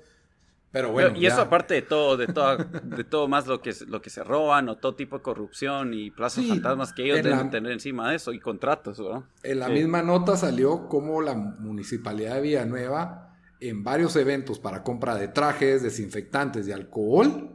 Pero 0.73 0.91
bueno. 0.91 1.17
y 1.17 1.27
eso 1.27 1.41
aparte 1.41 1.75
de 1.75 1.83
todo, 1.83 2.17
de 2.17 2.27
todo, 2.27 2.57
de 2.57 3.05
todo 3.05 3.29
más 3.29 3.47
lo 3.47 3.61
que, 3.63 3.73
lo 3.87 4.03
que 4.03 4.11
se 4.11 4.25
roban 4.25 4.69
o 4.69 4.77
todo 4.79 4.97
tipo 4.97 5.17
de 5.19 5.23
corrupción 5.23 5.95
y 5.95 6.11
plazas 6.11 6.43
Sí, 6.43 6.49
fantasmas 6.51 6.93
que 6.93 7.05
ellos 7.05 7.19
en 7.19 7.25
deben 7.25 7.39
la- 7.39 7.51
tener 7.51 7.71
encima 7.73 8.11
de 8.11 8.17
eso 8.17 8.33
y 8.33 8.41
contratos, 8.41 8.99
¿verdad? 8.99 9.23
En 9.45 9.61
la 9.61 9.69
Sí. 9.69 9.73
misma 9.75 10.03
nota 10.03 10.37
salió 10.37 10.89
como 10.89 11.21
la 11.21 11.35
municipalidad 11.35 12.35
de 12.37 12.41
Villanueva, 12.41 13.37
en 13.61 13.85
varios 13.85 14.17
eventos 14.17 14.59
para 14.59 14.83
compra 14.83 15.15
de 15.15 15.29
trajes, 15.29 15.85
desinfectantes 15.85 16.67
y 16.67 16.73
alcohol, 16.73 17.54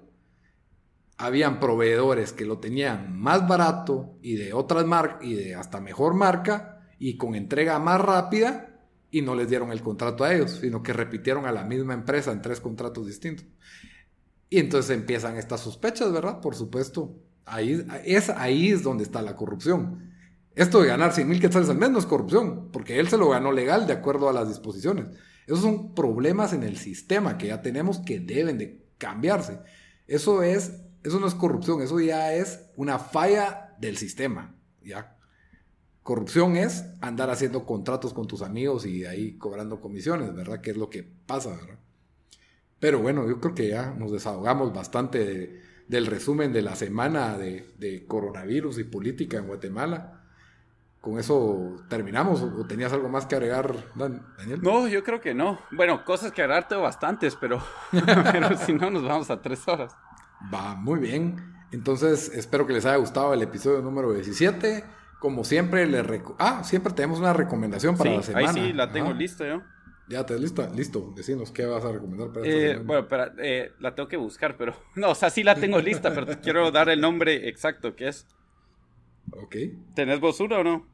habían 1.20 1.60
proveedores 1.60 2.32
que 2.32 2.46
lo 2.46 2.60
tenían 2.60 3.20
más 3.20 3.46
barato 3.46 4.18
y 4.22 4.36
de 4.36 4.54
otras 4.54 4.86
marcas 4.86 5.18
y 5.22 5.34
de 5.36 5.54
hasta 5.54 5.82
mejor 5.82 6.14
marca 6.14 6.88
y 6.98 7.18
con 7.18 7.36
entrega 7.36 7.78
más 7.78 8.00
rápida 8.00 8.88
y 9.12 9.22
no 9.22 9.36
les 9.36 9.50
dieron 9.50 9.72
el 9.72 9.82
contrato 9.82 10.24
a 10.24 10.34
ellos, 10.34 10.60
sino 10.62 10.82
que 10.82 10.94
repitieron 10.94 11.46
a 11.46 11.52
la 11.52 11.66
misma 11.66 11.94
empresa 11.94 12.32
en 12.32 12.42
tres 12.42 12.62
contratos 12.62 13.06
distintos. 13.06 13.46
Y 14.50 14.60
entonces 14.60 14.96
empiezan 14.96 15.36
estas 15.36 15.60
sospechas, 15.60 16.12
¿verdad? 16.12 16.40
Por 16.40 16.56
supuesto. 16.56 17.16
Ahí 17.46 17.86
es, 18.06 18.30
ahí 18.30 18.70
es 18.70 18.84
donde 18.84 19.04
está 19.04 19.22
la 19.22 19.36
corrupción. 19.36 20.14
Esto 20.56 20.82
de 20.82 20.88
ganar 20.88 21.14
100 21.14 21.28
mil 21.28 21.42
quetzales 21.42 21.70
al 21.70 21.78
mes 21.78 21.90
no 21.90 22.00
es 22.00 22.06
corrupción, 22.06 22.70
porque 22.72 22.98
él 22.98 23.10
se 23.10 23.18
lo 23.18 23.30
ganó 23.30 23.52
legal 23.52 23.88
de 23.88 23.94
acuerdo 23.94 24.30
a 24.30 24.34
las 24.34 24.48
disposiciones. 24.48 25.08
Esos 25.48 25.62
son 25.62 25.94
problemas 25.94 26.54
en 26.54 26.64
el 26.64 26.78
sistema 26.78 27.38
que 27.38 27.48
ya 27.48 27.62
tenemos 27.62 28.00
que 28.00 28.20
deben 28.20 28.58
de 28.58 28.86
cambiarse. 28.98 29.60
Eso 30.08 30.44
es, 30.44 30.74
eso 31.04 31.20
no 31.20 31.28
es 31.28 31.36
corrupción, 31.36 31.82
eso 31.82 32.00
ya 32.00 32.34
es 32.34 32.70
una 32.76 33.00
falla 33.00 33.76
del 33.80 33.98
sistema, 33.98 34.56
¿ya? 34.84 35.16
Corrupción 36.04 36.56
es 36.56 36.86
andar 37.02 37.30
haciendo 37.30 37.66
contratos 37.66 38.14
con 38.14 38.26
tus 38.28 38.42
amigos 38.42 38.86
y 38.86 39.06
ahí 39.06 39.38
cobrando 39.38 39.80
comisiones, 39.80 40.34
¿verdad? 40.34 40.62
Que 40.62 40.72
es 40.72 40.78
lo 40.78 40.90
que 40.90 41.04
pasa, 41.04 41.52
¿verdad? 41.52 41.78
Pero 42.80 43.00
bueno, 43.00 43.28
yo 43.28 43.40
creo 43.40 43.54
que 43.54 43.68
ya 43.68 43.92
nos 43.92 44.12
desahogamos 44.12 44.74
bastante 44.74 45.20
de- 45.26 45.62
del 45.88 46.06
resumen 46.06 46.54
de 46.54 46.62
la 46.62 46.76
semana 46.76 47.38
de, 47.38 48.06
coronavirus 48.08 48.80
y 48.80 48.84
política 48.86 49.38
en 49.38 49.48
Guatemala. 49.48 50.24
Con 51.02 51.18
eso 51.20 51.76
terminamos. 51.90 52.42
¿O 52.42 52.66
tenías 52.68 52.92
algo 52.94 53.10
más 53.10 53.26
que 53.26 53.36
agregar, 53.36 53.74
Dan- 53.96 54.26
Daniel? 54.38 54.62
No, 54.62 54.88
yo 54.88 55.04
creo 55.04 55.20
que 55.20 55.34
no. 55.34 55.60
Bueno, 55.72 56.04
cosas 56.06 56.32
que 56.32 56.42
agregar 56.42 56.68
tengo 56.68 56.82
bastantes, 56.84 57.36
pero 57.36 57.62
si 58.66 58.74
no 58.74 58.90
nos 58.92 59.04
vamos 59.04 59.30
a 59.30 59.42
tres 59.42 59.68
horas. 59.68 59.96
Va, 60.54 60.76
muy 60.76 61.00
bien. 61.00 61.36
Entonces, 61.72 62.32
espero 62.34 62.66
que 62.66 62.74
les 62.74 62.86
haya 62.86 62.96
gustado 62.98 63.34
el 63.34 63.42
episodio 63.42 63.82
número 63.82 64.14
17. 64.14 64.84
Como 65.20 65.44
siempre, 65.44 65.86
les 65.86 66.06
reco- 66.06 66.36
Ah, 66.40 66.64
siempre 66.64 66.94
tenemos 66.94 67.20
una 67.20 67.34
recomendación 67.34 67.98
para 67.98 68.10
Sí, 68.12 68.16
la 68.18 68.24
semana. 68.24 68.50
ahí 68.50 68.56
sí 68.68 68.74
la 68.74 68.92
tengo 68.92 69.10
Ajá. 69.10 69.18
lista 69.18 69.48
yo. 69.48 69.62
Ya 70.08 70.26
te 70.26 70.40
lista, 70.40 70.68
listo. 70.70 71.14
Decinos 71.16 71.52
qué 71.52 71.66
vas 71.66 71.84
a 71.86 71.92
recomendar 71.92 72.30
para 72.30 72.46
esta 72.48 72.58
Eh, 72.58 72.68
semana. 72.70 72.88
bueno, 72.88 73.02
espera, 73.04 73.34
eh, 73.38 73.74
la 73.80 73.94
tengo 73.94 74.10
que 74.10 74.18
buscar, 74.18 74.58
pero... 74.58 74.74
No, 74.96 75.12
o 75.12 75.16
sea, 75.16 75.30
sí 75.30 75.44
la 75.44 75.54
tengo 75.56 75.80
lista, 75.80 76.14
pero 76.14 76.26
te 76.26 76.40
quiero 76.40 76.72
dar 76.72 76.90
el 76.90 77.00
nombre 77.02 77.48
exacto 77.50 77.96
que 77.96 78.08
es. 78.08 78.26
Ok. 79.34 79.56
¿Tenés 79.94 80.20
vos 80.20 80.40
una 80.40 80.58
o 80.58 80.64
no? 80.64 80.88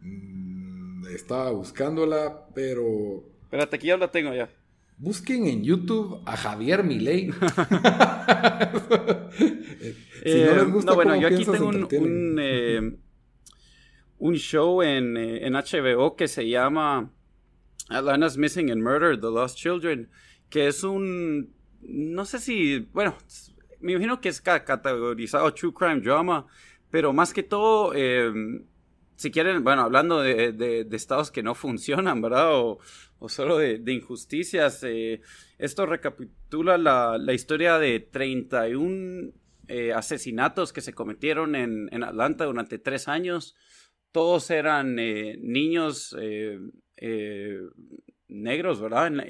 Mm, 0.00 1.06
estaba 1.08 1.50
buscándola, 1.50 2.46
pero 2.54 3.24
Espérate, 3.42 3.76
aquí 3.76 3.88
ya 3.88 3.96
la 3.96 4.10
tengo 4.10 4.32
ya. 4.32 4.48
Busquen 4.96 5.46
en 5.46 5.62
YouTube 5.64 6.20
a 6.26 6.36
Javier 6.36 6.82
Milei. 6.84 7.30
si 7.32 7.36
Eh, 10.26 10.46
no 10.46 10.54
les 10.64 10.72
gusta 10.72 10.92
bueno, 10.94 11.10
cómo 11.12 11.22
yo 11.22 11.28
aquí 11.28 11.44
tengo 11.44 11.68
un, 11.68 12.36
eh, 12.40 12.96
un 14.18 14.34
show 14.36 14.82
en, 14.82 15.16
eh, 15.16 15.46
en 15.46 15.54
HBO 15.54 16.16
que 16.16 16.28
se 16.28 16.48
llama 16.48 17.10
Atlanta's 17.90 18.36
Missing 18.38 18.70
and 18.70 18.82
Murder, 18.82 19.16
The 19.20 19.26
Lost 19.26 19.58
Children, 19.58 20.08
que 20.48 20.68
es 20.68 20.82
un, 20.84 21.52
no 21.82 22.24
sé 22.24 22.38
si, 22.38 22.78
bueno, 22.92 23.14
me 23.80 23.92
imagino 23.92 24.20
que 24.20 24.30
es 24.30 24.40
ca- 24.40 24.64
categorizado 24.64 25.52
True 25.52 25.74
Crime 25.74 26.00
Drama, 26.00 26.46
pero 26.90 27.12
más 27.12 27.34
que 27.34 27.42
todo, 27.42 27.92
eh, 27.94 28.32
si 29.16 29.30
quieren, 29.30 29.62
bueno, 29.64 29.82
hablando 29.82 30.20
de, 30.20 30.52
de- 30.52 30.84
estados 30.96 31.30
que 31.30 31.42
no 31.42 31.54
funcionan, 31.54 32.20
¿verdad? 32.20 32.54
O, 32.58 32.78
o 33.18 33.28
solo 33.28 33.58
de, 33.58 33.78
injusticias, 33.92 34.82
eh, 34.84 35.20
esto 35.58 35.86
recapitula 35.86 36.78
la, 36.78 37.16
la 37.18 37.32
historia 37.32 37.78
de 37.78 38.00
31 38.00 39.32
eh, 39.68 39.92
asesinatos 39.92 40.72
que 40.72 40.80
se 40.80 40.92
cometieron 40.92 41.54
en, 41.54 41.88
en 41.92 42.02
Atlanta 42.02 42.44
durante 42.44 42.78
tres 42.78 43.08
años. 43.08 43.54
Todos 44.12 44.50
eran 44.50 44.98
eh, 44.98 45.36
niños 45.40 46.14
eh, 46.20 46.58
negros, 48.28 48.80
¿verdad? 48.80 49.06
En, 49.08 49.20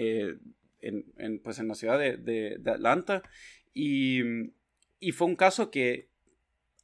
en- 0.81 1.05
en, 1.17 1.39
pues 1.41 1.59
en 1.59 1.69
la 1.69 1.75
ciudad 1.75 1.99
de, 1.99 2.17
de- 2.17 2.57
de 2.59 2.71
Atlanta. 2.71 3.23
Y, 3.73 4.21
y 5.01 5.13
fue 5.13 5.27
un 5.27 5.37
caso 5.37 5.71
que 5.71 6.11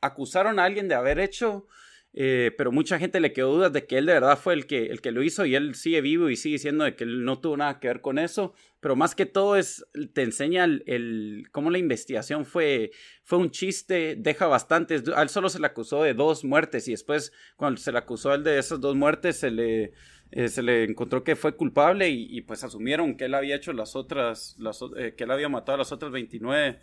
acusaron 0.01 0.59
a 0.59 0.65
alguien 0.65 0.89
de 0.89 0.95
haber 0.95 1.19
hecho, 1.21 1.67
eh, 2.13 2.53
pero 2.59 2.73
mucha 2.73 2.99
gente 2.99 3.21
le 3.21 3.33
quedó 3.33 3.55
dudas 3.55 3.73
de 3.73 3.87
que 3.87 3.97
él 3.99 4.07
de 4.07 4.15
verdad 4.15 4.37
fue 4.37 4.55
el 4.55 4.67
que, 4.67 4.87
el 4.87 5.01
que 5.01 5.13
lo 5.13 5.23
hizo 5.23 5.47
y 5.47 5.55
él 5.55 5.77
sigue 5.77 6.01
vivo 6.01 6.29
y 6.29 6.37
sigue 6.37 6.55
diciendo 6.55 6.85
de 6.85 6.97
que 6.97 7.05
él 7.05 7.25
no 7.25 7.39
tuvo 7.41 7.57
nada 7.57 7.79
que 7.79 7.87
ver 7.87 8.01
con 8.01 8.19
eso, 8.19 8.53
pero 8.81 8.97
más 8.97 9.15
que 9.15 9.27
todo 9.27 9.57
es, 9.57 9.87
te 10.13 10.23
enseña 10.23 10.65
el, 10.65 11.47
cómo 11.53 11.71
la 11.71 11.79
investigación 11.79 12.47
fue, 12.47 12.91
fue 13.23 13.39
un 13.39 13.51
chiste, 13.51 14.17
deja 14.19 14.49
bastantes, 14.49 15.05
a 15.15 15.23
él 15.23 15.29
solo 15.29 15.49
se 15.49 15.61
le 15.61 15.67
acusó 15.67 16.03
de 16.03 16.15
dos 16.15 16.45
muertes 16.45 16.89
y 16.89 16.93
después 16.93 17.33
cuando 17.57 17.81
se 17.81 17.93
le 17.93 17.99
acusó 17.99 18.33
a 18.33 18.35
él 18.35 18.43
de 18.43 18.59
esas 18.59 18.81
dos 18.81 18.97
muertes 18.97 19.37
se 19.37 19.53
le, 19.53 19.93
eh, 20.33 20.49
se 20.49 20.63
le 20.63 20.85
encontró 20.85 21.25
que 21.25 21.35
fue 21.37 21.57
culpable 21.57 22.09
y, 22.09 22.41
pues 22.43 22.63
asumieron 22.63 23.17
que 23.17 23.27
él 23.27 23.35
había 23.35 23.57
hecho 23.57 23.73
las 23.73 23.97
otras, 23.97 24.57
las 24.59 24.81
eh, 24.97 25.15
que 25.17 25.25
él 25.25 25.31
había 25.31 25.49
matado 25.49 25.77
a 25.77 25.79
las 25.79 25.93
otras 25.93 26.13
29 26.13 26.79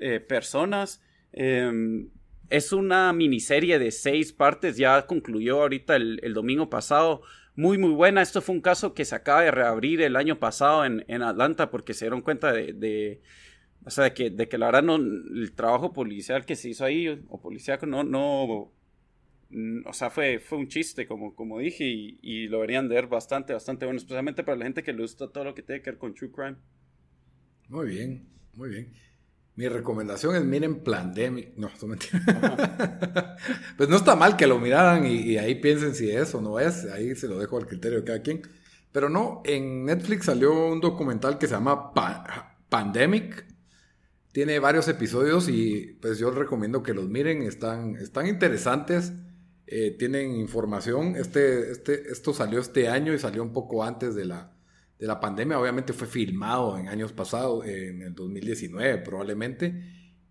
eh, 0.00 0.20
personas. 0.20 1.00
Em, 1.32 2.10
es 2.56 2.72
una 2.72 3.12
miniserie 3.12 3.78
de 3.78 3.90
seis 3.90 4.32
partes, 4.32 4.76
ya 4.76 5.06
concluyó 5.06 5.62
ahorita 5.62 5.96
el, 5.96 6.34
domingo 6.34 6.70
pasado. 6.70 7.22
Muy, 7.56 7.78
muy 7.78 7.90
buena. 7.92 8.22
Esto 8.22 8.40
fue 8.42 8.54
un 8.54 8.60
caso 8.62 8.94
que 8.94 9.04
se 9.04 9.14
acaba 9.14 9.42
de 9.42 9.50
reabrir 9.50 10.00
el 10.02 10.16
año 10.16 10.38
pasado 10.38 10.84
en, 10.84 11.04
en 11.08 11.22
Atlanta 11.22 11.70
porque 11.70 11.94
se 11.94 12.06
dieron 12.06 12.22
cuenta 12.22 12.52
de, 12.52 12.72
de- 12.72 13.22
o 13.84 13.90
sea, 13.90 14.04
de 14.04 14.14
que, 14.14 14.30
de 14.30 14.48
que 14.48 14.58
la 14.58 14.66
verdad 14.66 14.82
no, 14.84 14.96
el 14.96 15.52
trabajo 15.54 15.92
policial 15.92 16.46
que 16.46 16.56
se 16.56 16.70
hizo 16.70 16.84
ahí, 16.84 17.08
o 17.28 17.40
policíaco, 17.40 17.86
no, 17.86 18.04
no, 18.04 18.72
mm, 19.50 19.86
o 19.88 19.92
sea, 19.92 20.10
fue, 20.10 20.38
fue 20.40 20.58
un 20.58 20.68
chiste, 20.68 21.06
como, 21.06 21.34
como 21.34 21.58
dije, 21.60 21.84
y, 21.86 22.18
y 22.22 22.48
lo 22.48 22.58
deberían 22.58 22.88
de 22.88 22.96
ver 22.96 23.08
bastante, 23.08 23.52
bastante 23.54 23.86
bueno, 23.86 23.98
especialmente 23.98 24.44
para 24.44 24.58
la 24.58 24.64
gente 24.66 24.82
que 24.82 24.92
le 24.92 25.02
gusta 25.02 25.28
todo 25.30 25.44
lo 25.44 25.54
que 25.54 25.62
tiene 25.62 25.82
que 25.82 25.90
ver 25.92 25.98
con 25.98 26.14
True 26.14 26.30
Crime. 26.32 26.56
Muy 27.68 27.88
bien, 27.88 28.28
muy 28.54 28.68
bien. 28.70 28.92
Mi 29.54 29.68
recomendación 29.68 30.34
es 30.34 30.44
miren 30.44 30.82
Plandemic. 30.82 31.56
No, 31.56 31.66
esto 31.68 31.86
es 31.86 31.90
mentira. 31.90 33.36
pues 33.76 33.88
no 33.88 33.96
está 33.96 34.16
mal 34.16 34.36
que 34.36 34.46
lo 34.46 34.58
miraran 34.58 35.06
y, 35.06 35.16
y 35.16 35.38
ahí 35.38 35.56
piensen 35.56 35.94
si 35.94 36.10
es 36.10 36.34
o 36.34 36.40
no 36.40 36.58
es. 36.58 36.84
Ahí 36.86 37.14
se 37.14 37.28
lo 37.28 37.38
dejo 37.38 37.58
al 37.58 37.66
criterio 37.66 37.98
de 38.00 38.04
cada 38.04 38.22
quien. 38.22 38.42
Pero 38.92 39.08
no, 39.08 39.42
en 39.44 39.84
Netflix 39.84 40.26
salió 40.26 40.68
un 40.72 40.80
documental 40.80 41.38
que 41.38 41.46
se 41.46 41.54
llama 41.54 41.92
Pa- 41.92 42.56
Pandemic. 42.68 43.46
Tiene 44.32 44.58
varios 44.58 44.88
episodios 44.88 45.48
y 45.50 45.98
pues 46.00 46.18
yo 46.18 46.30
les 46.30 46.38
recomiendo 46.38 46.82
que 46.82 46.94
los 46.94 47.08
miren. 47.08 47.42
Están, 47.42 47.96
están 47.96 48.26
interesantes. 48.26 49.12
eh, 49.66 49.94
tienen 49.98 50.34
información. 50.36 51.16
Este, 51.16 51.70
este, 51.72 52.10
esto 52.10 52.32
salió 52.32 52.58
este 52.60 52.88
año 52.88 53.12
y 53.12 53.18
salió 53.18 53.42
un 53.42 53.52
poco 53.52 53.84
antes 53.84 54.14
de 54.14 54.24
la, 54.26 54.52
de 55.02 55.08
la 55.08 55.18
pandemia. 55.18 55.58
Obviamente 55.58 55.92
fue 55.92 56.06
filmado 56.06 56.78
en 56.78 56.86
años 56.88 57.12
pasados, 57.12 57.66
en 57.66 58.02
el 58.02 58.14
2019 58.14 58.98
probablemente. 58.98 59.82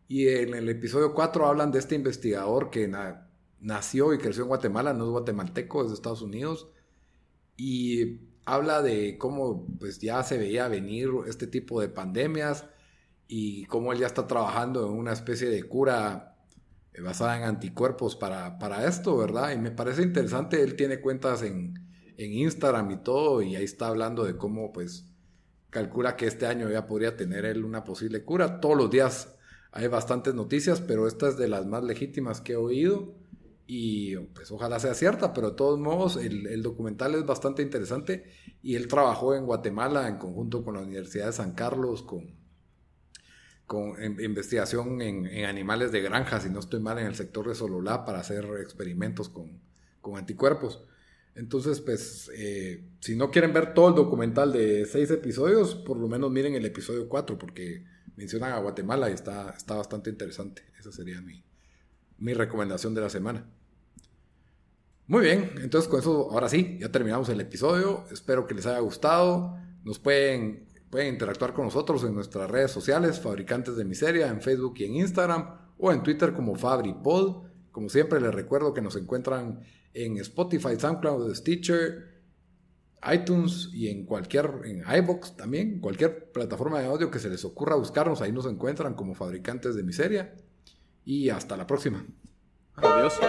Y 0.08 0.30
en 0.30 0.54
el 0.54 0.70
episodio 0.70 1.14
4 1.14 1.46
hablan 1.46 1.72
de 1.74 1.80
este 1.80 1.96
investigador 1.96 2.70
que 2.70 2.88
na- 2.88 3.28
nació 3.60 4.14
y 4.14 4.18
creció 4.18 4.44
en 4.44 4.48
Guatemala, 4.48 4.94
no 4.94 5.04
es 5.04 5.10
guatemalteco, 5.10 5.82
es 5.82 5.90
de 5.90 5.96
Estados 5.96 6.22
Unidos. 6.22 6.70
Y 7.58 8.22
habla 8.46 8.82
de 8.82 9.18
cómo 9.18 9.68
pues 9.78 10.00
ya 10.00 10.24
se 10.24 10.38
veía 10.38 10.70
venir 10.70 11.10
este 11.28 11.48
tipo 11.48 11.82
de 11.82 11.90
pandemias 11.90 12.66
y 13.28 13.66
cómo 13.66 13.92
él 13.92 14.00
ya 14.00 14.08
está 14.08 14.26
trabajando 14.26 14.88
en 14.88 14.94
una 14.94 15.12
especie 15.12 15.50
de 15.50 15.64
cura 15.64 16.38
eh, 16.94 17.02
basada 17.02 17.36
en 17.38 17.44
anticuerpos 17.44 18.16
para, 18.16 18.58
para 18.58 18.88
esto, 18.88 19.18
¿verdad? 19.18 19.52
Y 19.52 19.58
me 19.58 19.72
parece 19.72 20.02
interesante, 20.02 20.64
él 20.64 20.78
tiene 20.78 21.02
cuentas 21.02 21.42
en, 21.44 21.74
en 22.24 22.34
Instagram 22.34 22.92
y 22.92 22.98
todo, 22.98 23.42
y 23.42 23.56
ahí 23.56 23.64
está 23.64 23.88
hablando 23.88 24.24
de 24.24 24.38
cómo 24.38 24.72
pues 24.72 25.06
calcula 25.70 26.16
que 26.16 26.28
este 26.28 26.46
año 26.46 26.70
ya 26.70 26.86
podría 26.86 27.16
tener 27.16 27.46
él 27.46 27.66
una 27.66 27.84
posible 27.84 28.24
cura. 28.24 28.60
Todos 28.60 28.78
los 28.78 28.92
días 28.92 29.36
hay 29.72 29.88
bastantes 29.88 30.34
noticias, 30.34 30.82
pero 30.82 31.08
esta 31.08 31.30
es 31.30 31.38
de 31.38 31.48
las 31.48 31.66
más 31.66 31.84
legítimas 31.84 32.42
que 32.42 32.54
he 32.54 32.58
oído 32.58 33.16
y 33.66 34.18
pues 34.18 34.52
ojalá 34.52 34.80
sea 34.80 34.94
cierta, 34.94 35.34
pero 35.34 35.52
de 35.52 35.56
todos 35.56 35.80
modos 35.80 36.18
el, 36.18 36.62
documental 36.62 37.16
es 37.16 37.26
bastante 37.26 37.62
interesante 37.62 38.26
y 38.62 38.76
él 38.76 38.90
trabajó 38.90 39.34
en 39.34 39.46
Guatemala 39.46 40.10
en 40.10 40.18
conjunto 40.18 40.64
con 40.64 40.76
la 40.76 40.82
Universidad 40.82 41.28
de 41.28 41.32
San 41.32 41.54
Carlos 41.54 42.04
con, 42.04 42.36
con 43.66 43.94
investigación 44.20 45.02
en, 45.02 45.46
animales 45.46 45.94
de 45.94 46.02
granja, 46.02 46.42
si 46.42 46.50
no 46.50 46.60
estoy 46.60 46.82
mal, 46.82 47.00
en 47.00 47.08
el 47.08 47.16
sector 47.16 47.48
de 47.48 47.56
Sololá 47.56 48.04
para 48.04 48.20
hacer 48.20 48.46
experimentos 48.62 49.30
con, 49.30 49.62
con 50.02 50.18
anticuerpos. 50.18 50.84
Entonces, 51.36 51.80
pues, 51.80 52.30
eh, 52.36 52.84
si 53.00 53.16
no 53.16 53.32
quieren 53.32 53.54
ver 53.54 53.74
todo 53.74 53.90
el 53.90 53.96
documental 53.96 54.52
de 54.52 54.86
seis 54.86 55.10
episodios, 55.12 55.76
por 55.76 55.98
lo 55.98 56.08
menos 56.08 56.30
miren 56.30 56.56
el 56.56 56.66
episodio 56.66 57.08
4, 57.08 57.38
porque 57.38 57.86
mencionan 58.18 58.52
a 58.54 58.60
Guatemala 58.60 59.10
y 59.10 59.14
está, 59.14 59.52
está 59.52 59.76
bastante 59.76 60.10
interesante. 60.10 60.64
Esa 60.78 60.92
sería 60.92 61.22
mi, 61.22 61.44
mi 62.18 62.34
recomendación 62.34 62.94
de 62.94 63.02
la 63.02 63.10
semana. 63.10 63.50
Muy 65.08 65.24
bien, 65.24 65.52
entonces 65.62 65.90
con 65.90 66.00
eso, 66.00 66.32
ahora 66.32 66.48
sí, 66.48 66.78
ya 66.80 66.90
terminamos 66.90 67.28
el 67.30 67.42
episodio. 67.42 68.06
Espero 68.12 68.46
que 68.48 68.54
les 68.54 68.66
haya 68.66 68.80
gustado. 68.80 69.58
Nos 69.84 70.00
pueden, 70.00 70.68
pueden 70.90 71.14
interactuar 71.14 71.54
con 71.54 71.66
nosotros 71.66 72.04
en 72.04 72.14
nuestras 72.14 72.50
redes 72.50 72.72
sociales, 72.72 73.20
Fabricantes 73.20 73.76
de 73.76 73.84
Miseria, 73.84 74.28
en 74.28 74.42
Facebook 74.42 74.76
y 74.78 74.86
en 74.86 74.96
Instagram, 74.96 75.58
o 75.78 75.92
en 75.92 76.04
Twitter 76.04 76.34
como 76.34 76.56
FabriPod. 76.56 77.51
Como 77.72 77.90
siempre, 77.90 78.20
les 78.20 78.34
recuerdo 78.34 78.74
que 78.74 78.82
nos 78.82 78.96
encuentran 78.96 79.62
en 79.94 80.18
Spotify, 80.18 80.78
SoundCloud, 80.78 81.34
Stitcher, 81.34 82.12
iTunes 83.12 83.70
y 83.74 83.88
en 83.88 84.06
cualquier, 84.06 84.52
en 84.66 84.84
iBox 85.04 85.36
también, 85.38 85.80
cualquier 85.80 86.32
plataforma 86.32 86.80
de 86.80 86.88
audio 86.88 87.10
que 87.10 87.20
se 87.20 87.30
les 87.30 87.44
ocurra 87.46 87.76
buscarnos, 87.76 88.22
ahí 88.22 88.32
nos 88.32 88.46
encuentran 88.46 88.94
como 88.94 89.16
Fabricantes 89.16 89.76
de 89.76 89.84
Miseria. 89.84 90.36
Y 91.04 91.30
hasta 91.30 91.58
la 91.58 91.66
próxima. 91.66 92.06
Adiós. 92.76 93.20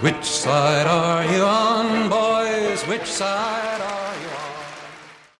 Which 0.00 0.24
side 0.24 0.86
are 0.86 1.26
you 1.26 1.42
on, 1.42 2.08
boys? 2.08 2.86
Which 2.86 3.06
side 3.06 3.67